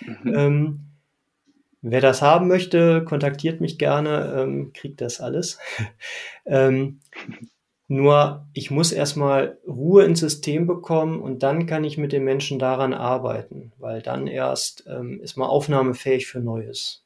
Mhm. 0.00 0.34
Ähm, 0.34 0.80
wer 1.80 2.00
das 2.00 2.22
haben 2.22 2.48
möchte, 2.48 3.04
kontaktiert 3.04 3.60
mich 3.60 3.78
gerne, 3.78 4.34
ähm, 4.36 4.72
kriegt 4.72 5.00
das 5.00 5.20
alles. 5.20 5.58
ähm, 6.44 6.98
nur 7.86 8.46
ich 8.54 8.70
muss 8.70 8.92
erstmal 8.92 9.58
Ruhe 9.66 10.04
ins 10.04 10.20
System 10.20 10.66
bekommen 10.66 11.20
und 11.20 11.42
dann 11.42 11.66
kann 11.66 11.84
ich 11.84 11.98
mit 11.98 12.12
den 12.12 12.24
Menschen 12.24 12.58
daran 12.58 12.94
arbeiten, 12.94 13.72
weil 13.78 14.00
dann 14.00 14.26
erst 14.26 14.84
ähm, 14.86 15.20
ist 15.20 15.36
man 15.36 15.48
aufnahmefähig 15.48 16.26
für 16.26 16.40
Neues. 16.40 17.04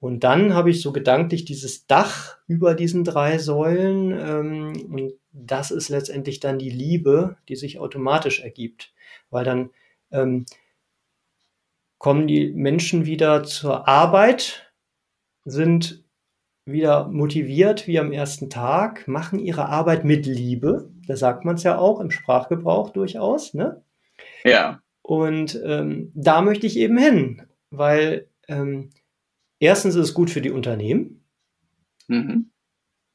Und 0.00 0.22
dann 0.24 0.54
habe 0.54 0.70
ich 0.70 0.80
so 0.80 0.92
gedanklich 0.92 1.44
dieses 1.44 1.86
Dach 1.86 2.38
über 2.46 2.74
diesen 2.74 3.04
drei 3.04 3.38
Säulen 3.38 4.12
ähm, 4.12 4.92
und 4.92 5.12
das 5.32 5.70
ist 5.70 5.88
letztendlich 5.88 6.40
dann 6.40 6.58
die 6.58 6.70
Liebe, 6.70 7.36
die 7.48 7.56
sich 7.56 7.78
automatisch 7.78 8.40
ergibt, 8.40 8.92
weil 9.30 9.44
dann 9.44 9.70
ähm, 10.10 10.46
kommen 11.98 12.26
die 12.26 12.50
Menschen 12.50 13.06
wieder 13.06 13.44
zur 13.44 13.88
Arbeit, 13.88 14.72
sind 15.44 16.04
wieder 16.70 17.08
motiviert 17.08 17.86
wie 17.86 17.98
am 17.98 18.12
ersten 18.12 18.50
Tag, 18.50 19.08
machen 19.08 19.38
ihre 19.38 19.66
Arbeit 19.66 20.04
mit 20.04 20.26
Liebe. 20.26 20.90
Da 21.06 21.16
sagt 21.16 21.44
man 21.44 21.56
es 21.56 21.62
ja 21.62 21.78
auch 21.78 22.00
im 22.00 22.10
Sprachgebrauch 22.10 22.90
durchaus. 22.90 23.54
Ne? 23.54 23.82
Ja. 24.44 24.80
Und 25.02 25.60
ähm, 25.64 26.12
da 26.14 26.42
möchte 26.42 26.66
ich 26.66 26.78
eben 26.78 26.98
hin, 26.98 27.42
weil 27.70 28.28
ähm, 28.48 28.90
erstens 29.58 29.94
ist 29.94 30.08
es 30.08 30.14
gut 30.14 30.30
für 30.30 30.42
die 30.42 30.50
Unternehmen. 30.50 31.24
Mhm. 32.08 32.50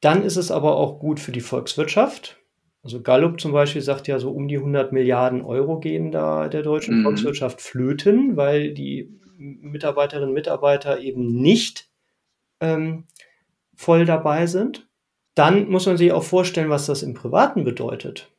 Dann 0.00 0.22
ist 0.22 0.36
es 0.36 0.50
aber 0.50 0.76
auch 0.76 0.98
gut 0.98 1.20
für 1.20 1.32
die 1.32 1.40
Volkswirtschaft. 1.40 2.38
Also 2.82 3.00
Gallup 3.00 3.40
zum 3.40 3.52
Beispiel 3.52 3.80
sagt 3.80 4.08
ja, 4.08 4.18
so 4.18 4.30
um 4.30 4.48
die 4.48 4.58
100 4.58 4.92
Milliarden 4.92 5.42
Euro 5.42 5.78
gehen 5.78 6.12
da 6.12 6.48
der 6.48 6.62
deutschen 6.62 6.98
mhm. 6.98 7.04
Volkswirtschaft 7.04 7.62
flöten, 7.62 8.36
weil 8.36 8.74
die 8.74 9.18
Mitarbeiterinnen 9.38 10.28
und 10.28 10.34
Mitarbeiter 10.34 11.00
eben 11.00 11.40
nicht 11.40 11.88
ähm, 12.60 13.04
voll 13.76 14.04
dabei 14.04 14.46
sind. 14.46 14.88
Dann 15.34 15.68
muss 15.68 15.86
man 15.86 15.96
sich 15.96 16.12
auch 16.12 16.22
vorstellen, 16.22 16.70
was 16.70 16.86
das 16.86 17.02
im 17.02 17.14
Privaten 17.14 17.64
bedeutet. 17.64 18.30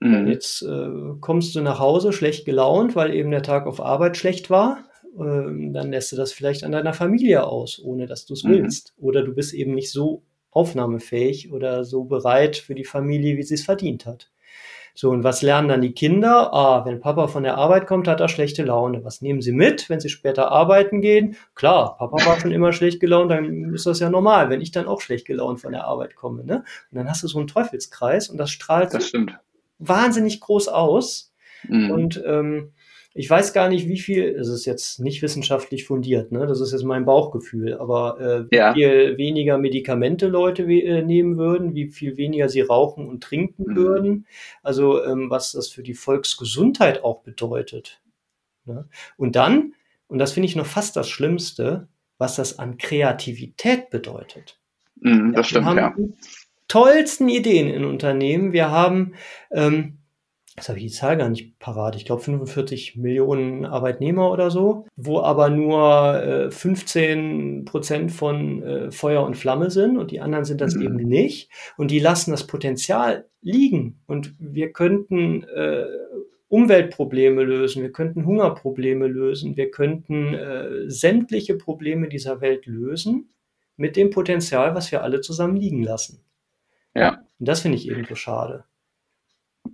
Mhm. 0.00 0.28
Jetzt 0.28 0.62
äh, 0.62 0.88
kommst 1.20 1.54
du 1.54 1.60
nach 1.60 1.78
Hause 1.78 2.12
schlecht 2.12 2.44
gelaunt, 2.44 2.96
weil 2.96 3.14
eben 3.14 3.30
der 3.30 3.42
Tag 3.42 3.66
auf 3.66 3.80
Arbeit 3.80 4.16
schlecht 4.16 4.50
war. 4.50 4.84
Ähm, 5.18 5.72
dann 5.72 5.90
lässt 5.90 6.12
du 6.12 6.16
das 6.16 6.32
vielleicht 6.32 6.64
an 6.64 6.72
deiner 6.72 6.94
Familie 6.94 7.44
aus, 7.44 7.80
ohne 7.82 8.06
dass 8.06 8.26
du 8.26 8.34
es 8.34 8.44
mhm. 8.44 8.50
willst. 8.50 8.94
Oder 8.96 9.22
du 9.22 9.34
bist 9.34 9.52
eben 9.54 9.74
nicht 9.74 9.90
so 9.90 10.22
aufnahmefähig 10.50 11.52
oder 11.52 11.84
so 11.84 12.04
bereit 12.04 12.56
für 12.56 12.74
die 12.74 12.84
Familie, 12.84 13.36
wie 13.36 13.42
sie 13.42 13.54
es 13.54 13.64
verdient 13.64 14.06
hat. 14.06 14.30
So, 15.00 15.08
und 15.08 15.24
was 15.24 15.40
lernen 15.40 15.68
dann 15.68 15.80
die 15.80 15.94
Kinder? 15.94 16.52
Ah, 16.52 16.84
wenn 16.84 17.00
Papa 17.00 17.26
von 17.26 17.42
der 17.42 17.56
Arbeit 17.56 17.86
kommt, 17.86 18.06
hat 18.06 18.20
er 18.20 18.28
schlechte 18.28 18.64
Laune. 18.64 19.02
Was 19.02 19.22
nehmen 19.22 19.40
sie 19.40 19.50
mit, 19.50 19.88
wenn 19.88 19.98
sie 19.98 20.10
später 20.10 20.52
arbeiten 20.52 21.00
gehen? 21.00 21.36
Klar, 21.54 21.96
Papa 21.96 22.18
war 22.26 22.38
schon 22.38 22.50
immer 22.50 22.74
schlecht 22.74 23.00
gelaunt, 23.00 23.30
dann 23.30 23.72
ist 23.72 23.86
das 23.86 24.00
ja 24.00 24.10
normal, 24.10 24.50
wenn 24.50 24.60
ich 24.60 24.72
dann 24.72 24.86
auch 24.86 25.00
schlecht 25.00 25.26
gelaunt 25.26 25.58
von 25.62 25.72
der 25.72 25.86
Arbeit 25.86 26.16
komme. 26.16 26.44
Ne? 26.44 26.64
Und 26.90 26.98
dann 26.98 27.08
hast 27.08 27.22
du 27.22 27.28
so 27.28 27.38
einen 27.38 27.48
Teufelskreis 27.48 28.28
und 28.28 28.36
das 28.36 28.50
strahlt 28.50 28.92
das 28.92 29.10
wahnsinnig 29.78 30.38
groß 30.38 30.68
aus. 30.68 31.32
Mhm. 31.66 31.90
Und 31.90 32.22
ähm, 32.26 32.72
ich 33.12 33.28
weiß 33.28 33.52
gar 33.52 33.68
nicht, 33.68 33.88
wie 33.88 33.98
viel, 33.98 34.24
es 34.36 34.48
ist 34.48 34.66
jetzt 34.66 35.00
nicht 35.00 35.20
wissenschaftlich 35.20 35.84
fundiert, 35.84 36.30
ne? 36.30 36.46
das 36.46 36.60
ist 36.60 36.72
jetzt 36.72 36.84
mein 36.84 37.04
Bauchgefühl, 37.04 37.74
aber 37.74 38.20
äh, 38.20 38.50
wie 38.50 38.56
ja. 38.56 38.72
viel 38.72 39.18
weniger 39.18 39.58
Medikamente 39.58 40.28
Leute 40.28 40.62
äh, 40.62 41.02
nehmen 41.02 41.36
würden, 41.36 41.74
wie 41.74 41.88
viel 41.88 42.16
weniger 42.16 42.48
sie 42.48 42.60
rauchen 42.60 43.08
und 43.08 43.22
trinken 43.22 43.64
mhm. 43.72 43.76
würden, 43.76 44.26
also 44.62 45.04
ähm, 45.04 45.28
was 45.28 45.52
das 45.52 45.68
für 45.68 45.82
die 45.82 45.94
Volksgesundheit 45.94 47.02
auch 47.02 47.22
bedeutet. 47.22 48.00
Ne? 48.64 48.88
Und 49.16 49.34
dann, 49.34 49.74
und 50.06 50.18
das 50.18 50.32
finde 50.32 50.46
ich 50.46 50.56
noch 50.56 50.66
fast 50.66 50.94
das 50.94 51.08
Schlimmste, 51.08 51.88
was 52.18 52.36
das 52.36 52.60
an 52.60 52.78
Kreativität 52.78 53.90
bedeutet. 53.90 54.60
Mhm, 55.00 55.32
das 55.32 55.50
ja, 55.50 55.62
stimmt, 55.62 55.76
ja. 55.76 55.96
Tollsten 56.68 57.28
Ideen 57.28 57.68
in 57.68 57.84
Unternehmen. 57.84 58.52
Wir 58.52 58.70
haben 58.70 59.14
ähm, 59.50 59.99
das 60.56 60.68
habe 60.68 60.78
ich 60.78 60.86
die 60.86 60.90
Zahl 60.90 61.16
gar 61.16 61.28
nicht 61.28 61.58
parat, 61.58 61.94
ich 61.94 62.04
glaube 62.04 62.22
45 62.22 62.96
Millionen 62.96 63.64
Arbeitnehmer 63.64 64.30
oder 64.32 64.50
so, 64.50 64.86
wo 64.96 65.20
aber 65.20 65.48
nur 65.48 66.22
äh, 66.22 66.50
15 66.50 67.64
Prozent 67.64 68.10
von 68.10 68.62
äh, 68.62 68.90
Feuer 68.90 69.24
und 69.24 69.36
Flamme 69.36 69.70
sind 69.70 69.96
und 69.96 70.10
die 70.10 70.20
anderen 70.20 70.44
sind 70.44 70.60
das 70.60 70.74
mhm. 70.74 70.82
eben 70.82 70.96
nicht. 70.96 71.50
Und 71.76 71.90
die 71.90 72.00
lassen 72.00 72.32
das 72.32 72.46
Potenzial 72.46 73.28
liegen. 73.42 74.00
Und 74.06 74.34
wir 74.38 74.72
könnten 74.72 75.44
äh, 75.44 75.86
Umweltprobleme 76.48 77.44
lösen, 77.44 77.82
wir 77.82 77.92
könnten 77.92 78.26
Hungerprobleme 78.26 79.06
lösen, 79.06 79.56
wir 79.56 79.70
könnten 79.70 80.34
äh, 80.34 80.90
sämtliche 80.90 81.54
Probleme 81.54 82.08
dieser 82.08 82.40
Welt 82.40 82.66
lösen 82.66 83.30
mit 83.76 83.94
dem 83.94 84.10
Potenzial, 84.10 84.74
was 84.74 84.90
wir 84.90 85.04
alle 85.04 85.20
zusammen 85.20 85.56
liegen 85.56 85.84
lassen. 85.84 86.24
Ja. 86.92 87.22
Und 87.38 87.48
das 87.48 87.60
finde 87.60 87.78
ich 87.78 87.88
eben 87.88 88.04
so 88.04 88.16
schade. 88.16 88.64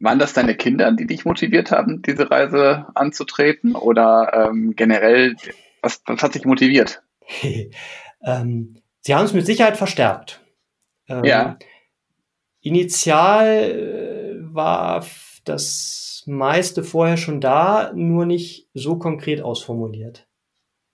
Waren 0.01 0.19
das 0.19 0.33
deine 0.33 0.55
Kinder, 0.55 0.93
die 0.93 1.07
dich 1.07 1.25
motiviert 1.25 1.71
haben, 1.71 2.03
diese 2.03 2.31
Reise 2.31 2.87
anzutreten? 2.95 3.75
Oder 3.75 4.49
ähm, 4.49 4.75
generell, 4.77 5.37
was, 5.83 6.03
was 6.07 6.23
hat 6.23 6.35
dich 6.35 6.45
motiviert? 6.45 7.03
ähm, 8.23 8.77
sie 9.01 9.15
haben 9.15 9.25
es 9.25 9.33
mit 9.33 9.47
Sicherheit 9.47 9.77
verstärkt. 9.77 10.41
Ähm, 11.09 11.25
ja. 11.25 11.59
Initial 12.61 13.47
äh, 13.47 14.55
war 14.55 15.05
das 15.45 16.25
meiste 16.27 16.83
vorher 16.83 17.17
schon 17.17 17.41
da, 17.41 17.93
nur 17.95 18.27
nicht 18.27 18.69
so 18.75 18.99
konkret 18.99 19.41
ausformuliert. 19.41 20.27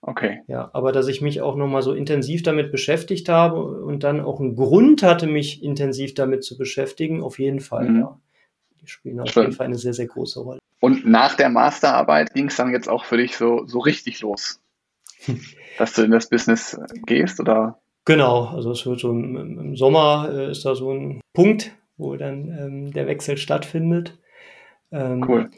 Okay. 0.05 0.41
Ja, 0.47 0.69
aber 0.73 0.91
dass 0.91 1.07
ich 1.07 1.21
mich 1.21 1.41
auch 1.41 1.55
nochmal 1.55 1.81
so 1.81 1.93
intensiv 1.93 2.43
damit 2.43 2.71
beschäftigt 2.71 3.29
habe 3.29 3.83
und 3.83 4.03
dann 4.03 4.19
auch 4.19 4.39
einen 4.39 4.55
Grund 4.55 5.01
hatte, 5.01 5.27
mich 5.27 5.63
intensiv 5.63 6.13
damit 6.13 6.43
zu 6.43 6.57
beschäftigen, 6.57 7.23
auf 7.23 7.39
jeden 7.39 7.61
Fall, 7.61 7.89
mhm. 7.89 7.99
ja. 7.99 8.19
Die 8.83 8.87
spielen 8.87 9.19
auf 9.19 9.29
Schön. 9.29 9.43
jeden 9.43 9.55
Fall 9.55 9.67
eine 9.67 9.77
sehr, 9.77 9.93
sehr 9.93 10.07
große 10.07 10.39
Rolle. 10.41 10.59
Und 10.79 11.05
nach 11.05 11.35
der 11.35 11.49
Masterarbeit 11.49 12.33
ging 12.33 12.47
es 12.47 12.57
dann 12.57 12.71
jetzt 12.71 12.89
auch 12.89 13.05
für 13.05 13.17
dich 13.17 13.37
so, 13.37 13.65
so 13.65 13.79
richtig 13.79 14.21
los, 14.21 14.61
dass 15.77 15.93
du 15.93 16.03
in 16.03 16.11
das 16.11 16.29
Business 16.29 16.79
gehst 17.05 17.39
oder? 17.39 17.79
Genau, 18.05 18.47
also 18.47 18.71
es 18.71 18.85
wird 18.85 18.99
so 18.99 19.11
im, 19.11 19.35
im 19.37 19.75
Sommer 19.77 20.29
äh, 20.29 20.51
ist 20.51 20.65
da 20.65 20.75
so 20.75 20.91
ein 20.91 21.21
Punkt, 21.33 21.71
wo 21.95 22.15
dann 22.17 22.49
ähm, 22.49 22.91
der 22.91 23.07
Wechsel 23.07 23.37
stattfindet. 23.37 24.19
Ähm, 24.91 25.23
cool. 25.27 25.49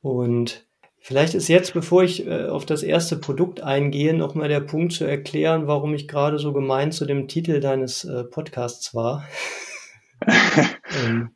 Und 0.00 0.64
Vielleicht 1.02 1.34
ist 1.34 1.48
jetzt, 1.48 1.72
bevor 1.72 2.04
ich 2.04 2.26
äh, 2.26 2.46
auf 2.46 2.66
das 2.66 2.82
erste 2.82 3.16
Produkt 3.16 3.62
eingehe, 3.62 4.12
nochmal 4.12 4.48
der 4.48 4.60
Punkt 4.60 4.92
zu 4.92 5.04
erklären, 5.04 5.66
warum 5.66 5.94
ich 5.94 6.06
gerade 6.06 6.38
so 6.38 6.52
gemein 6.52 6.92
zu 6.92 7.06
dem 7.06 7.26
Titel 7.26 7.58
deines 7.58 8.04
äh, 8.04 8.24
Podcasts 8.24 8.94
war. 8.94 9.26
ähm, 11.02 11.30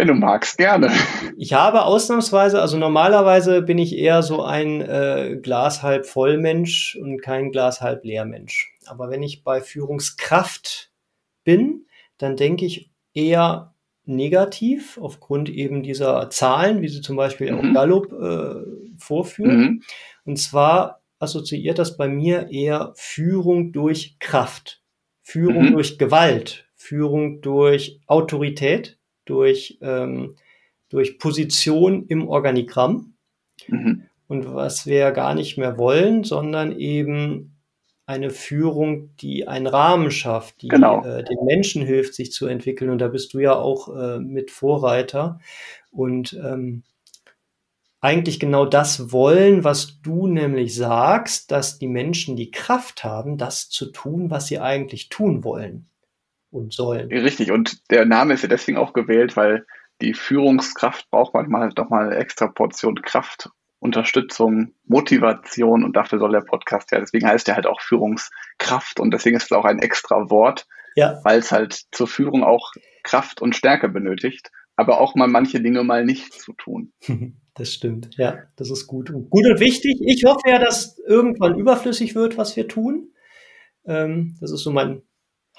wenn 0.00 0.08
du 0.08 0.14
magst, 0.14 0.56
gerne. 0.56 0.90
Ich 1.36 1.52
habe 1.52 1.82
ausnahmsweise, 1.82 2.62
also 2.62 2.78
normalerweise 2.78 3.60
bin 3.60 3.76
ich 3.76 3.98
eher 3.98 4.22
so 4.22 4.42
ein 4.42 4.80
äh, 4.80 5.38
Glas 5.42 5.82
halb 5.82 6.06
voll 6.06 6.38
Mensch 6.38 6.96
und 6.98 7.20
kein 7.20 7.52
Glas 7.52 7.82
halb 7.82 8.02
leer 8.02 8.24
Mensch. 8.24 8.72
Aber 8.86 9.10
wenn 9.10 9.22
ich 9.22 9.44
bei 9.44 9.60
Führungskraft 9.60 10.90
bin, 11.44 11.84
dann 12.16 12.36
denke 12.36 12.64
ich 12.64 12.90
eher 13.12 13.74
negativ 14.06 14.96
aufgrund 14.96 15.50
eben 15.50 15.82
dieser 15.82 16.30
Zahlen, 16.30 16.80
wie 16.80 16.88
sie 16.88 17.02
zum 17.02 17.16
Beispiel 17.16 17.52
mhm. 17.52 17.58
auch 17.58 17.74
Gallup 17.74 18.10
äh, 18.10 18.96
vorführen. 18.96 19.60
Mhm. 19.60 19.82
Und 20.24 20.38
zwar 20.38 21.02
assoziiert 21.18 21.78
das 21.78 21.98
bei 21.98 22.08
mir 22.08 22.48
eher 22.50 22.94
Führung 22.96 23.72
durch 23.72 24.16
Kraft, 24.18 24.82
Führung 25.20 25.66
mhm. 25.66 25.72
durch 25.72 25.98
Gewalt, 25.98 26.70
Führung 26.74 27.42
durch 27.42 28.00
Autorität 28.06 28.96
durch, 29.24 29.78
ähm, 29.80 30.36
durch 30.88 31.18
Position 31.18 32.06
im 32.06 32.28
Organigramm. 32.28 33.14
Mhm. 33.68 34.04
Und 34.28 34.54
was 34.54 34.86
wir 34.86 35.10
gar 35.10 35.34
nicht 35.34 35.58
mehr 35.58 35.76
wollen, 35.76 36.22
sondern 36.24 36.78
eben 36.78 37.56
eine 38.06 38.30
Führung, 38.30 39.16
die 39.16 39.46
einen 39.46 39.66
Rahmen 39.66 40.10
schafft, 40.10 40.62
die 40.62 40.68
Genau. 40.68 41.04
äh, 41.04 41.24
den 41.24 41.44
Menschen 41.44 41.84
hilft, 41.84 42.14
sich 42.14 42.32
zu 42.32 42.46
entwickeln. 42.46 42.90
Und 42.90 42.98
da 42.98 43.08
bist 43.08 43.34
du 43.34 43.38
ja 43.38 43.54
auch 43.54 43.88
äh, 43.94 44.18
mit 44.18 44.50
Vorreiter. 44.50 45.40
Und 45.90 46.32
ähm, 46.32 46.82
eigentlich 48.00 48.40
genau 48.40 48.64
das 48.66 49.12
wollen, 49.12 49.62
was 49.62 50.00
du 50.00 50.26
nämlich 50.26 50.74
sagst, 50.74 51.50
dass 51.50 51.78
die 51.78 51.88
Menschen 51.88 52.36
die 52.36 52.50
Kraft 52.50 53.04
haben, 53.04 53.36
das 53.36 53.68
zu 53.68 53.86
tun, 53.86 54.30
was 54.30 54.46
sie 54.46 54.58
eigentlich 54.58 55.08
tun 55.08 55.44
wollen 55.44 55.89
und 56.50 56.72
sollen. 56.72 57.08
Richtig, 57.08 57.50
und 57.52 57.90
der 57.90 58.04
Name 58.04 58.34
ist 58.34 58.42
ja 58.42 58.48
deswegen 58.48 58.78
auch 58.78 58.92
gewählt, 58.92 59.36
weil 59.36 59.66
die 60.00 60.14
Führungskraft 60.14 61.10
braucht 61.10 61.34
manchmal 61.34 61.62
halt 61.62 61.78
doch 61.78 61.90
mal 61.90 62.06
eine 62.06 62.16
extra 62.16 62.48
Portion 62.48 63.02
Kraft, 63.02 63.50
Unterstützung, 63.78 64.74
Motivation 64.86 65.84
und 65.84 65.96
dafür 65.96 66.18
soll 66.18 66.32
der 66.32 66.40
Podcast 66.42 66.90
ja, 66.92 67.00
deswegen 67.00 67.26
heißt 67.26 67.48
er 67.48 67.56
halt 67.56 67.66
auch 67.66 67.80
Führungskraft 67.80 69.00
und 69.00 69.12
deswegen 69.12 69.36
ist 69.36 69.44
es 69.44 69.52
auch 69.52 69.64
ein 69.64 69.78
extra 69.78 70.30
Wort, 70.30 70.66
Ja, 70.96 71.20
weil 71.24 71.38
es 71.38 71.52
halt 71.52 71.80
zur 71.92 72.06
Führung 72.06 72.44
auch 72.44 72.72
Kraft 73.02 73.40
und 73.40 73.56
Stärke 73.56 73.88
benötigt, 73.88 74.50
aber 74.76 75.00
auch 75.00 75.14
mal 75.14 75.28
manche 75.28 75.60
Dinge 75.60 75.82
mal 75.84 76.04
nicht 76.04 76.32
zu 76.32 76.52
tun. 76.52 76.92
das 77.54 77.72
stimmt. 77.72 78.10
Ja, 78.16 78.38
das 78.56 78.70
ist 78.70 78.86
gut. 78.86 79.10
Und 79.10 79.30
gut 79.30 79.46
und 79.46 79.60
wichtig. 79.60 80.00
Ich 80.04 80.24
hoffe 80.24 80.48
ja, 80.48 80.58
dass 80.58 80.98
irgendwann 81.06 81.58
überflüssig 81.58 82.14
wird, 82.14 82.36
was 82.36 82.56
wir 82.56 82.68
tun. 82.68 83.12
Ähm, 83.86 84.36
das 84.40 84.50
ist 84.52 84.62
so 84.62 84.72
mein 84.72 85.02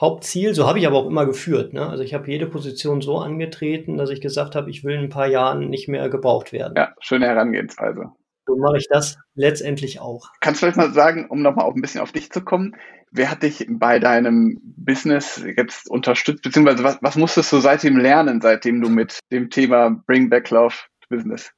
Hauptziel. 0.01 0.55
So 0.55 0.67
habe 0.67 0.79
ich 0.79 0.87
aber 0.87 0.97
auch 0.97 1.07
immer 1.07 1.27
geführt. 1.27 1.73
Ne? 1.73 1.87
Also 1.87 2.03
ich 2.03 2.13
habe 2.15 2.29
jede 2.29 2.47
Position 2.47 3.01
so 3.01 3.19
angetreten, 3.19 3.97
dass 3.97 4.09
ich 4.09 4.19
gesagt 4.19 4.55
habe, 4.55 4.69
ich 4.69 4.83
will 4.83 4.95
in 4.95 5.01
ein 5.01 5.09
paar 5.09 5.27
Jahren 5.27 5.69
nicht 5.69 5.87
mehr 5.87 6.09
gebraucht 6.09 6.51
werden. 6.51 6.73
Ja, 6.75 6.93
schöne 6.99 7.27
Herangehensweise. 7.27 8.11
So 8.47 8.57
mache 8.57 8.77
ich 8.77 8.87
das 8.89 9.17
letztendlich 9.35 10.01
auch. 10.01 10.27
Kannst 10.39 10.61
du 10.61 10.65
vielleicht 10.65 10.77
mal 10.77 10.91
sagen, 10.93 11.27
um 11.29 11.43
nochmal 11.43 11.65
auch 11.65 11.75
ein 11.75 11.81
bisschen 11.81 12.01
auf 12.01 12.11
dich 12.11 12.31
zu 12.31 12.41
kommen, 12.43 12.75
wer 13.11 13.29
hat 13.29 13.43
dich 13.43 13.67
bei 13.69 13.99
deinem 13.99 14.59
Business 14.63 15.43
jetzt 15.55 15.89
unterstützt, 15.89 16.41
beziehungsweise 16.41 16.83
was, 16.83 16.97
was 17.01 17.15
musstest 17.15 17.51
du 17.53 17.59
seitdem 17.59 17.97
lernen, 17.97 18.41
seitdem 18.41 18.81
du 18.81 18.89
mit 18.89 19.19
dem 19.31 19.51
Thema 19.51 20.01
Bring 20.07 20.29
Back 20.29 20.49
Love 20.49 20.75
Business? 21.09 21.51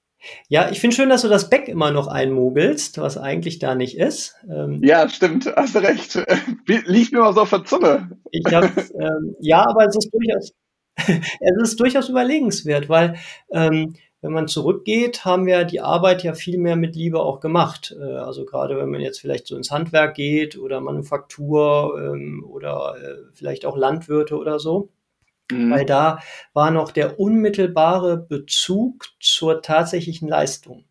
Ja, 0.47 0.69
ich 0.69 0.79
finde 0.79 0.95
schön, 0.95 1.09
dass 1.09 1.21
du 1.21 1.27
das 1.27 1.49
Back 1.49 1.67
immer 1.67 1.91
noch 1.91 2.07
einmogelst, 2.07 2.97
was 2.99 3.17
eigentlich 3.17 3.59
da 3.59 3.75
nicht 3.75 3.97
ist. 3.97 4.35
Ähm, 4.49 4.81
Ja, 4.83 5.07
stimmt, 5.09 5.51
hast 5.55 5.75
recht. 5.75 6.23
Liegt 6.85 7.11
mir 7.13 7.19
mal 7.19 7.33
so 7.33 7.41
auf 7.41 7.49
der 7.49 7.65
Zunge. 7.65 8.09
Ich 8.31 8.43
ähm, 8.51 9.35
ja, 9.39 9.65
aber 9.67 9.85
es 9.85 9.95
ist 9.95 10.09
durchaus, 10.11 10.51
es 11.39 11.61
ist 11.61 11.79
durchaus 11.79 12.09
überlegenswert, 12.09 12.89
weil 12.89 13.17
ähm, 13.51 13.95
wenn 14.23 14.31
man 14.31 14.47
zurückgeht, 14.47 15.25
haben 15.25 15.45
wir 15.45 15.65
die 15.65 15.81
Arbeit 15.81 16.23
ja 16.23 16.33
viel 16.33 16.57
mehr 16.57 16.77
mit 16.77 16.95
Liebe 16.95 17.19
auch 17.19 17.41
gemacht. 17.41 17.93
Äh, 17.99 18.03
also 18.03 18.45
gerade 18.45 18.77
wenn 18.77 18.89
man 18.89 19.01
jetzt 19.01 19.19
vielleicht 19.19 19.47
so 19.47 19.57
ins 19.57 19.69
Handwerk 19.69 20.15
geht 20.15 20.57
oder 20.57 20.79
Manufaktur 20.79 21.99
ähm, 22.01 22.45
oder 22.49 22.95
äh, 23.01 23.15
vielleicht 23.33 23.65
auch 23.65 23.75
Landwirte 23.75 24.37
oder 24.37 24.59
so, 24.59 24.89
weil 25.49 25.83
Mhm. 25.83 25.87
da 25.87 26.19
war 26.53 26.71
noch 26.71 26.91
der 26.91 27.19
unmittelbare 27.19 28.17
Bezug 28.17 29.07
zur 29.19 29.61
tatsächlichen 29.61 30.27
Leistung. 30.27 30.85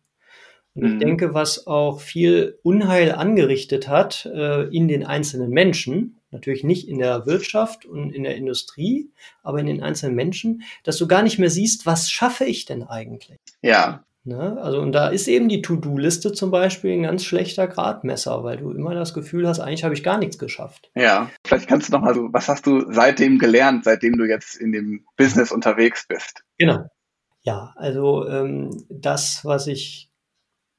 Und 0.75 0.85
ich 0.85 0.93
Mhm. 0.93 0.99
denke, 0.99 1.33
was 1.33 1.67
auch 1.67 2.01
viel 2.01 2.59
Unheil 2.63 3.11
angerichtet 3.11 3.87
hat 3.87 4.25
äh, 4.25 4.63
in 4.75 4.87
den 4.87 5.05
einzelnen 5.05 5.51
Menschen, 5.51 6.19
natürlich 6.31 6.63
nicht 6.63 6.87
in 6.87 6.97
der 6.99 7.25
Wirtschaft 7.27 7.85
und 7.85 8.11
in 8.11 8.23
der 8.23 8.35
Industrie, 8.35 9.11
aber 9.43 9.59
in 9.59 9.67
den 9.67 9.83
einzelnen 9.83 10.15
Menschen, 10.15 10.63
dass 10.83 10.97
du 10.97 11.07
gar 11.07 11.21
nicht 11.23 11.37
mehr 11.39 11.51
siehst, 11.51 11.85
was 11.85 12.09
schaffe 12.09 12.45
ich 12.45 12.65
denn 12.65 12.83
eigentlich? 12.83 13.39
Ja, 13.61 14.05
Ne? 14.25 14.57
Also, 14.61 14.79
und 14.79 14.93
da 14.93 15.09
ist 15.09 15.27
eben 15.27 15.49
die 15.49 15.61
To-Do-Liste 15.61 16.31
zum 16.31 16.49
Beispiel 16.49 16.93
ein 16.93 17.03
ganz 17.03 17.25
schlechter 17.25 17.67
Gradmesser, 17.67 18.43
weil 18.43 18.57
du 18.57 18.71
immer 18.71 18.95
das 18.95 19.13
Gefühl 19.13 19.47
hast, 19.47 19.59
eigentlich 19.59 19.83
habe 19.83 19.93
ich 19.93 20.03
gar 20.03 20.17
nichts 20.17 20.37
geschafft. 20.37 20.91
ja. 20.95 21.29
Vielleicht 21.45 21.67
kannst 21.67 21.89
du 21.89 21.93
noch 21.93 22.01
mal 22.01 22.15
so, 22.15 22.29
was 22.31 22.47
hast 22.47 22.65
du 22.65 22.91
seitdem 22.91 23.37
gelernt, 23.37 23.83
seitdem 23.83 24.17
du 24.17 24.23
jetzt 24.23 24.55
in 24.55 24.71
dem 24.71 25.05
Business 25.17 25.51
unterwegs 25.51 26.05
bist? 26.07 26.43
Genau. 26.57 26.85
Ja, 27.41 27.73
also 27.75 28.27
ähm, 28.29 28.85
das, 28.89 29.43
was 29.43 29.67
ich 29.67 30.09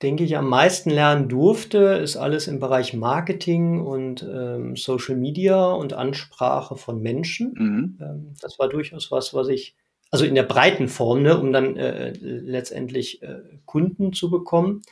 denke 0.03 0.24
ich, 0.24 0.36
am 0.36 0.49
meisten 0.49 0.90
lernen 0.90 1.28
durfte, 1.28 1.78
ist 1.78 2.16
alles 2.16 2.47
im 2.47 2.61
Bereich 2.61 2.95
Marketing 2.95 3.80
und 3.80 4.22
ähm, 4.22 4.76
Social 4.76 5.16
Media 5.16 5.72
und 5.72 5.95
Ansprache 5.95 6.76
von 6.76 7.01
Menschen. 7.01 7.55
Mhm. 7.57 7.99
Ähm, 8.01 8.34
das 8.40 8.59
war 8.59 8.68
durchaus 8.68 9.11
was, 9.11 9.32
was 9.32 9.49
ich, 9.49 9.76
also 10.11 10.24
in 10.24 10.34
der 10.34 10.44
breiten 10.44 10.88
Form, 10.88 11.22
ne, 11.22 11.38
um 11.38 11.52
dann 11.52 11.76
äh, 11.76 12.12
letztendlich 12.20 13.22
äh, 13.22 13.40
Kunden 13.66 14.12
zu 14.12 14.30
bekommen. 14.30 14.82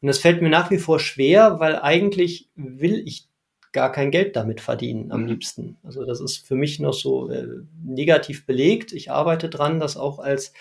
Und 0.00 0.06
das 0.06 0.18
fällt 0.18 0.40
mir 0.42 0.50
nach 0.50 0.70
wie 0.70 0.78
vor 0.78 1.00
schwer, 1.00 1.58
weil 1.58 1.76
eigentlich 1.76 2.48
will 2.54 3.02
ich 3.04 3.26
gar 3.72 3.92
kein 3.92 4.10
Geld 4.10 4.36
damit 4.36 4.60
verdienen 4.60 5.12
am 5.12 5.22
Mhm. 5.22 5.26
liebsten. 5.28 5.76
Also 5.82 6.04
das 6.04 6.20
ist 6.20 6.46
für 6.46 6.54
mich 6.54 6.80
noch 6.80 6.94
so 6.94 7.28
äh, 7.28 7.46
negativ 7.84 8.46
belegt. 8.46 8.92
Ich 8.92 9.10
arbeite 9.10 9.48
dran, 9.48 9.80
das 9.80 9.96
auch 9.96 10.18
als 10.20 10.52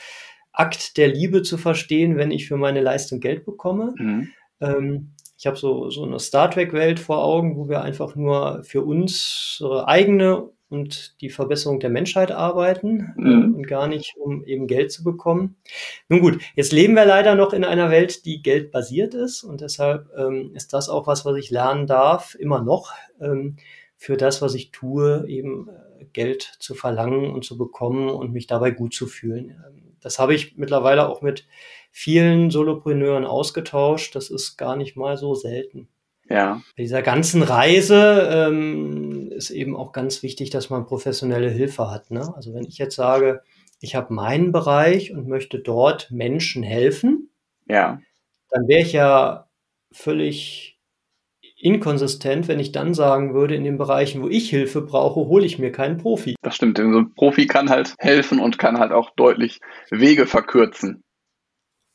Akt 0.51 0.97
der 0.97 1.07
Liebe 1.07 1.43
zu 1.43 1.57
verstehen, 1.57 2.17
wenn 2.17 2.31
ich 2.31 2.47
für 2.47 2.57
meine 2.57 2.81
Leistung 2.81 3.19
Geld 3.19 3.45
bekomme. 3.45 3.93
Mhm. 3.97 4.29
Ähm, 4.59 5.11
ich 5.37 5.45
habe 5.45 5.55
so, 5.55 5.91
so 5.91 6.03
eine 6.03 6.19
Star 6.19 6.49
Trek-Welt 6.49 6.99
vor 6.99 7.23
Augen, 7.23 7.57
wo 7.57 7.69
wir 7.69 7.81
einfach 7.83 8.15
nur 8.15 8.63
für 8.63 8.81
unsere 8.81 9.87
eigene 9.87 10.49
und 10.69 11.21
die 11.21 11.29
Verbesserung 11.29 11.79
der 11.79 11.89
Menschheit 11.89 12.31
arbeiten 12.31 13.13
äh, 13.17 13.21
Mhm. 13.21 13.55
und 13.55 13.67
gar 13.67 13.87
nicht, 13.87 14.15
um 14.17 14.43
eben 14.43 14.67
Geld 14.67 14.91
zu 14.91 15.03
bekommen. 15.03 15.55
Nun 16.09 16.19
gut, 16.21 16.39
jetzt 16.55 16.73
leben 16.73 16.95
wir 16.95 17.05
leider 17.05 17.35
noch 17.35 17.53
in 17.53 17.63
einer 17.63 17.89
Welt, 17.89 18.25
die 18.25 18.41
geldbasiert 18.41 19.13
ist 19.13 19.43
und 19.43 19.61
deshalb 19.61 20.09
ähm, 20.17 20.51
ist 20.53 20.73
das 20.73 20.89
auch 20.89 21.07
was, 21.07 21.25
was 21.25 21.37
ich 21.37 21.49
lernen 21.51 21.87
darf, 21.87 22.35
immer 22.35 22.61
noch, 22.61 22.91
ähm, 23.21 23.55
für 23.95 24.17
das, 24.17 24.41
was 24.41 24.53
ich 24.55 24.71
tue, 24.71 25.25
eben 25.27 25.69
äh, 25.69 26.05
Geld 26.13 26.55
zu 26.59 26.75
verlangen 26.75 27.31
und 27.31 27.45
zu 27.45 27.57
bekommen 27.57 28.09
und 28.09 28.31
mich 28.33 28.45
dabei 28.47 28.71
gut 28.71 28.93
zu 28.93 29.07
fühlen. 29.07 29.49
Ähm, 29.67 29.95
das 30.01 30.19
habe 30.19 30.35
ich 30.35 30.57
mittlerweile 30.57 31.09
auch 31.09 31.21
mit 31.21 31.47
vielen 31.91 32.51
Solopreneuren 32.51 33.25
ausgetauscht. 33.25 34.15
Das 34.15 34.29
ist 34.29 34.55
gar 34.57 34.75
nicht 34.75 34.95
mal 34.95 35.17
so 35.17 35.33
selten. 35.33 35.87
Ja, 36.29 36.61
Bei 36.75 36.83
dieser 36.83 37.01
ganzen 37.01 37.41
Reise 37.41 38.29
ähm, 38.31 39.31
ist 39.31 39.49
eben 39.49 39.75
auch 39.75 39.93
ganz 39.93 40.23
wichtig, 40.23 40.49
dass 40.49 40.69
man 40.69 40.85
professionelle 40.85 41.49
Hilfe 41.49 41.89
hat. 41.89 42.11
Ne? 42.11 42.33
Also 42.35 42.53
wenn 42.53 42.65
ich 42.65 42.77
jetzt 42.77 42.95
sage, 42.95 43.41
ich 43.79 43.95
habe 43.95 44.13
meinen 44.13 44.51
Bereich 44.51 45.11
und 45.11 45.27
möchte 45.27 45.59
dort 45.59 46.11
Menschen 46.11 46.63
helfen, 46.63 47.29
ja, 47.69 47.99
dann 48.49 48.67
wäre 48.67 48.81
ich 48.81 48.93
ja 48.93 49.47
völlig 49.91 50.77
inkonsistent, 51.59 52.47
wenn 52.47 52.59
ich 52.59 52.71
dann 52.71 52.93
sagen 52.93 53.33
würde, 53.33 53.55
in 53.55 53.63
den 53.63 53.77
Bereichen, 53.77 54.21
wo 54.21 54.29
ich 54.29 54.49
Hilfe 54.49 54.81
brauche, 54.81 55.21
hole 55.21 55.45
ich 55.45 55.57
mir 55.57 55.71
keinen 55.71 55.97
Profi. 55.97 56.35
das 56.41 56.55
stimmt. 56.55 56.77
Denn 56.77 56.93
so 56.93 56.99
ein 56.99 57.13
Profi 57.15 57.47
kann 57.47 57.69
halt 57.69 57.95
helfen 57.99 58.39
und 58.39 58.59
kann 58.59 58.77
halt 58.79 58.91
auch 58.91 59.09
deutlich 59.15 59.59
Wege 59.89 60.27
verkürzen. 60.27 61.03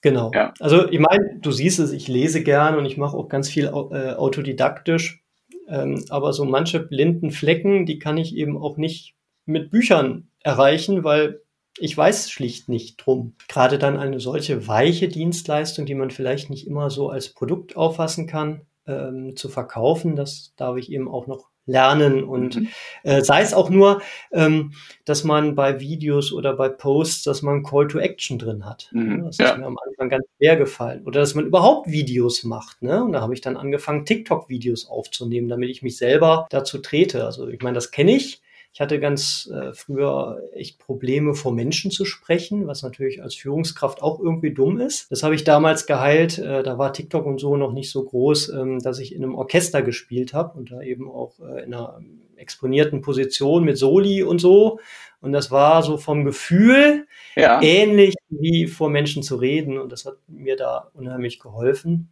Genau. 0.03 0.33
Ja. 0.35 0.53
Also 0.61 0.89
ich 0.91 0.99
meine, 0.99 1.39
du 1.41 1.53
siehst 1.53 1.79
es, 1.79 1.93
ich 1.93 2.09
lese 2.09 2.43
gern 2.43 2.77
und 2.77 2.85
ich 2.85 2.97
mache 2.97 3.17
auch 3.17 3.29
ganz 3.29 3.49
viel 3.49 3.67
äh, 3.67 4.13
autodidaktisch. 4.15 5.23
Ähm, 5.69 6.05
aber 6.11 6.33
so 6.33 6.45
manche 6.45 6.81
blinden 6.81 7.31
Flecken, 7.31 7.87
die 7.87 7.99
kann 7.99 8.19
ich 8.19 8.37
eben 8.37 8.59
auch 8.59 8.77
nicht 8.77 9.15
mit 9.47 9.71
Büchern 9.71 10.29
erreichen, 10.41 11.05
weil 11.05 11.41
ich 11.79 11.97
weiß 11.97 12.31
schlicht 12.31 12.69
nicht 12.69 12.97
drum. 12.97 13.35
Gerade 13.49 13.79
dann 13.79 13.97
eine 13.97 14.21
solche 14.21 14.67
weiche 14.67 15.09
Dienstleistung, 15.09 15.87
die 15.87 15.95
man 15.95 16.11
vielleicht 16.11 16.51
nicht 16.51 16.67
immer 16.67 16.91
so 16.91 17.09
als 17.09 17.31
Produkt 17.31 17.77
auffassen 17.77 18.27
kann, 18.27 18.63
ähm, 18.87 19.37
zu 19.37 19.49
verkaufen, 19.49 20.17
das 20.17 20.53
darf 20.57 20.77
ich 20.77 20.91
eben 20.91 21.09
auch 21.09 21.29
noch 21.29 21.52
lernen 21.67 22.25
und 22.25 22.57
Mhm. 22.57 22.69
äh, 23.05 23.23
sei 23.23 23.43
es 23.43 23.55
auch 23.55 23.71
nur, 23.71 24.03
ähm, 24.33 24.73
dass 25.05 25.25
man 25.25 25.55
bei 25.55 25.81
Videos 25.81 26.33
oder 26.33 26.55
bei 26.57 26.69
Posts, 26.69 27.23
dass 27.25 27.43
man 27.43 27.63
Call 27.63 27.87
to 27.89 27.99
Action 27.99 28.39
drin 28.39 28.65
hat. 28.65 28.89
Mhm, 28.93 29.25
Das 29.27 29.39
ja. 29.39 29.51
ist 29.53 29.59
mir 29.59 29.67
am 29.67 29.77
Anfang 29.89 30.09
ganz 30.09 30.25
schwer 30.37 30.57
gefallen. 30.57 31.05
Oder 31.07 31.21
dass 31.21 31.35
man 31.35 31.47
überhaupt 31.47 31.89
Videos 31.91 32.45
macht. 32.45 32.83
Ne? 32.83 33.03
Und 33.05 33.13
da 33.13 33.21
habe 33.21 33.35
ich 33.35 33.41
dann 33.41 33.57
angefangen, 33.57 34.05
TikTok-Videos 34.05 34.87
aufzunehmen, 34.89 35.49
damit 35.49 35.71
ich 35.71 35.83
mich 35.83 35.97
selber 35.97 36.47
dazu 36.51 36.79
trete. 36.79 37.25
Also 37.25 37.49
ich 37.49 37.61
meine, 37.63 37.75
das 37.75 37.91
kenne 37.93 38.13
ich. 38.17 38.43
Ich 38.75 38.81
hatte 38.81 38.99
ganz 38.99 39.51
äh, 39.53 39.75
früher 39.75 40.43
echt 40.55 40.79
Probleme, 40.79 41.35
vor 41.35 41.53
Menschen 41.53 41.91
zu 41.91 42.07
sprechen, 42.07 42.67
was 42.67 42.83
natürlich 42.83 43.23
als 43.23 43.35
Führungskraft 43.35 44.01
auch 44.01 44.19
irgendwie 44.19 44.55
dumm 44.55 44.81
ist. 44.81 45.11
Das 45.11 45.23
habe 45.23 45.35
ich 45.35 45.45
damals 45.45 45.87
geheilt. 45.87 46.39
Äh, 46.39 46.63
da 46.63 46.79
war 46.79 46.95
TikTok 46.95 47.27
und 47.27 47.39
so 47.39 47.57
noch 47.59 47.73
nicht 47.73 47.91
so 47.91 48.03
groß, 48.03 48.49
ähm, 48.51 48.79
dass 48.79 48.99
ich 48.99 49.15
in 49.15 49.23
einem 49.23 49.35
Orchester 49.35 49.83
gespielt 49.83 50.33
habe 50.33 50.59
und 50.59 50.71
da 50.71 50.81
eben 50.81 51.11
auch 51.11 51.39
äh, 51.41 51.65
in 51.65 51.75
einer 51.75 52.01
exponierten 52.37 53.03
Position 53.03 53.65
mit 53.65 53.77
Soli 53.77 54.23
und 54.23 54.41
so. 54.41 54.81
Und 55.21 55.33
das 55.33 55.51
war 55.51 55.83
so 55.83 55.99
vom 55.99 56.25
Gefühl 56.25 57.07
Ja, 57.37 57.63
ähnlich 57.63 58.15
wie 58.31 58.67
vor 58.67 58.91
Menschen 58.91 59.23
zu 59.23 59.37
reden. 59.37 59.79
Und 59.79 59.93
das 59.93 60.07
hat 60.07 60.17
mir 60.27 60.57
da 60.57 60.91
unheimlich 60.95 61.39
geholfen. 61.39 62.11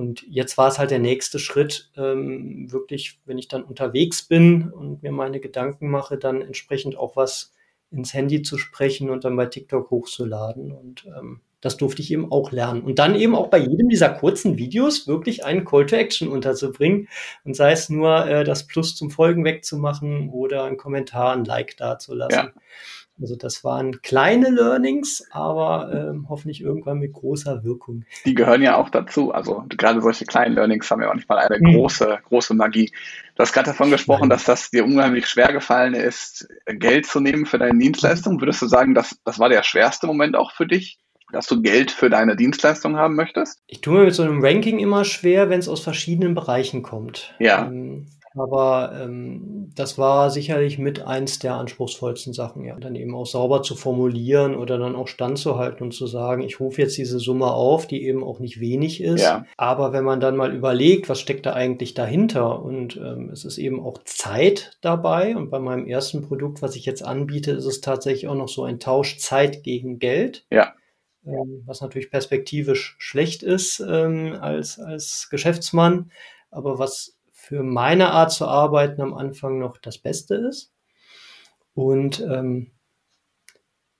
Und 0.00 0.24
jetzt 0.26 0.56
war 0.56 0.68
es 0.68 0.78
halt 0.78 0.90
der 0.90 0.98
nächste 0.98 1.38
Schritt, 1.38 1.90
ähm, 1.94 2.72
wirklich, 2.72 3.20
wenn 3.26 3.36
ich 3.36 3.48
dann 3.48 3.62
unterwegs 3.62 4.22
bin 4.22 4.70
und 4.70 5.02
mir 5.02 5.12
meine 5.12 5.40
Gedanken 5.40 5.90
mache, 5.90 6.16
dann 6.16 6.40
entsprechend 6.40 6.96
auch 6.96 7.16
was 7.16 7.52
ins 7.90 8.14
Handy 8.14 8.40
zu 8.40 8.56
sprechen 8.56 9.10
und 9.10 9.24
dann 9.24 9.36
bei 9.36 9.44
TikTok 9.44 9.90
hochzuladen. 9.90 10.72
Und 10.72 11.04
ähm, 11.04 11.42
das 11.60 11.76
durfte 11.76 12.00
ich 12.00 12.10
eben 12.10 12.32
auch 12.32 12.50
lernen. 12.50 12.80
Und 12.80 12.98
dann 12.98 13.14
eben 13.14 13.34
auch 13.34 13.48
bei 13.48 13.58
jedem 13.58 13.90
dieser 13.90 14.08
kurzen 14.08 14.56
Videos 14.56 15.06
wirklich 15.06 15.44
einen 15.44 15.66
Call 15.66 15.84
to 15.84 15.96
Action 15.96 16.28
unterzubringen. 16.28 17.08
Und 17.44 17.54
sei 17.54 17.72
es 17.72 17.90
nur, 17.90 18.26
äh, 18.26 18.42
das 18.42 18.66
Plus 18.66 18.96
zum 18.96 19.10
Folgen 19.10 19.44
wegzumachen 19.44 20.30
oder 20.30 20.64
einen 20.64 20.78
Kommentar, 20.78 21.34
ein 21.34 21.44
Like 21.44 21.76
dazulassen. 21.76 22.52
Ja. 22.54 22.62
Also 23.20 23.36
das 23.36 23.64
waren 23.64 24.00
kleine 24.02 24.50
Learnings, 24.50 25.26
aber 25.30 25.90
ähm, 25.92 26.26
hoffentlich 26.28 26.60
irgendwann 26.60 26.98
mit 26.98 27.12
großer 27.12 27.64
Wirkung. 27.64 28.04
Die 28.24 28.34
gehören 28.34 28.62
ja 28.62 28.76
auch 28.76 28.88
dazu. 28.88 29.32
Also 29.32 29.64
gerade 29.68 30.00
solche 30.00 30.24
kleinen 30.24 30.54
Learnings 30.54 30.90
haben 30.90 31.02
ja 31.02 31.10
auch 31.10 31.14
nicht 31.14 31.28
mal 31.28 31.38
eine 31.38 31.58
mhm. 31.58 31.74
große, 31.74 32.18
große 32.28 32.54
Magie. 32.54 32.90
Du 33.34 33.42
hast 33.42 33.52
gerade 33.52 33.70
davon 33.70 33.90
gesprochen, 33.90 34.30
dass 34.30 34.44
das 34.44 34.70
dir 34.70 34.84
unheimlich 34.84 35.26
schwer 35.26 35.52
gefallen 35.52 35.94
ist, 35.94 36.48
Geld 36.66 37.06
zu 37.06 37.20
nehmen 37.20 37.46
für 37.46 37.58
deine 37.58 37.78
Dienstleistung. 37.78 38.40
Würdest 38.40 38.62
du 38.62 38.66
sagen, 38.66 38.94
dass 38.94 39.18
das 39.24 39.38
war 39.38 39.48
der 39.48 39.62
schwerste 39.62 40.06
Moment 40.06 40.36
auch 40.36 40.52
für 40.52 40.66
dich? 40.66 40.98
dass 41.32 41.46
du 41.46 41.62
Geld 41.62 41.92
für 41.92 42.10
deine 42.10 42.36
Dienstleistung 42.36 42.96
haben 42.96 43.14
möchtest? 43.14 43.60
Ich 43.68 43.80
tue 43.80 43.98
mir 43.98 44.04
mit 44.06 44.14
so 44.14 44.22
einem 44.22 44.44
Ranking 44.44 44.80
immer 44.80 45.04
schwer, 45.04 45.48
wenn 45.48 45.60
es 45.60 45.68
aus 45.68 45.80
verschiedenen 45.80 46.34
Bereichen 46.34 46.82
kommt. 46.82 47.34
Ja. 47.38 47.66
Ähm, 47.66 48.08
aber 48.36 48.92
ähm, 48.94 49.70
das 49.74 49.98
war 49.98 50.30
sicherlich 50.30 50.78
mit 50.78 51.02
eins 51.02 51.40
der 51.40 51.54
anspruchsvollsten 51.54 52.32
Sachen, 52.32 52.64
ja. 52.64 52.78
Dann 52.78 52.94
eben 52.94 53.14
auch 53.16 53.26
sauber 53.26 53.62
zu 53.62 53.74
formulieren 53.74 54.54
oder 54.54 54.78
dann 54.78 54.94
auch 54.94 55.08
standzuhalten 55.08 55.82
und 55.82 55.92
zu 55.92 56.06
sagen, 56.06 56.42
ich 56.42 56.60
rufe 56.60 56.80
jetzt 56.80 56.96
diese 56.96 57.18
Summe 57.18 57.52
auf, 57.52 57.88
die 57.88 58.04
eben 58.04 58.22
auch 58.22 58.38
nicht 58.38 58.60
wenig 58.60 59.02
ist. 59.02 59.22
Ja. 59.22 59.46
Aber 59.56 59.92
wenn 59.92 60.04
man 60.04 60.20
dann 60.20 60.36
mal 60.36 60.54
überlegt, 60.54 61.08
was 61.08 61.18
steckt 61.18 61.44
da 61.44 61.54
eigentlich 61.54 61.94
dahinter 61.94 62.62
und 62.62 62.96
ähm, 62.96 63.30
es 63.30 63.44
ist 63.44 63.58
eben 63.58 63.84
auch 63.84 63.98
Zeit 64.04 64.78
dabei 64.80 65.36
und 65.36 65.50
bei 65.50 65.58
meinem 65.58 65.86
ersten 65.86 66.22
Produkt, 66.22 66.62
was 66.62 66.76
ich 66.76 66.86
jetzt 66.86 67.02
anbiete, 67.02 67.50
ist 67.50 67.66
es 67.66 67.80
tatsächlich 67.80 68.28
auch 68.28 68.36
noch 68.36 68.48
so 68.48 68.62
ein 68.62 68.78
Tausch 68.78 69.18
Zeit 69.18 69.64
gegen 69.64 69.98
Geld. 69.98 70.46
Ja. 70.52 70.74
Ähm, 71.26 71.64
was 71.66 71.80
natürlich 71.80 72.10
perspektivisch 72.10 72.94
schlecht 72.98 73.42
ist 73.42 73.80
ähm, 73.80 74.38
als, 74.40 74.78
als 74.78 75.28
Geschäftsmann, 75.30 76.10
aber 76.50 76.78
was 76.78 77.16
für 77.50 77.64
meine 77.64 78.12
Art 78.12 78.30
zu 78.30 78.46
arbeiten 78.46 79.02
am 79.02 79.12
Anfang 79.12 79.58
noch 79.58 79.76
das 79.76 79.98
Beste 79.98 80.36
ist. 80.36 80.72
Und 81.74 82.20
ähm, 82.20 82.70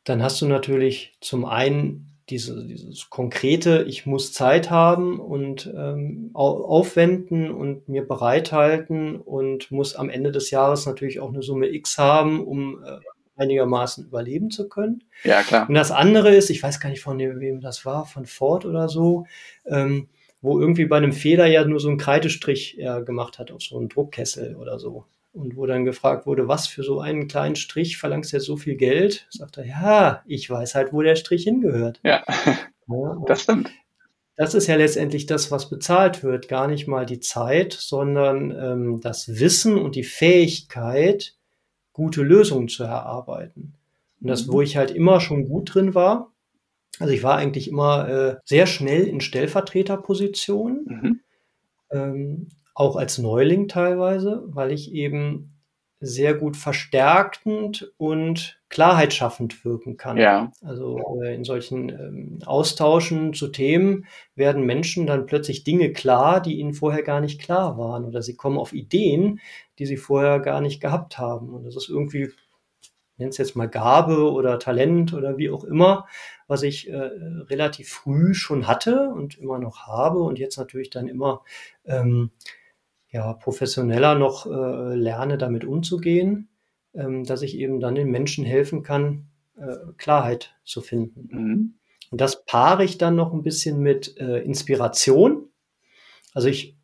dann 0.04 0.22
hast 0.22 0.40
du 0.40 0.46
natürlich 0.46 1.18
zum 1.20 1.44
einen 1.44 2.16
diese, 2.28 2.64
dieses 2.64 3.10
konkrete, 3.10 3.82
ich 3.88 4.06
muss 4.06 4.32
Zeit 4.32 4.70
haben 4.70 5.18
und 5.18 5.66
ähm, 5.76 6.30
aufwenden 6.32 7.50
und 7.50 7.88
mir 7.88 8.06
bereithalten 8.06 9.16
und 9.20 9.72
muss 9.72 9.96
am 9.96 10.10
Ende 10.10 10.30
des 10.30 10.52
Jahres 10.52 10.86
natürlich 10.86 11.18
auch 11.18 11.30
eine 11.30 11.42
Summe 11.42 11.70
X 11.70 11.98
haben, 11.98 12.46
um 12.46 12.84
äh, 12.84 13.00
einigermaßen 13.34 14.04
überleben 14.04 14.52
zu 14.52 14.68
können. 14.68 15.02
Ja, 15.24 15.42
klar. 15.42 15.68
Und 15.68 15.74
das 15.74 15.90
andere 15.90 16.36
ist, 16.36 16.50
ich 16.50 16.62
weiß 16.62 16.78
gar 16.78 16.90
nicht 16.90 17.02
von 17.02 17.18
wem 17.18 17.60
das 17.60 17.84
war, 17.84 18.06
von 18.06 18.26
Ford 18.26 18.64
oder 18.64 18.88
so, 18.88 19.26
ähm, 19.66 20.08
wo 20.42 20.58
irgendwie 20.58 20.86
bei 20.86 20.96
einem 20.96 21.12
Fehler 21.12 21.46
ja 21.46 21.64
nur 21.64 21.80
so 21.80 21.88
ein 21.90 21.98
Kreidestrich 21.98 22.78
er 22.78 23.02
gemacht 23.02 23.38
hat 23.38 23.50
auf 23.50 23.62
so 23.62 23.78
einen 23.78 23.88
Druckkessel 23.88 24.56
oder 24.56 24.78
so. 24.78 25.04
Und 25.32 25.56
wo 25.56 25.66
dann 25.66 25.84
gefragt 25.84 26.26
wurde, 26.26 26.48
was 26.48 26.66
für 26.66 26.82
so 26.82 27.00
einen 27.00 27.28
kleinen 27.28 27.54
Strich 27.54 27.98
verlangst 27.98 28.32
du 28.32 28.36
jetzt 28.36 28.46
so 28.46 28.56
viel 28.56 28.74
Geld? 28.74 29.28
Sagt 29.30 29.58
er, 29.58 29.66
ja, 29.66 30.22
ich 30.26 30.50
weiß 30.50 30.74
halt, 30.74 30.92
wo 30.92 31.02
der 31.02 31.14
Strich 31.14 31.44
hingehört. 31.44 32.00
Ja, 32.02 32.24
ja 32.88 33.16
das 33.26 33.42
stimmt. 33.42 33.70
Das 34.36 34.54
ist 34.54 34.66
ja 34.66 34.76
letztendlich 34.76 35.26
das, 35.26 35.50
was 35.50 35.68
bezahlt 35.68 36.24
wird. 36.24 36.48
Gar 36.48 36.66
nicht 36.66 36.88
mal 36.88 37.04
die 37.04 37.20
Zeit, 37.20 37.74
sondern 37.74 38.50
ähm, 38.50 39.00
das 39.00 39.38
Wissen 39.38 39.76
und 39.76 39.94
die 39.94 40.02
Fähigkeit, 40.02 41.34
gute 41.92 42.22
Lösungen 42.22 42.68
zu 42.68 42.84
erarbeiten. 42.84 43.74
Und 44.20 44.28
das, 44.28 44.48
wo 44.48 44.56
mhm. 44.56 44.62
ich 44.62 44.76
halt 44.76 44.90
immer 44.90 45.20
schon 45.20 45.46
gut 45.46 45.74
drin 45.74 45.94
war, 45.94 46.32
also 46.98 47.12
ich 47.12 47.22
war 47.22 47.36
eigentlich 47.36 47.68
immer 47.68 48.08
äh, 48.08 48.36
sehr 48.44 48.66
schnell 48.66 49.06
in 49.06 49.20
Stellvertreterpositionen, 49.20 50.84
mhm. 50.86 51.20
ähm, 51.92 52.48
auch 52.74 52.96
als 52.96 53.18
Neuling 53.18 53.68
teilweise, 53.68 54.42
weil 54.46 54.72
ich 54.72 54.92
eben 54.92 55.52
sehr 56.00 56.32
gut 56.32 56.56
verstärkend 56.56 57.92
und 57.98 58.58
Klarheit 58.70 59.12
schaffend 59.12 59.64
wirken 59.66 59.98
kann. 59.98 60.16
Ja. 60.16 60.50
Also 60.62 60.98
äh, 61.22 61.34
in 61.34 61.44
solchen 61.44 61.90
ähm, 61.90 62.38
Austauschen 62.46 63.34
zu 63.34 63.48
Themen 63.48 64.06
werden 64.34 64.64
Menschen 64.64 65.06
dann 65.06 65.26
plötzlich 65.26 65.62
Dinge 65.62 65.92
klar, 65.92 66.40
die 66.40 66.58
ihnen 66.58 66.72
vorher 66.72 67.02
gar 67.02 67.20
nicht 67.20 67.40
klar 67.40 67.76
waren. 67.76 68.04
Oder 68.04 68.22
sie 68.22 68.34
kommen 68.34 68.58
auf 68.58 68.72
Ideen, 68.72 69.40
die 69.78 69.84
sie 69.84 69.98
vorher 69.98 70.40
gar 70.40 70.62
nicht 70.62 70.80
gehabt 70.80 71.18
haben. 71.18 71.50
Und 71.50 71.64
das 71.64 71.76
ist 71.76 71.90
irgendwie 71.90 72.30
nenne 73.20 73.30
es 73.30 73.38
jetzt 73.38 73.54
mal 73.54 73.68
Gabe 73.68 74.32
oder 74.32 74.58
Talent 74.58 75.14
oder 75.14 75.38
wie 75.38 75.50
auch 75.50 75.62
immer, 75.62 76.06
was 76.48 76.62
ich 76.64 76.90
äh, 76.90 76.96
relativ 76.96 77.90
früh 77.90 78.34
schon 78.34 78.66
hatte 78.66 79.10
und 79.10 79.38
immer 79.38 79.58
noch 79.58 79.86
habe 79.86 80.20
und 80.20 80.38
jetzt 80.38 80.56
natürlich 80.56 80.90
dann 80.90 81.06
immer 81.06 81.44
ähm, 81.84 82.30
ja, 83.10 83.32
professioneller 83.34 84.16
noch 84.16 84.46
äh, 84.46 84.94
lerne, 84.94 85.38
damit 85.38 85.64
umzugehen, 85.64 86.48
ähm, 86.94 87.24
dass 87.24 87.42
ich 87.42 87.56
eben 87.56 87.80
dann 87.80 87.94
den 87.94 88.10
Menschen 88.10 88.44
helfen 88.44 88.82
kann, 88.82 89.28
äh, 89.56 89.92
Klarheit 89.96 90.56
zu 90.64 90.80
finden. 90.80 91.28
Mhm. 91.30 91.74
Und 92.10 92.20
das 92.20 92.44
paare 92.44 92.84
ich 92.84 92.98
dann 92.98 93.14
noch 93.14 93.32
ein 93.32 93.42
bisschen 93.42 93.80
mit 93.80 94.16
äh, 94.18 94.38
Inspiration. 94.40 95.48
Also 96.34 96.48
ich 96.48 96.79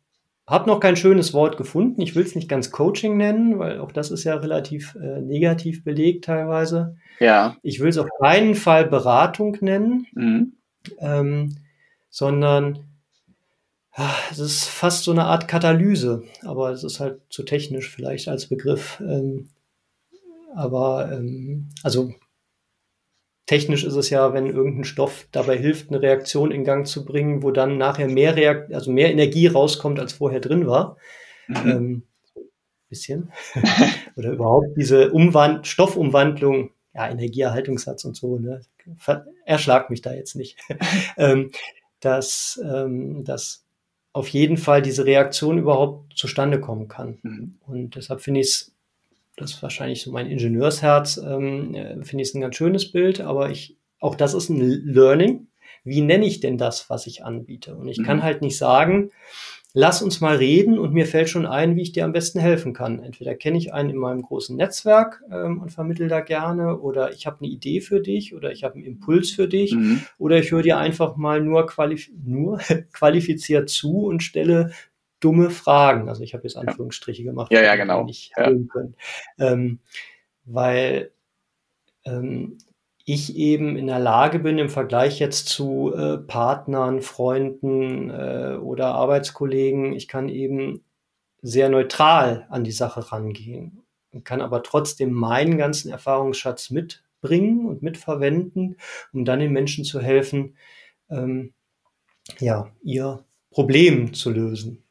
habe 0.47 0.69
noch 0.69 0.79
kein 0.79 0.95
schönes 0.95 1.33
Wort 1.33 1.57
gefunden. 1.57 2.01
Ich 2.01 2.15
will 2.15 2.23
es 2.23 2.35
nicht 2.35 2.47
ganz 2.47 2.71
Coaching 2.71 3.17
nennen, 3.17 3.59
weil 3.59 3.79
auch 3.79 3.91
das 3.91 4.11
ist 4.11 4.23
ja 4.23 4.35
relativ 4.35 4.95
äh, 4.95 5.21
negativ 5.21 5.83
belegt 5.83 6.25
teilweise. 6.25 6.95
Ja. 7.19 7.57
Ich 7.63 7.81
will 7.81 7.89
es 7.89 7.97
auf 7.97 8.07
keinen 8.21 8.55
Fall 8.55 8.85
Beratung 8.87 9.57
nennen, 9.59 10.07
mhm. 10.13 10.53
ähm, 10.99 11.57
sondern 12.09 12.85
ach, 13.91 14.31
es 14.31 14.39
ist 14.39 14.65
fast 14.65 15.03
so 15.03 15.11
eine 15.11 15.25
Art 15.25 15.49
Katalyse, 15.49 16.23
aber 16.43 16.71
es 16.71 16.83
ist 16.83 17.01
halt 17.01 17.19
zu 17.29 17.43
technisch 17.43 17.89
vielleicht 17.89 18.29
als 18.29 18.47
Begriff. 18.47 19.01
Ähm, 19.01 19.49
aber 20.55 21.11
ähm, 21.11 21.69
also 21.83 22.13
Technisch 23.47 23.83
ist 23.85 23.95
es 23.95 24.09
ja, 24.09 24.33
wenn 24.33 24.47
irgendein 24.47 24.83
Stoff 24.83 25.27
dabei 25.31 25.57
hilft, 25.57 25.89
eine 25.89 26.01
Reaktion 26.01 26.51
in 26.51 26.63
Gang 26.63 26.85
zu 26.85 27.05
bringen, 27.05 27.41
wo 27.41 27.51
dann 27.51 27.77
nachher 27.77 28.07
mehr 28.07 28.35
Reakt 28.35 28.73
also 28.73 28.91
mehr 28.91 29.09
Energie 29.09 29.47
rauskommt, 29.47 29.99
als 29.99 30.13
vorher 30.13 30.41
drin 30.41 30.67
war. 30.67 30.97
Mhm. 31.47 31.69
Ähm, 31.69 32.03
bisschen. 32.89 33.31
Oder 34.15 34.31
überhaupt 34.31 34.77
diese 34.77 35.11
Umwand 35.11 35.67
Stoffumwandlung, 35.67 36.71
ja, 36.93 37.09
Energieerhaltungssatz 37.09 38.05
und 38.05 38.15
so, 38.15 38.37
ne? 38.37 38.61
Erschlag 39.45 39.89
mich 39.89 40.01
da 40.01 40.13
jetzt 40.13 40.35
nicht. 40.35 40.57
ähm, 41.17 41.51
dass, 41.99 42.61
ähm, 42.63 43.23
dass 43.23 43.65
auf 44.13 44.27
jeden 44.29 44.57
Fall 44.57 44.81
diese 44.81 45.05
Reaktion 45.05 45.57
überhaupt 45.57 46.17
zustande 46.17 46.59
kommen 46.59 46.87
kann. 46.87 47.19
Mhm. 47.21 47.57
Und 47.65 47.95
deshalb 47.95 48.21
finde 48.21 48.41
ich 48.41 48.47
es 48.47 48.75
das 49.37 49.51
ist 49.51 49.63
wahrscheinlich 49.63 50.01
so 50.01 50.11
mein 50.11 50.29
Ingenieursherz, 50.29 51.17
ähm, 51.17 51.73
äh, 51.73 52.03
finde 52.03 52.23
ich 52.23 52.29
es 52.29 52.35
ein 52.35 52.41
ganz 52.41 52.55
schönes 52.55 52.91
Bild, 52.91 53.21
aber 53.21 53.49
ich, 53.49 53.77
auch 53.99 54.15
das 54.15 54.33
ist 54.33 54.49
ein 54.49 54.59
Learning. 54.59 55.47
Wie 55.83 56.01
nenne 56.01 56.25
ich 56.25 56.41
denn 56.41 56.57
das, 56.57 56.89
was 56.89 57.07
ich 57.07 57.23
anbiete? 57.23 57.75
Und 57.75 57.87
ich 57.87 57.99
mhm. 57.99 58.03
kann 58.03 58.23
halt 58.23 58.41
nicht 58.41 58.57
sagen, 58.57 59.11
lass 59.73 60.01
uns 60.01 60.21
mal 60.21 60.37
reden 60.37 60.79
und 60.79 60.93
mir 60.93 61.05
fällt 61.05 61.29
schon 61.29 61.45
ein, 61.45 61.75
wie 61.75 61.83
ich 61.83 61.91
dir 61.91 62.03
am 62.03 62.13
besten 62.13 62.39
helfen 62.39 62.73
kann. 62.73 62.99
Entweder 62.99 63.35
kenne 63.35 63.59
ich 63.59 63.73
einen 63.73 63.91
in 63.91 63.97
meinem 63.97 64.23
großen 64.23 64.57
Netzwerk 64.57 65.21
ähm, 65.31 65.61
und 65.61 65.71
vermittel 65.71 66.07
da 66.07 66.19
gerne 66.19 66.79
oder 66.79 67.13
ich 67.13 67.27
habe 67.27 67.37
eine 67.39 67.49
Idee 67.49 67.79
für 67.79 68.01
dich 68.01 68.33
oder 68.33 68.51
ich 68.51 68.63
habe 68.63 68.75
einen 68.75 68.85
Impuls 68.85 69.29
für 69.29 69.47
dich 69.47 69.75
mhm. 69.75 70.01
oder 70.17 70.39
ich 70.39 70.51
höre 70.51 70.63
dir 70.63 70.79
einfach 70.79 71.15
mal 71.15 71.41
nur, 71.41 71.67
qualif 71.67 72.09
nur 72.25 72.57
qualifiziert 72.91 73.69
zu 73.69 73.99
und 73.99 74.23
stelle 74.23 74.71
dumme 75.19 75.49
Fragen. 75.49 76.09
Also 76.09 76.23
ich 76.23 76.33
habe 76.33 76.43
jetzt 76.43 76.57
Anführungsstriche 76.57 77.23
gemacht, 77.23 77.51
ja, 77.51 77.61
ja, 77.61 77.75
genau. 77.75 78.03
nicht 78.03 78.31
ja. 78.37 78.43
können. 78.45 78.95
Ähm, 79.39 79.79
weil 80.45 81.11
ähm, 82.05 82.57
ich 83.05 83.37
eben 83.37 83.77
in 83.77 83.87
der 83.87 83.99
Lage 83.99 84.39
bin, 84.39 84.57
im 84.57 84.69
Vergleich 84.69 85.19
jetzt 85.19 85.47
zu 85.47 85.93
äh, 85.93 86.17
Partnern, 86.17 87.01
Freunden 87.01 88.09
äh, 88.09 88.57
oder 88.61 88.87
Arbeitskollegen, 88.87 89.93
ich 89.93 90.07
kann 90.07 90.27
eben 90.27 90.83
sehr 91.41 91.69
neutral 91.69 92.47
an 92.49 92.63
die 92.63 92.71
Sache 92.71 93.11
rangehen 93.11 93.83
und 94.11 94.25
kann 94.25 94.41
aber 94.41 94.61
trotzdem 94.63 95.11
meinen 95.11 95.57
ganzen 95.57 95.89
Erfahrungsschatz 95.89 96.69
mitbringen 96.69 97.65
und 97.65 97.81
mitverwenden, 97.81 98.77
um 99.13 99.23
dann 99.23 99.39
den 99.39 99.53
Menschen 99.53 99.85
zu 99.85 100.01
helfen, 100.01 100.57
ähm, 101.09 101.53
ja, 102.39 102.71
ihr 102.81 103.23
Problem 103.51 104.13
zu 104.13 104.31
lösen. 104.31 104.83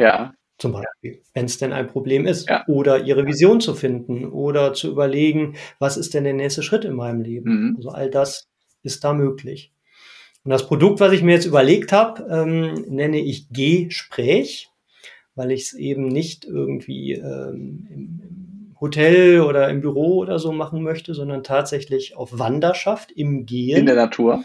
Ja. 0.00 0.32
Zum 0.58 0.72
Beispiel, 0.72 1.22
wenn 1.32 1.46
es 1.46 1.56
denn 1.56 1.72
ein 1.72 1.86
Problem 1.86 2.26
ist. 2.26 2.48
Ja. 2.48 2.64
Oder 2.66 3.04
ihre 3.04 3.26
Vision 3.26 3.60
zu 3.60 3.74
finden 3.74 4.26
oder 4.26 4.74
zu 4.74 4.90
überlegen, 4.90 5.56
was 5.78 5.96
ist 5.96 6.12
denn 6.12 6.24
der 6.24 6.34
nächste 6.34 6.62
Schritt 6.62 6.84
in 6.84 6.94
meinem 6.94 7.22
Leben. 7.22 7.68
Mhm. 7.68 7.76
Also 7.76 7.90
all 7.90 8.10
das 8.10 8.48
ist 8.82 9.02
da 9.04 9.14
möglich. 9.14 9.72
Und 10.44 10.50
das 10.50 10.66
Produkt, 10.66 11.00
was 11.00 11.12
ich 11.12 11.22
mir 11.22 11.32
jetzt 11.32 11.46
überlegt 11.46 11.92
habe, 11.92 12.26
ähm, 12.30 12.84
nenne 12.88 13.20
ich 13.20 13.48
Gespräch, 13.50 14.70
weil 15.34 15.50
ich 15.50 15.62
es 15.62 15.72
eben 15.74 16.08
nicht 16.08 16.44
irgendwie 16.44 17.12
ähm, 17.12 17.86
im, 17.90 18.22
im 18.22 18.76
Hotel 18.80 19.40
oder 19.40 19.68
im 19.68 19.80
Büro 19.82 20.16
oder 20.16 20.38
so 20.38 20.52
machen 20.52 20.82
möchte, 20.82 21.14
sondern 21.14 21.42
tatsächlich 21.42 22.16
auf 22.16 22.38
Wanderschaft 22.38 23.12
im 23.12 23.44
Gehen. 23.46 23.78
In 23.78 23.86
der 23.86 23.96
Natur. 23.96 24.44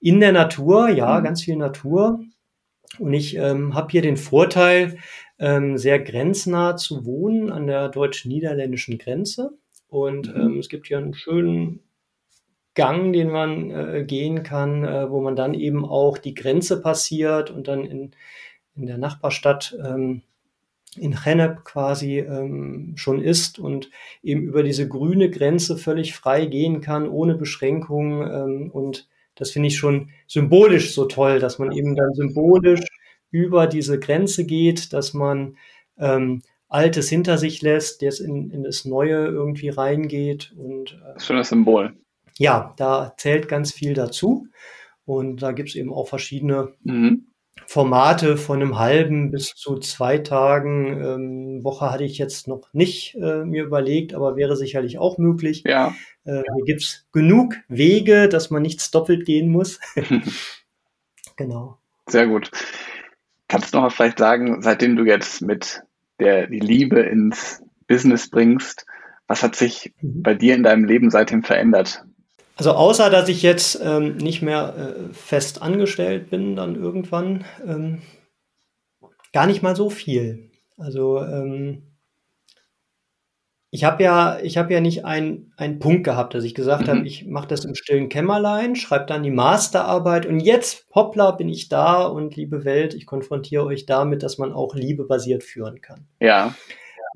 in 0.00 0.20
der 0.20 0.32
Natur, 0.32 0.88
ja, 0.88 1.18
mhm. 1.18 1.24
ganz 1.24 1.42
viel 1.42 1.56
Natur. 1.56 2.20
Und 2.98 3.14
ich 3.14 3.36
ähm, 3.36 3.74
habe 3.74 3.90
hier 3.90 4.02
den 4.02 4.16
Vorteil, 4.16 4.98
ähm, 5.38 5.78
sehr 5.78 5.98
grenznah 5.98 6.76
zu 6.76 7.04
wohnen 7.04 7.50
an 7.50 7.66
der 7.66 7.88
deutsch-niederländischen 7.88 8.98
Grenze. 8.98 9.52
Und 9.88 10.34
mhm. 10.34 10.40
ähm, 10.40 10.58
es 10.58 10.68
gibt 10.68 10.86
hier 10.86 10.98
einen 10.98 11.14
schönen 11.14 11.80
Gang, 12.74 13.12
den 13.12 13.30
man 13.30 13.70
äh, 13.70 14.04
gehen 14.04 14.42
kann, 14.42 14.84
äh, 14.84 15.10
wo 15.10 15.20
man 15.20 15.36
dann 15.36 15.52
eben 15.52 15.84
auch 15.84 16.16
die 16.16 16.34
Grenze 16.34 16.80
passiert 16.80 17.50
und 17.50 17.68
dann 17.68 17.84
in, 17.84 18.12
in 18.74 18.86
der 18.86 18.98
Nachbarstadt 18.98 19.76
ähm, 19.84 20.22
in 20.96 21.22
Hennep 21.24 21.64
quasi 21.64 22.18
ähm, 22.18 22.92
schon 22.96 23.22
ist 23.22 23.58
und 23.58 23.90
eben 24.22 24.42
über 24.42 24.62
diese 24.62 24.88
grüne 24.88 25.30
Grenze 25.30 25.76
völlig 25.76 26.14
frei 26.14 26.46
gehen 26.46 26.80
kann, 26.80 27.08
ohne 27.08 27.34
Beschränkungen. 27.34 28.30
Ähm, 28.30 28.70
und 28.70 29.08
das 29.42 29.50
finde 29.50 29.66
ich 29.66 29.76
schon 29.76 30.10
symbolisch 30.28 30.94
so 30.94 31.06
toll, 31.06 31.40
dass 31.40 31.58
man 31.58 31.72
eben 31.72 31.96
dann 31.96 32.14
symbolisch 32.14 32.80
über 33.32 33.66
diese 33.66 33.98
Grenze 33.98 34.46
geht, 34.46 34.92
dass 34.92 35.14
man 35.14 35.56
ähm, 35.98 36.42
Altes 36.68 37.08
hinter 37.08 37.38
sich 37.38 37.60
lässt, 37.60 38.02
jetzt 38.02 38.20
in, 38.20 38.50
in 38.50 38.62
das 38.62 38.84
Neue 38.84 39.26
irgendwie 39.26 39.68
reingeht. 39.68 40.54
Und, 40.56 40.92
äh, 40.92 41.18
Schönes 41.18 41.48
Symbol. 41.48 41.92
Ja, 42.38 42.72
da 42.76 43.14
zählt 43.16 43.48
ganz 43.48 43.72
viel 43.72 43.94
dazu. 43.94 44.46
Und 45.04 45.42
da 45.42 45.50
gibt 45.50 45.70
es 45.70 45.74
eben 45.74 45.92
auch 45.92 46.06
verschiedene 46.06 46.72
mhm. 46.84 47.26
Formate 47.66 48.36
von 48.36 48.60
einem 48.60 48.78
halben 48.78 49.30
bis 49.30 49.54
zu 49.54 49.78
zwei 49.78 50.18
Tagen. 50.18 51.02
Ähm, 51.02 51.64
Woche 51.64 51.90
hatte 51.90 52.04
ich 52.04 52.18
jetzt 52.18 52.48
noch 52.48 52.72
nicht 52.72 53.14
äh, 53.14 53.44
mir 53.44 53.64
überlegt, 53.64 54.14
aber 54.14 54.36
wäre 54.36 54.56
sicherlich 54.56 54.98
auch 54.98 55.18
möglich. 55.18 55.64
Ja. 55.66 55.94
Äh, 56.24 56.42
hier 56.54 56.64
gibt 56.64 56.82
es 56.82 57.06
genug 57.12 57.56
Wege, 57.68 58.28
dass 58.28 58.50
man 58.50 58.62
nichts 58.62 58.90
doppelt 58.90 59.24
gehen 59.26 59.48
muss. 59.48 59.80
genau. 61.36 61.78
Sehr 62.06 62.26
gut. 62.26 62.50
Kannst 63.48 63.72
du 63.72 63.78
noch 63.78 63.84
mal 63.84 63.90
vielleicht 63.90 64.18
sagen, 64.18 64.62
seitdem 64.62 64.96
du 64.96 65.04
jetzt 65.04 65.42
mit 65.42 65.82
der 66.20 66.46
die 66.46 66.60
Liebe 66.60 67.00
ins 67.00 67.62
Business 67.86 68.30
bringst, 68.30 68.86
was 69.26 69.42
hat 69.42 69.56
sich 69.56 69.92
mhm. 70.00 70.22
bei 70.22 70.34
dir 70.34 70.54
in 70.54 70.62
deinem 70.62 70.84
Leben 70.84 71.10
seitdem 71.10 71.42
verändert? 71.42 72.04
Also 72.56 72.72
außer 72.72 73.10
dass 73.10 73.28
ich 73.28 73.42
jetzt 73.42 73.80
ähm, 73.82 74.16
nicht 74.16 74.42
mehr 74.42 74.74
äh, 74.76 75.14
fest 75.14 75.62
angestellt 75.62 76.30
bin, 76.30 76.56
dann 76.56 76.76
irgendwann 76.76 77.44
ähm, 77.66 78.02
gar 79.32 79.46
nicht 79.46 79.62
mal 79.62 79.74
so 79.74 79.90
viel. 79.90 80.50
Also 80.76 81.22
ähm, 81.22 81.92
ich 83.74 83.84
habe 83.84 84.02
ja, 84.02 84.38
ich 84.42 84.58
habe 84.58 84.74
ja 84.74 84.80
nicht 84.80 85.06
einen, 85.06 85.54
einen 85.56 85.78
Punkt 85.78 86.04
gehabt, 86.04 86.34
dass 86.34 86.44
ich 86.44 86.54
gesagt 86.54 86.88
mhm. 86.88 86.90
habe, 86.90 87.06
ich 87.06 87.26
mache 87.26 87.48
das 87.48 87.64
im 87.64 87.74
stillen 87.74 88.10
Kämmerlein, 88.10 88.76
schreibe 88.76 89.06
dann 89.06 89.22
die 89.22 89.30
Masterarbeit 89.30 90.26
und 90.26 90.40
jetzt, 90.40 90.86
hoppla, 90.94 91.30
bin 91.30 91.48
ich 91.48 91.70
da 91.70 92.04
und 92.04 92.36
liebe 92.36 92.66
Welt, 92.66 92.92
ich 92.92 93.06
konfrontiere 93.06 93.64
euch 93.64 93.86
damit, 93.86 94.22
dass 94.22 94.36
man 94.36 94.52
auch 94.52 94.74
liebebasiert 94.74 95.42
führen 95.42 95.80
kann. 95.80 96.06
Ja. 96.20 96.54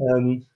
Ähm, 0.01 0.47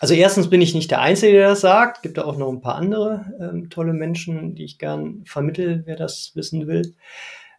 also 0.00 0.14
erstens 0.14 0.50
bin 0.50 0.60
ich 0.60 0.74
nicht 0.74 0.90
der 0.90 1.00
Einzige, 1.00 1.32
der 1.32 1.48
das 1.48 1.60
sagt. 1.60 2.02
Gibt 2.02 2.18
da 2.18 2.24
auch 2.24 2.36
noch 2.36 2.50
ein 2.50 2.60
paar 2.60 2.76
andere 2.76 3.32
ähm, 3.40 3.70
tolle 3.70 3.92
Menschen, 3.92 4.54
die 4.54 4.64
ich 4.64 4.78
gern 4.78 5.22
vermittel, 5.26 5.82
wer 5.86 5.96
das 5.96 6.32
wissen 6.34 6.66
will 6.66 6.94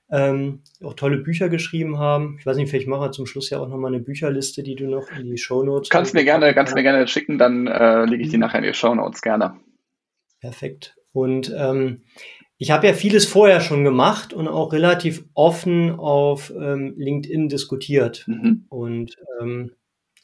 ähm, 0.09 0.61
auch 0.83 0.93
tolle 0.93 1.17
Bücher 1.17 1.49
geschrieben 1.49 1.97
haben. 1.99 2.37
Ich 2.39 2.45
weiß 2.45 2.57
nicht, 2.57 2.69
vielleicht 2.69 2.87
machen 2.87 3.01
wir 3.01 3.11
zum 3.11 3.25
Schluss 3.25 3.49
ja 3.49 3.59
auch 3.59 3.67
nochmal 3.67 3.93
eine 3.93 4.01
Bücherliste, 4.01 4.63
die 4.63 4.75
du 4.75 4.87
noch 4.87 5.11
in 5.11 5.29
die 5.29 5.37
Shownotes. 5.37 5.89
Kannst 5.89 6.13
mir 6.13 6.23
gerne, 6.23 6.53
kannst 6.53 6.75
mir 6.75 6.83
gerne 6.83 7.07
schicken, 7.07 7.37
dann 7.37 7.67
äh, 7.67 8.05
lege 8.05 8.23
ich 8.23 8.29
die 8.29 8.37
mhm. 8.37 8.41
nachher 8.41 8.59
in 8.59 8.65
die 8.65 8.73
Shownotes 8.73 9.21
gerne. 9.21 9.59
Perfekt. 10.39 10.95
Und 11.11 11.53
ähm, 11.57 12.03
ich 12.57 12.71
habe 12.71 12.87
ja 12.87 12.93
vieles 12.93 13.25
vorher 13.25 13.59
schon 13.59 13.83
gemacht 13.83 14.33
und 14.33 14.47
auch 14.47 14.71
relativ 14.71 15.25
offen 15.33 15.91
auf 15.91 16.51
ähm, 16.55 16.93
LinkedIn 16.97 17.49
diskutiert. 17.49 18.23
Mhm. 18.27 18.65
Und 18.69 19.15
ähm, 19.41 19.71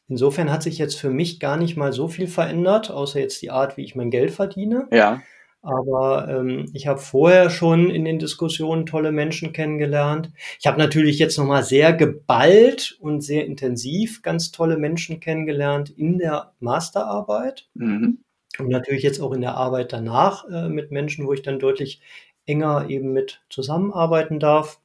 insofern 0.08 0.51
hat 0.51 0.64
sich 0.64 0.78
jetzt 0.78 0.95
für 0.95 1.10
mich 1.10 1.39
gar 1.39 1.58
nicht 1.58 1.78
mal 1.78 1.93
so 1.93 2.08
viel 2.08 2.28
verändert, 2.28 2.91
außer 2.91 3.20
jetzt 3.20 3.41
die 3.41 3.51
Art, 3.51 3.78
wie 3.78 3.84
ich 3.84 3.95
mein 3.95 4.12
Geld 4.12 4.32
verdiene. 4.32 4.88
Ja. 4.91 5.22
Aber 5.64 6.28
ähm, 6.28 6.66
ich 6.74 6.88
habe 6.88 6.99
vorher 6.99 7.49
schon 7.49 7.89
in 7.89 8.04
den 8.04 8.20
Diskussionen 8.20 8.86
tolle 8.86 9.14
Menschen 9.14 9.54
kennengelernt. 9.54 10.30
Ich 10.60 10.68
habe 10.68 10.78
natürlich 10.78 11.20
jetzt 11.20 11.38
nochmal 11.38 11.64
sehr 11.64 11.93
geballt 11.93 12.97
und 12.99 13.22
sehr 13.22 13.45
intensiv 13.45 14.22
ganz 14.22 14.51
tolle 14.51 14.78
Menschen 14.78 15.22
kennengelernt 15.22 15.89
in 15.89 16.18
der 16.18 16.51
Masterarbeit. 16.60 17.70
Mhm. 17.76 18.20
Und 18.60 18.68
natürlich 18.68 19.04
jetzt 19.04 19.22
auch 19.22 19.32
in 19.32 19.39
der 19.39 19.56
Arbeit 19.56 19.93
danach 19.93 20.45
äh, 20.49 20.68
mit 20.68 20.91
Menschen, 20.91 21.26
wo 21.26 21.34
ich 21.34 21.41
dann 21.41 21.60
deutlich 21.60 22.01
enger 22.45 22.89
eben 22.89 23.14
mit 23.14 23.41
zusammenarbeiten 23.49 24.41
darf. 24.41 24.82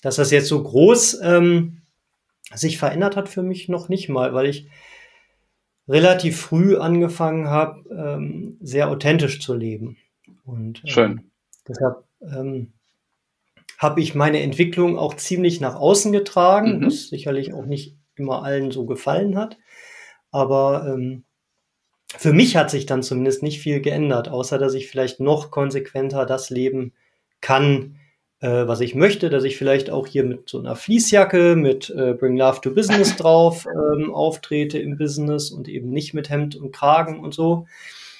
Dass 0.00 0.16
das 0.16 0.30
jetzt 0.30 0.48
so 0.48 0.62
groß 0.62 1.20
ähm, 1.24 1.78
sich 2.52 2.78
verändert 2.78 3.16
hat 3.16 3.28
für 3.28 3.42
mich 3.42 3.68
noch 3.68 3.88
nicht 3.88 4.08
mal, 4.08 4.34
weil 4.34 4.46
ich 4.46 4.68
relativ 5.88 6.40
früh 6.40 6.76
angefangen 6.76 7.48
habe, 7.48 7.88
ähm, 7.90 8.56
sehr 8.60 8.88
authentisch 8.88 9.40
zu 9.40 9.54
leben. 9.54 9.96
Und 10.44 10.82
ähm, 10.84 10.90
Schön. 10.90 11.30
deshalb 11.68 12.04
ähm, 12.22 12.72
habe 13.78 14.00
ich 14.00 14.14
meine 14.14 14.40
Entwicklung 14.40 14.98
auch 14.98 15.14
ziemlich 15.14 15.60
nach 15.60 15.74
außen 15.74 16.12
getragen, 16.12 16.78
mhm. 16.78 16.86
was 16.86 17.08
sicherlich 17.08 17.52
auch 17.52 17.66
nicht 17.66 17.96
immer 18.16 18.42
allen 18.42 18.70
so 18.70 18.86
gefallen 18.86 19.36
hat. 19.36 19.58
Aber 20.30 20.86
ähm, 20.88 21.24
für 22.16 22.32
mich 22.32 22.56
hat 22.56 22.70
sich 22.70 22.86
dann 22.86 23.02
zumindest 23.02 23.42
nicht 23.42 23.60
viel 23.60 23.80
geändert, 23.80 24.28
außer 24.28 24.58
dass 24.58 24.74
ich 24.74 24.88
vielleicht 24.88 25.20
noch 25.20 25.50
konsequenter 25.50 26.26
das 26.26 26.50
leben 26.50 26.92
kann, 27.40 27.96
äh, 28.44 28.68
was 28.68 28.80
ich 28.80 28.94
möchte, 28.94 29.30
dass 29.30 29.44
ich 29.44 29.56
vielleicht 29.56 29.88
auch 29.88 30.06
hier 30.06 30.22
mit 30.22 30.50
so 30.50 30.58
einer 30.58 30.76
Fließjacke, 30.76 31.56
mit 31.56 31.88
äh, 31.88 32.12
Bring 32.12 32.36
Love 32.36 32.60
to 32.60 32.74
Business 32.74 33.16
drauf 33.16 33.66
ähm, 33.66 34.12
auftrete 34.12 34.78
im 34.78 34.98
Business 34.98 35.50
und 35.50 35.66
eben 35.66 35.88
nicht 35.88 36.12
mit 36.12 36.28
Hemd 36.28 36.54
und 36.54 36.70
Kragen 36.70 37.20
und 37.20 37.32
so. 37.32 37.66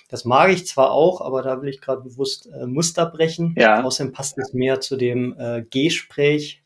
Das 0.08 0.24
mag 0.24 0.50
ich 0.50 0.66
zwar 0.66 0.92
auch, 0.92 1.20
aber 1.20 1.42
da 1.42 1.60
will 1.60 1.68
ich 1.68 1.82
gerade 1.82 2.00
bewusst 2.00 2.46
äh, 2.46 2.66
Muster 2.66 3.04
brechen. 3.04 3.54
Ja. 3.58 3.84
Außerdem 3.84 4.12
passt 4.12 4.38
es 4.38 4.54
mehr 4.54 4.80
zu 4.80 4.96
dem 4.96 5.34
äh, 5.38 5.62
Gespräch, 5.68 6.62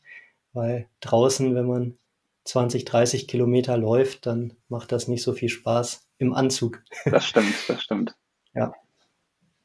weil 0.53 0.87
draußen, 1.01 1.53
wenn 1.53 1.65
man 1.65 1.97
20, 2.45 2.85
30 2.85 3.27
Kilometer 3.27 3.77
läuft, 3.77 4.25
dann 4.25 4.53
macht 4.69 4.93
das 4.93 5.09
nicht 5.09 5.21
so 5.21 5.33
viel 5.33 5.49
Spaß 5.49 6.07
im 6.17 6.33
Anzug. 6.33 6.81
Das 7.03 7.25
stimmt, 7.25 7.55
das 7.67 7.83
stimmt. 7.83 8.15
ja. 8.53 8.73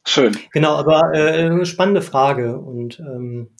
Schön. 0.07 0.37
Genau, 0.53 0.75
aber 0.75 1.15
äh, 1.15 1.47
eine 1.47 1.65
spannende 1.65 2.03
Frage 2.03 2.59
und 2.59 2.99
ähm, 2.99 3.51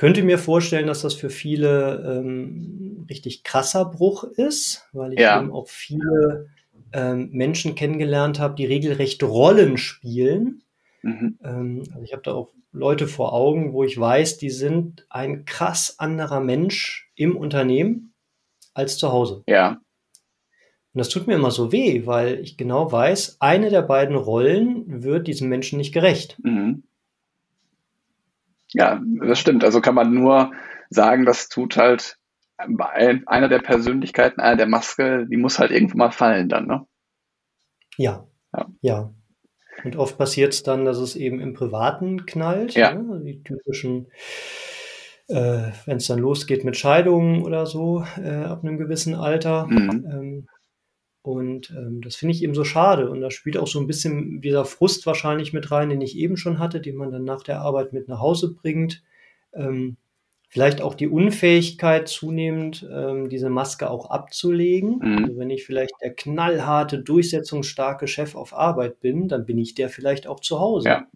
könnte 0.00 0.22
mir 0.22 0.38
vorstellen, 0.38 0.86
dass 0.86 1.02
das 1.02 1.12
für 1.12 1.28
viele 1.28 2.02
ähm, 2.06 3.04
richtig 3.10 3.44
krasser 3.44 3.84
Bruch 3.84 4.24
ist, 4.24 4.88
weil 4.94 5.12
ich 5.12 5.20
ja. 5.20 5.38
eben 5.38 5.52
auch 5.52 5.68
viele 5.68 6.48
ähm, 6.94 7.28
Menschen 7.32 7.74
kennengelernt 7.74 8.38
habe, 8.40 8.54
die 8.54 8.64
regelrecht 8.64 9.22
Rollen 9.22 9.76
spielen. 9.76 10.62
Mhm. 11.02 11.38
Ähm, 11.44 11.82
also 11.90 12.02
ich 12.02 12.14
habe 12.14 12.22
da 12.22 12.32
auch 12.32 12.48
Leute 12.72 13.08
vor 13.08 13.34
Augen, 13.34 13.74
wo 13.74 13.84
ich 13.84 14.00
weiß, 14.00 14.38
die 14.38 14.48
sind 14.48 15.04
ein 15.10 15.44
krass 15.44 15.96
anderer 15.98 16.40
Mensch 16.40 17.12
im 17.14 17.36
Unternehmen 17.36 18.14
als 18.72 18.96
zu 18.96 19.12
Hause. 19.12 19.42
Ja. 19.46 19.82
Und 20.94 20.98
das 20.98 21.10
tut 21.10 21.26
mir 21.26 21.34
immer 21.34 21.50
so 21.50 21.72
weh, 21.72 22.06
weil 22.06 22.40
ich 22.40 22.56
genau 22.56 22.90
weiß, 22.90 23.36
eine 23.40 23.68
der 23.68 23.82
beiden 23.82 24.16
Rollen 24.16 25.02
wird 25.02 25.26
diesem 25.26 25.50
Menschen 25.50 25.76
nicht 25.76 25.92
gerecht. 25.92 26.38
Mhm. 26.42 26.84
Ja, 28.72 29.00
das 29.26 29.38
stimmt. 29.38 29.64
Also 29.64 29.80
kann 29.80 29.94
man 29.94 30.14
nur 30.14 30.52
sagen, 30.90 31.24
das 31.24 31.48
tut 31.48 31.76
halt 31.76 32.16
bei 32.68 33.20
einer 33.26 33.48
der 33.48 33.60
Persönlichkeiten, 33.60 34.40
einer 34.40 34.56
der 34.56 34.66
Maske, 34.66 35.26
die 35.30 35.36
muss 35.36 35.58
halt 35.58 35.70
irgendwo 35.70 35.96
mal 35.96 36.10
fallen 36.10 36.48
dann, 36.48 36.66
ne? 36.66 36.86
Ja. 37.96 38.26
Ja. 38.52 38.66
ja. 38.82 39.14
Und 39.84 39.96
oft 39.96 40.18
passiert 40.18 40.52
es 40.52 40.62
dann, 40.62 40.84
dass 40.84 40.98
es 40.98 41.16
eben 41.16 41.40
im 41.40 41.54
Privaten 41.54 42.26
knallt. 42.26 42.74
Ja. 42.74 42.92
Ne? 42.92 43.22
Die 43.24 43.42
typischen, 43.42 44.08
äh, 45.28 45.70
wenn 45.86 45.96
es 45.96 46.06
dann 46.06 46.18
losgeht 46.18 46.64
mit 46.64 46.76
Scheidungen 46.76 47.42
oder 47.42 47.66
so, 47.66 48.04
äh, 48.22 48.44
ab 48.44 48.62
einem 48.62 48.78
gewissen 48.78 49.14
Alter. 49.14 49.66
Mhm. 49.66 50.06
Ähm, 50.10 50.48
und 51.22 51.70
ähm, 51.70 52.00
das 52.00 52.16
finde 52.16 52.34
ich 52.34 52.42
eben 52.42 52.54
so 52.54 52.64
schade. 52.64 53.10
Und 53.10 53.20
da 53.20 53.30
spielt 53.30 53.58
auch 53.58 53.66
so 53.66 53.78
ein 53.78 53.86
bisschen 53.86 54.40
dieser 54.40 54.64
Frust 54.64 55.04
wahrscheinlich 55.06 55.52
mit 55.52 55.70
rein, 55.70 55.90
den 55.90 56.00
ich 56.00 56.16
eben 56.16 56.36
schon 56.36 56.58
hatte, 56.58 56.80
den 56.80 56.96
man 56.96 57.10
dann 57.10 57.24
nach 57.24 57.42
der 57.42 57.60
Arbeit 57.60 57.92
mit 57.92 58.08
nach 58.08 58.20
Hause 58.20 58.54
bringt. 58.54 59.02
Ähm, 59.52 59.98
vielleicht 60.48 60.80
auch 60.80 60.94
die 60.94 61.08
Unfähigkeit 61.08 62.08
zunehmend, 62.08 62.88
ähm, 62.90 63.28
diese 63.28 63.50
Maske 63.50 63.90
auch 63.90 64.08
abzulegen. 64.08 64.98
Mhm. 64.98 65.24
Also 65.24 65.38
wenn 65.38 65.50
ich 65.50 65.66
vielleicht 65.66 65.94
der 66.02 66.14
knallharte, 66.14 66.98
durchsetzungsstarke 67.00 68.08
Chef 68.08 68.34
auf 68.34 68.54
Arbeit 68.54 69.00
bin, 69.00 69.28
dann 69.28 69.44
bin 69.44 69.58
ich 69.58 69.74
der 69.74 69.90
vielleicht 69.90 70.26
auch 70.26 70.40
zu 70.40 70.58
Hause. 70.58 70.88
Ja. 70.88 71.06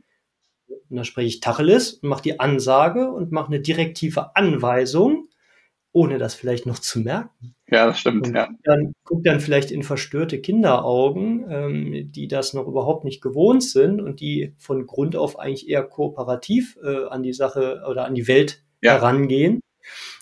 Und 0.69 0.97
da 0.97 1.05
spreche 1.05 1.29
ich 1.29 1.41
Tacheles 1.41 1.95
und 1.95 2.11
mache 2.11 2.23
die 2.23 2.41
Ansage 2.41 3.11
und 3.11 3.33
mache 3.33 3.49
eine 3.49 3.61
direktive 3.61 4.37
Anweisung 4.37 5.24
ohne 5.95 6.19
das 6.19 6.35
vielleicht 6.35 6.67
noch 6.67 6.81
zu 6.81 6.99
merken. 6.99 7.55
Ja, 7.71 7.87
das 7.87 8.01
stimmt, 8.01 8.27
und 8.27 8.35
ja. 8.35 8.49
Dann 8.65 8.93
guckt 9.05 9.27
dann 9.27 9.41
vielleicht 9.41 9.71
in 9.71 9.85
verstörte 9.85 10.41
Kinderaugen, 10.41 11.47
ähm, 11.49 12.13
die 12.13 12.27
das 12.27 12.53
noch 12.53 12.67
überhaupt 12.67 13.05
nicht 13.05 13.23
gewohnt 13.23 13.63
sind 13.63 14.01
und 14.01 14.21
die 14.21 14.55
von 14.59 14.87
Grund 14.87 15.15
auf 15.15 15.39
eigentlich 15.39 15.69
eher 15.69 15.85
kooperativ 15.85 16.77
äh, 16.83 17.07
an 17.07 17.23
die 17.23 17.33
Sache 17.33 17.85
oder 17.89 18.05
an 18.07 18.15
die 18.17 18.27
Welt 18.27 18.65
ja. 18.83 18.95
herangehen 18.95 19.61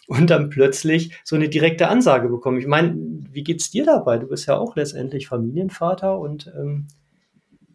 und 0.06 0.28
dann 0.28 0.50
plötzlich 0.50 1.18
so 1.24 1.36
eine 1.36 1.48
direkte 1.48 1.88
Ansage 1.88 2.28
bekommen. 2.28 2.58
Ich 2.58 2.66
meine, 2.66 2.94
wie 3.30 3.42
geht's 3.42 3.70
dir 3.70 3.86
dabei? 3.86 4.18
Du 4.18 4.28
bist 4.28 4.46
ja 4.46 4.58
auch 4.58 4.76
letztendlich 4.76 5.26
Familienvater 5.26 6.18
und 6.18 6.52
ähm, 6.54 6.86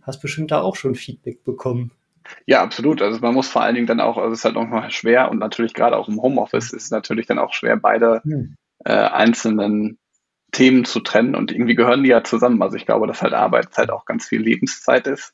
hast 0.03 0.21
bestimmt 0.21 0.51
da 0.51 0.61
auch 0.61 0.75
schon 0.75 0.93
Feedback 0.93 1.43
bekommen. 1.43 1.91
Ja, 2.45 2.61
absolut. 2.61 3.01
Also 3.01 3.19
man 3.19 3.34
muss 3.34 3.49
vor 3.49 3.61
allen 3.61 3.75
Dingen 3.75 3.88
dann 3.88 3.99
auch, 3.99 4.17
also 4.17 4.32
es 4.32 4.39
ist 4.39 4.45
halt 4.45 4.55
auch 4.57 4.67
mal 4.67 4.89
schwer 4.91 5.30
und 5.30 5.39
natürlich 5.39 5.73
gerade 5.73 5.97
auch 5.97 6.07
im 6.07 6.21
Homeoffice 6.21 6.73
ist 6.73 6.84
es 6.84 6.91
natürlich 6.91 7.25
dann 7.25 7.39
auch 7.39 7.53
schwer, 7.53 7.78
beide 7.78 8.21
hm. 8.23 8.55
äh, 8.86 8.93
einzelnen 8.93 9.97
Themen 10.51 10.86
zu 10.86 11.01
trennen 11.01 11.36
und 11.36 11.51
irgendwie 11.51 11.75
gehören 11.75 12.03
die 12.03 12.09
ja 12.09 12.23
zusammen. 12.23 12.61
Also 12.61 12.78
ich 12.78 12.86
glaube, 12.86 13.07
dass 13.07 13.21
halt 13.21 13.34
Arbeitszeit 13.34 13.89
auch 13.89 14.05
ganz 14.05 14.28
viel 14.28 14.41
Lebenszeit 14.41 15.07
ist. 15.07 15.34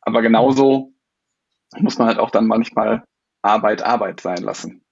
Aber 0.00 0.22
genauso 0.22 0.92
muss 1.78 1.98
man 1.98 2.08
halt 2.08 2.18
auch 2.18 2.30
dann 2.30 2.46
manchmal 2.46 3.04
Arbeit 3.40 3.82
Arbeit 3.82 4.20
sein 4.20 4.42
lassen. 4.42 4.82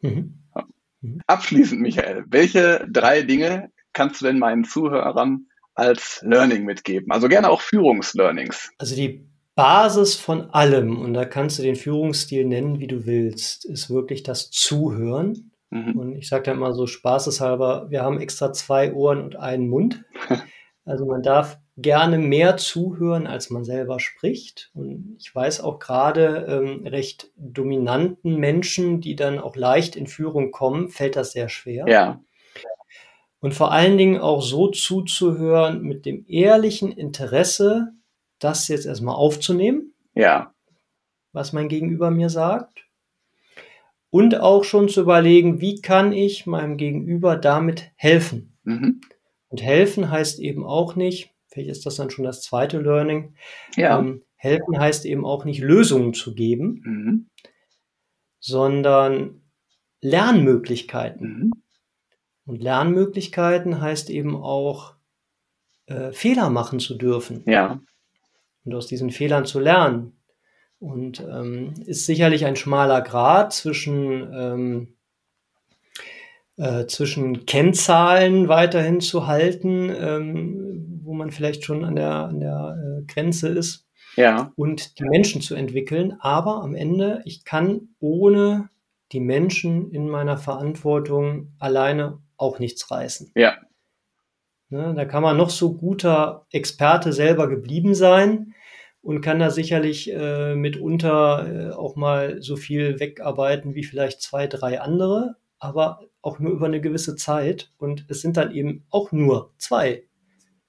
Mhm. 0.00 0.44
Ja. 0.54 0.66
Mhm. 1.00 1.20
Abschließend, 1.26 1.80
Michael, 1.80 2.24
welche 2.28 2.86
drei 2.90 3.22
Dinge 3.22 3.70
kannst 3.92 4.20
du 4.20 4.26
denn 4.26 4.38
meinen 4.38 4.64
Zuhörern 4.64 5.46
als 5.74 6.20
Learning 6.22 6.64
mitgeben? 6.64 7.10
Also 7.10 7.28
gerne 7.28 7.48
auch 7.48 7.60
Führungslearnings. 7.60 8.70
Also 8.78 8.94
die 8.94 9.28
Basis 9.58 10.14
von 10.14 10.50
allem, 10.50 11.00
und 11.00 11.14
da 11.14 11.24
kannst 11.24 11.58
du 11.58 11.64
den 11.64 11.74
Führungsstil 11.74 12.44
nennen, 12.44 12.78
wie 12.78 12.86
du 12.86 13.06
willst, 13.06 13.64
ist 13.64 13.90
wirklich 13.90 14.22
das 14.22 14.52
Zuhören. 14.52 15.50
Mhm. 15.70 15.98
Und 15.98 16.16
ich 16.16 16.28
sage 16.28 16.44
da 16.44 16.52
immer 16.52 16.72
so 16.74 16.86
spaßeshalber, 16.86 17.90
wir 17.90 18.02
haben 18.02 18.20
extra 18.20 18.52
zwei 18.52 18.94
Ohren 18.94 19.20
und 19.20 19.36
einen 19.36 19.68
Mund. 19.68 20.04
Also 20.84 21.04
man 21.04 21.22
darf 21.22 21.58
gerne 21.76 22.16
mehr 22.16 22.56
zuhören, 22.56 23.26
als 23.26 23.50
man 23.50 23.62
selber 23.62 24.00
spricht. 24.00 24.70
Und 24.72 25.16
ich 25.18 25.34
weiß 25.34 25.60
auch 25.60 25.80
gerade 25.80 26.46
ähm, 26.48 26.86
recht 26.86 27.30
dominanten 27.36 28.36
Menschen, 28.36 29.02
die 29.02 29.14
dann 29.14 29.38
auch 29.38 29.54
leicht 29.54 29.94
in 29.94 30.06
Führung 30.06 30.50
kommen, 30.50 30.88
fällt 30.88 31.14
das 31.14 31.32
sehr 31.32 31.50
schwer. 31.50 31.84
Ja. 31.86 32.22
Und 33.40 33.52
vor 33.52 33.70
allen 33.70 33.98
Dingen 33.98 34.18
auch 34.18 34.40
so 34.40 34.68
zuzuhören 34.68 35.82
mit 35.82 36.06
dem 36.06 36.24
ehrlichen 36.26 36.90
Interesse, 36.90 37.92
das 38.38 38.68
jetzt 38.68 38.86
erstmal 38.86 39.14
aufzunehmen. 39.14 39.94
Ja. 40.14 40.54
Was 41.32 41.52
mein 41.52 41.68
Gegenüber 41.68 42.10
mir 42.10 42.30
sagt. 42.30 42.84
Und 44.10 44.40
auch 44.40 44.64
schon 44.64 44.88
zu 44.88 45.02
überlegen, 45.02 45.60
wie 45.60 45.80
kann 45.80 46.12
ich 46.12 46.46
meinem 46.46 46.76
Gegenüber 46.76 47.36
damit 47.36 47.90
helfen? 47.96 48.56
Mhm. 48.64 49.02
Und 49.48 49.62
helfen 49.62 50.10
heißt 50.10 50.38
eben 50.40 50.64
auch 50.64 50.96
nicht, 50.96 51.34
vielleicht 51.48 51.70
ist 51.70 51.86
das 51.86 51.96
dann 51.96 52.10
schon 52.10 52.24
das 52.24 52.42
zweite 52.42 52.80
Learning, 52.80 53.34
ja. 53.76 53.98
ähm, 53.98 54.22
helfen 54.36 54.78
heißt 54.78 55.04
eben 55.04 55.26
auch 55.26 55.44
nicht 55.44 55.60
Lösungen 55.60 56.14
zu 56.14 56.34
geben, 56.34 56.82
mhm. 56.84 57.30
sondern 58.40 59.42
Lernmöglichkeiten. 60.00 61.38
Mhm. 61.38 61.52
Und 62.46 62.62
Lernmöglichkeiten 62.62 63.80
heißt 63.80 64.08
eben 64.08 64.36
auch 64.36 64.94
äh, 65.86 66.12
Fehler 66.12 66.48
machen 66.48 66.80
zu 66.80 66.96
dürfen. 66.96 67.42
Ja 67.46 67.80
und 68.68 68.74
aus 68.74 68.86
diesen 68.86 69.10
Fehlern 69.10 69.46
zu 69.46 69.60
lernen. 69.60 70.12
Und 70.78 71.20
ähm, 71.20 71.74
ist 71.86 72.06
sicherlich 72.06 72.44
ein 72.44 72.54
schmaler 72.54 73.00
Grad 73.00 73.52
zwischen, 73.52 74.30
ähm, 74.32 74.88
äh, 76.56 76.86
zwischen 76.86 77.46
Kennzahlen 77.46 78.48
weiterhin 78.48 79.00
zu 79.00 79.26
halten, 79.26 79.90
ähm, 79.90 81.00
wo 81.02 81.14
man 81.14 81.30
vielleicht 81.30 81.64
schon 81.64 81.84
an 81.84 81.96
der, 81.96 82.12
an 82.12 82.40
der 82.40 82.76
äh, 83.00 83.12
Grenze 83.12 83.48
ist, 83.48 83.88
ja. 84.16 84.52
und 84.54 84.98
die 85.00 85.04
Menschen 85.04 85.40
zu 85.40 85.54
entwickeln. 85.54 86.16
Aber 86.20 86.62
am 86.62 86.74
Ende, 86.74 87.22
ich 87.24 87.44
kann 87.44 87.88
ohne 87.98 88.68
die 89.10 89.20
Menschen 89.20 89.90
in 89.90 90.08
meiner 90.08 90.36
Verantwortung 90.36 91.54
alleine 91.58 92.18
auch 92.36 92.58
nichts 92.58 92.90
reißen. 92.90 93.32
Ja. 93.34 93.56
Ne, 94.68 94.92
da 94.94 95.06
kann 95.06 95.22
man 95.22 95.38
noch 95.38 95.48
so 95.48 95.72
guter 95.74 96.46
Experte 96.52 97.14
selber 97.14 97.48
geblieben 97.48 97.94
sein 97.94 98.54
und 99.02 99.20
kann 99.20 99.38
da 99.38 99.50
sicherlich 99.50 100.12
äh, 100.12 100.54
mitunter 100.54 101.70
äh, 101.70 101.74
auch 101.74 101.96
mal 101.96 102.42
so 102.42 102.56
viel 102.56 103.00
wegarbeiten 103.00 103.74
wie 103.74 103.84
vielleicht 103.84 104.22
zwei, 104.22 104.46
drei 104.46 104.80
andere, 104.80 105.36
aber 105.58 106.00
auch 106.22 106.38
nur 106.38 106.52
über 106.52 106.66
eine 106.66 106.80
gewisse 106.80 107.16
Zeit. 107.16 107.72
Und 107.78 108.06
es 108.08 108.20
sind 108.20 108.36
dann 108.36 108.52
eben 108.52 108.84
auch 108.90 109.12
nur 109.12 109.52
zwei. 109.58 110.04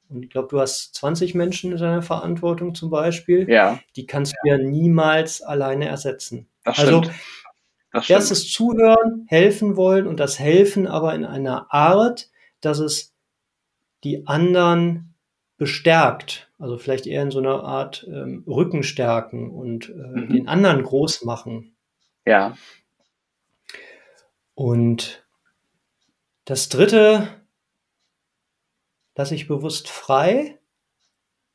Und 0.10 0.24
ich 0.24 0.30
glaube, 0.30 0.48
du 0.50 0.60
hast 0.60 0.96
20 0.96 1.36
Menschen 1.36 1.72
in 1.72 1.78
deiner 1.78 2.02
Verantwortung 2.02 2.74
zum 2.74 2.90
Beispiel. 2.90 3.50
Ja. 3.50 3.80
Die 3.96 4.08
kannst 4.08 4.34
du 4.34 4.50
ja 4.50 4.58
niemals 4.58 5.42
alleine 5.42 5.88
ersetzen. 5.88 6.48
Das 6.64 6.80
also 6.80 7.04
stimmt. 7.04 7.16
Das 7.92 8.10
erstes 8.10 8.52
Zuhören, 8.52 9.26
helfen 9.28 9.76
wollen 9.76 10.06
und 10.06 10.20
das 10.20 10.38
Helfen 10.38 10.86
aber 10.88 11.16
in 11.16 11.26
einer 11.26 11.74
Art, 11.74 12.30
dass 12.62 12.80
es 12.80 13.16
die 14.04 14.28
anderen 14.28 15.16
bestärkt. 15.58 16.49
Also 16.60 16.78
vielleicht 16.78 17.08
eher 17.08 17.24
in 17.24 17.32
so 17.32 17.40
einer 17.40 17.64
Art 17.64 18.06
ähm, 18.08 18.44
Rücken 18.46 18.84
stärken 18.84 19.50
und 19.50 19.90
äh, 19.90 19.94
mhm. 19.94 20.30
den 20.30 20.48
anderen 20.48 20.84
groß 20.84 21.24
machen. 21.24 21.76
Ja. 22.26 22.56
Und 24.56 25.26
das 26.44 26.68
dritte 26.68 27.30
lasse 29.16 29.36
ich 29.36 29.48
bewusst 29.48 29.88
frei, 29.88 30.60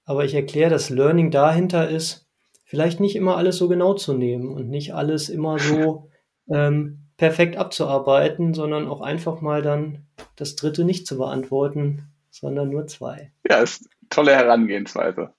aber 0.04 0.24
ich 0.24 0.34
erkläre, 0.34 0.70
das 0.70 0.88
Learning 0.88 1.30
dahinter 1.30 1.88
ist, 1.88 2.26
vielleicht 2.64 3.00
nicht 3.00 3.14
immer 3.14 3.36
alles 3.36 3.58
so 3.58 3.68
genau 3.68 3.94
zu 3.94 4.14
nehmen 4.14 4.48
und 4.48 4.68
nicht 4.70 4.94
alles 4.94 5.28
immer 5.28 5.58
so 5.58 6.10
ähm, 6.48 7.08
perfekt 7.16 7.56
abzuarbeiten, 7.56 8.54
sondern 8.54 8.88
auch 8.88 9.00
einfach 9.00 9.40
mal 9.40 9.62
dann 9.62 10.06
das 10.36 10.56
dritte 10.56 10.84
nicht 10.84 11.06
zu 11.06 11.18
beantworten, 11.18 12.08
sondern 12.30 12.70
nur 12.70 12.86
zwei. 12.86 13.32
Ja, 13.48 13.58
ist 13.58 13.88
tolle 14.14 14.34
Herangehensweise. 14.34 15.34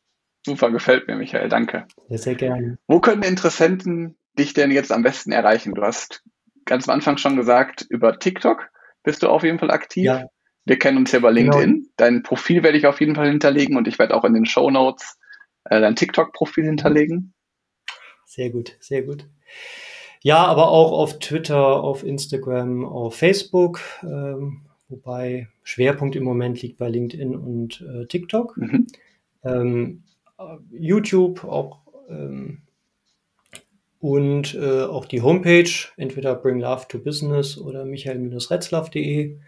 Super, 0.45 0.71
gefällt 0.71 1.07
mir, 1.07 1.15
Michael, 1.15 1.49
danke. 1.49 1.87
Sehr, 2.07 2.17
sehr 2.17 2.35
gerne. 2.35 2.77
Wo 2.87 2.99
können 2.99 3.23
Interessenten 3.23 4.17
dich 4.37 4.53
denn 4.53 4.71
jetzt 4.71 4.91
am 4.91 5.01
besten 5.01 5.31
erreichen? 5.31 5.73
Du 5.73 5.81
hast 5.81 6.23
ganz 6.65 6.87
am 6.87 6.95
Anfang 6.95 7.17
schon 7.17 7.35
gesagt, 7.35 7.85
über 7.89 8.19
TikTok 8.19 8.69
bist 9.03 9.23
du 9.23 9.29
auf 9.29 9.43
jeden 9.43 9.59
Fall 9.59 9.71
aktiv. 9.71 10.05
Ja. 10.05 10.25
Wir 10.65 10.79
kennen 10.79 10.97
uns 10.97 11.11
ja 11.11 11.19
über 11.19 11.33
genau. 11.33 11.57
LinkedIn. 11.57 11.73
Genau. 11.73 11.89
Dein 11.97 12.23
Profil 12.23 12.63
werde 12.63 12.77
ich 12.77 12.85
auf 12.85 12.99
jeden 12.99 13.15
Fall 13.15 13.27
hinterlegen 13.27 13.77
und 13.77 13.87
ich 13.87 13.97
werde 13.97 14.15
auch 14.15 14.23
in 14.23 14.33
den 14.33 14.45
Show 14.45 14.69
Notes 14.69 15.17
äh, 15.65 15.79
dein 15.79 15.95
TikTok-Profil 15.95 16.65
hinterlegen. 16.65 17.33
Sehr 18.25 18.49
gut, 18.49 18.75
sehr 18.79 19.03
gut. 19.03 19.27
Ja, 20.21 20.43
aber 20.45 20.69
auch 20.69 20.91
auf 20.91 21.19
Twitter, 21.19 21.83
auf 21.83 22.03
Instagram, 22.03 22.83
auf 22.83 23.15
Facebook. 23.15 23.79
Ähm, 24.01 24.64
wobei 24.87 25.47
Schwerpunkt 25.63 26.15
im 26.15 26.23
Moment 26.23 26.61
liegt 26.61 26.77
bei 26.77 26.89
LinkedIn 26.89 27.35
und 27.35 27.81
äh, 27.81 28.05
TikTok. 28.05 28.57
Mhm. 28.57 28.87
Ähm, 29.43 30.03
YouTube 30.71 31.43
auch 31.43 31.79
ähm, 32.09 32.61
und 33.99 34.53
äh, 34.53 34.83
auch 34.83 35.05
die 35.05 35.21
Homepage, 35.21 35.71
entweder 35.97 36.35
Bring 36.35 36.59
Love 36.59 36.85
to 36.89 36.99
Business 36.99 37.57
oder 37.57 37.85
michael-retzlaff.de. 37.85 39.39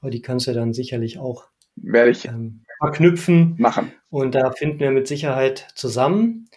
Aber 0.00 0.10
die 0.10 0.20
kannst 0.20 0.46
du 0.46 0.52
dann 0.52 0.74
sicherlich 0.74 1.18
auch 1.18 1.48
Werde 1.76 2.10
ich 2.10 2.26
ähm, 2.26 2.64
verknüpfen. 2.78 3.54
Machen. 3.58 3.92
Und 4.10 4.34
da 4.34 4.52
finden 4.52 4.80
wir 4.80 4.90
mit 4.90 5.08
Sicherheit 5.08 5.68
zusammen. 5.74 6.48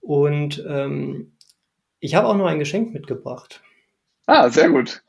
Und 0.00 0.64
ähm, 0.68 1.36
ich 2.00 2.14
habe 2.14 2.26
auch 2.26 2.36
noch 2.36 2.46
ein 2.46 2.58
Geschenk 2.58 2.92
mitgebracht. 2.92 3.62
Ah, 4.26 4.50
sehr 4.50 4.70
gut. 4.70 5.02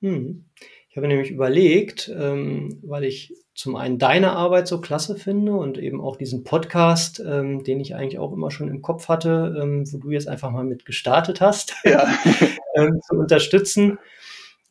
Hm. 0.00 0.44
Ich 0.92 0.98
habe 0.98 1.08
nämlich 1.08 1.30
überlegt, 1.30 2.12
ähm, 2.14 2.78
weil 2.82 3.04
ich 3.04 3.32
zum 3.54 3.76
einen 3.76 3.98
deine 3.98 4.32
Arbeit 4.32 4.68
so 4.68 4.78
klasse 4.78 5.16
finde 5.16 5.54
und 5.54 5.78
eben 5.78 6.02
auch 6.02 6.16
diesen 6.16 6.44
Podcast, 6.44 7.18
ähm, 7.18 7.64
den 7.64 7.80
ich 7.80 7.94
eigentlich 7.94 8.18
auch 8.18 8.30
immer 8.30 8.50
schon 8.50 8.68
im 8.68 8.82
Kopf 8.82 9.08
hatte, 9.08 9.58
ähm, 9.58 9.90
wo 9.90 9.96
du 9.96 10.10
jetzt 10.10 10.28
einfach 10.28 10.50
mal 10.50 10.64
mit 10.64 10.84
gestartet 10.84 11.40
hast, 11.40 11.74
ja. 11.84 12.06
ähm, 12.76 13.00
zu 13.08 13.14
unterstützen. 13.14 13.98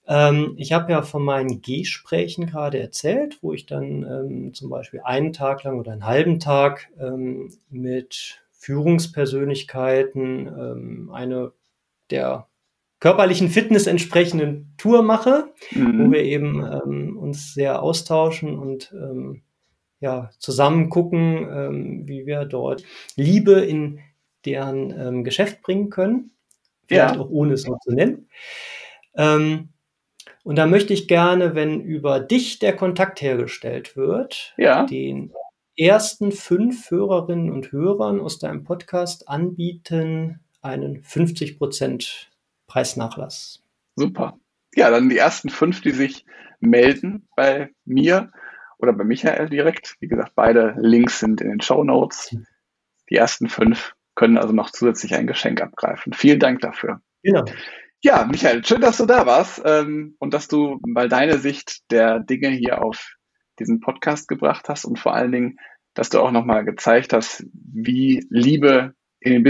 Ähm, 0.08 0.54
ich 0.58 0.74
habe 0.74 0.92
ja 0.92 1.02
von 1.02 1.24
meinen 1.24 1.64
Gesprächen 1.64 2.46
gerade 2.46 2.80
erzählt, 2.80 3.40
wo 3.42 3.54
ich 3.54 3.66
dann 3.66 4.04
ähm, 4.04 4.54
zum 4.54 4.70
Beispiel 4.70 5.02
einen 5.04 5.34
Tag 5.34 5.64
lang 5.64 5.80
oder 5.80 5.92
einen 5.92 6.06
halben 6.06 6.40
Tag 6.40 6.90
ähm, 7.00 7.52
mit 7.72 8.44
Führungspersönlichkeiten 8.52 10.46
ähm, 10.46 11.10
eine 11.12 11.52
der 12.12 12.48
körperlichen 13.02 13.50
Fitness 13.50 13.88
entsprechenden 13.88 14.74
Tour 14.78 15.04
mache, 15.04 15.52
mhm. 15.72 16.00
wo 16.00 16.12
wir 16.12 16.24
eben 16.24 16.64
ähm, 16.64 17.18
uns 17.18 17.54
sehr 17.54 17.82
austauschen 17.82 18.58
und 18.58 18.94
ähm, 18.94 19.42
ja, 20.00 20.30
zusammen 20.40 20.90
gucken, 20.90 21.48
ähm, 21.52 22.08
wie 22.08 22.26
wir 22.26 22.46
dort 22.46 22.84
Liebe 23.16 23.60
in 23.60 24.00
deren 24.46 24.98
ähm, 24.98 25.24
Geschäft 25.24 25.62
bringen 25.62 25.90
können. 25.90 26.32
Vielleicht 26.88 27.16
ja. 27.16 27.22
auch 27.22 27.30
ohne 27.30 27.54
es 27.54 27.68
noch 27.68 27.80
zu 27.80 27.92
nennen. 27.92 28.30
Ähm, 29.16 29.70
Und 30.44 30.58
da 30.58 30.66
möchte 30.66 30.94
ich 30.94 31.08
gerne, 31.08 31.56
wenn 31.56 31.82
über 31.82 32.20
dich 32.20 32.60
der 32.60 32.76
Kontakt 32.76 33.22
hergestellt 33.22 33.96
wird, 33.96 34.54
ja. 34.58 34.86
den 34.86 35.34
ersten 35.78 36.32
fünf 36.32 36.90
Hörerinnen 36.92 37.52
und 37.52 37.72
Hörern 37.72 38.20
aus 38.20 38.40
deinem 38.40 38.64
Podcast 38.64 39.28
anbieten 39.30 40.40
einen 40.62 41.04
50% 41.04 42.31
Preisnachlass. 42.72 43.62
Super. 43.98 44.40
Ja, 44.74 44.90
dann 44.90 45.10
die 45.10 45.18
ersten 45.18 45.50
fünf, 45.50 45.82
die 45.82 45.92
sich 45.92 46.26
melden 46.62 47.28
bei 47.36 47.72
mir 47.84 48.32
oder 48.78 48.94
bei 48.94 49.04
Michael 49.04 49.50
direkt. 49.50 49.98
Wie 50.00 50.08
gesagt, 50.08 50.34
beide 50.36 50.76
Links 50.78 51.20
sind 51.20 51.42
in 51.42 51.50
den 51.50 51.60
Show 51.60 51.84
Notes. 51.84 52.34
Die 53.10 53.16
ersten 53.16 53.50
fünf 53.50 53.94
können 54.16 54.38
also 54.38 54.54
noch 54.54 54.70
zusätzlich 54.70 55.16
ein 55.16 55.28
Geschenk 55.28 55.62
abgreifen. 55.62 56.14
Vielen 56.14 56.40
Dank 56.40 56.62
dafür. 56.62 57.02
Genau. 57.24 57.44
Ja, 58.02 58.26
Michael, 58.26 58.64
schön, 58.66 58.80
dass 58.80 58.98
du 58.98 59.06
da 59.06 59.26
warst 59.26 59.62
ähm, 59.66 60.16
und 60.20 60.34
dass 60.34 60.48
du 60.48 60.80
mal 60.88 61.10
deine 61.10 61.40
Sicht 61.40 61.92
der 61.92 62.20
Dinge 62.20 62.50
hier 62.50 62.82
auf 62.82 63.16
diesen 63.60 63.82
Podcast 63.82 64.30
gebracht 64.30 64.70
hast 64.70 64.86
und 64.86 64.98
vor 64.98 65.14
allen 65.14 65.34
Dingen, 65.34 65.58
dass 65.94 66.10
du 66.10 66.22
auch 66.22 66.32
nochmal 66.32 66.64
gezeigt 66.64 67.12
hast, 67.12 67.46
wie 67.54 68.26
Liebe 68.30 68.96
in 69.20 69.34
den 69.34 69.44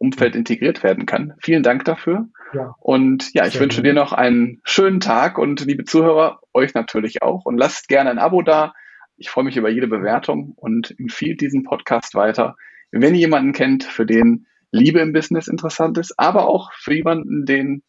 Business-Umfeld 0.00 0.34
integriert 0.34 0.82
werden 0.82 1.06
kann. 1.06 1.34
Vielen 1.40 1.62
Dank 1.62 1.84
dafür. 1.84 2.28
Ja. 2.52 2.74
Und 2.80 3.32
ja, 3.34 3.46
ich 3.46 3.52
Sehr 3.52 3.62
wünsche 3.62 3.78
gut. 3.78 3.86
dir 3.86 3.94
noch 3.94 4.12
einen 4.12 4.60
schönen 4.64 5.00
Tag 5.00 5.38
und 5.38 5.64
liebe 5.64 5.84
Zuhörer, 5.84 6.40
euch 6.52 6.74
natürlich 6.74 7.22
auch. 7.22 7.44
Und 7.44 7.58
lasst 7.58 7.88
gerne 7.88 8.10
ein 8.10 8.18
Abo 8.18 8.42
da. 8.42 8.72
Ich 9.16 9.30
freue 9.30 9.44
mich 9.44 9.56
über 9.56 9.68
jede 9.68 9.86
Bewertung 9.86 10.54
und 10.56 10.98
empfiehlt 10.98 11.40
diesen 11.40 11.64
Podcast 11.64 12.14
weiter. 12.14 12.56
Wenn 12.90 13.14
ihr 13.14 13.20
jemanden 13.20 13.52
kennt, 13.52 13.84
für 13.84 14.06
den 14.06 14.46
Liebe 14.72 15.00
im 15.00 15.12
Business 15.12 15.46
interessant 15.46 15.98
ist, 15.98 16.18
aber 16.18 16.48
auch 16.48 16.72
für 16.72 16.94
jemanden, 16.94 17.44
den 17.44 17.82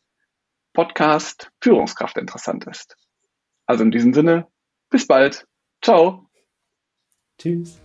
Podcast 0.73 1.51
Führungskraft 1.61 2.17
interessant 2.17 2.65
ist. 2.65 2.95
Also 3.65 3.83
in 3.83 3.91
diesem 3.91 4.13
Sinne, 4.13 4.47
bis 4.89 5.07
bald. 5.07 5.45
Ciao. 5.81 6.27
Tschüss. 7.39 7.81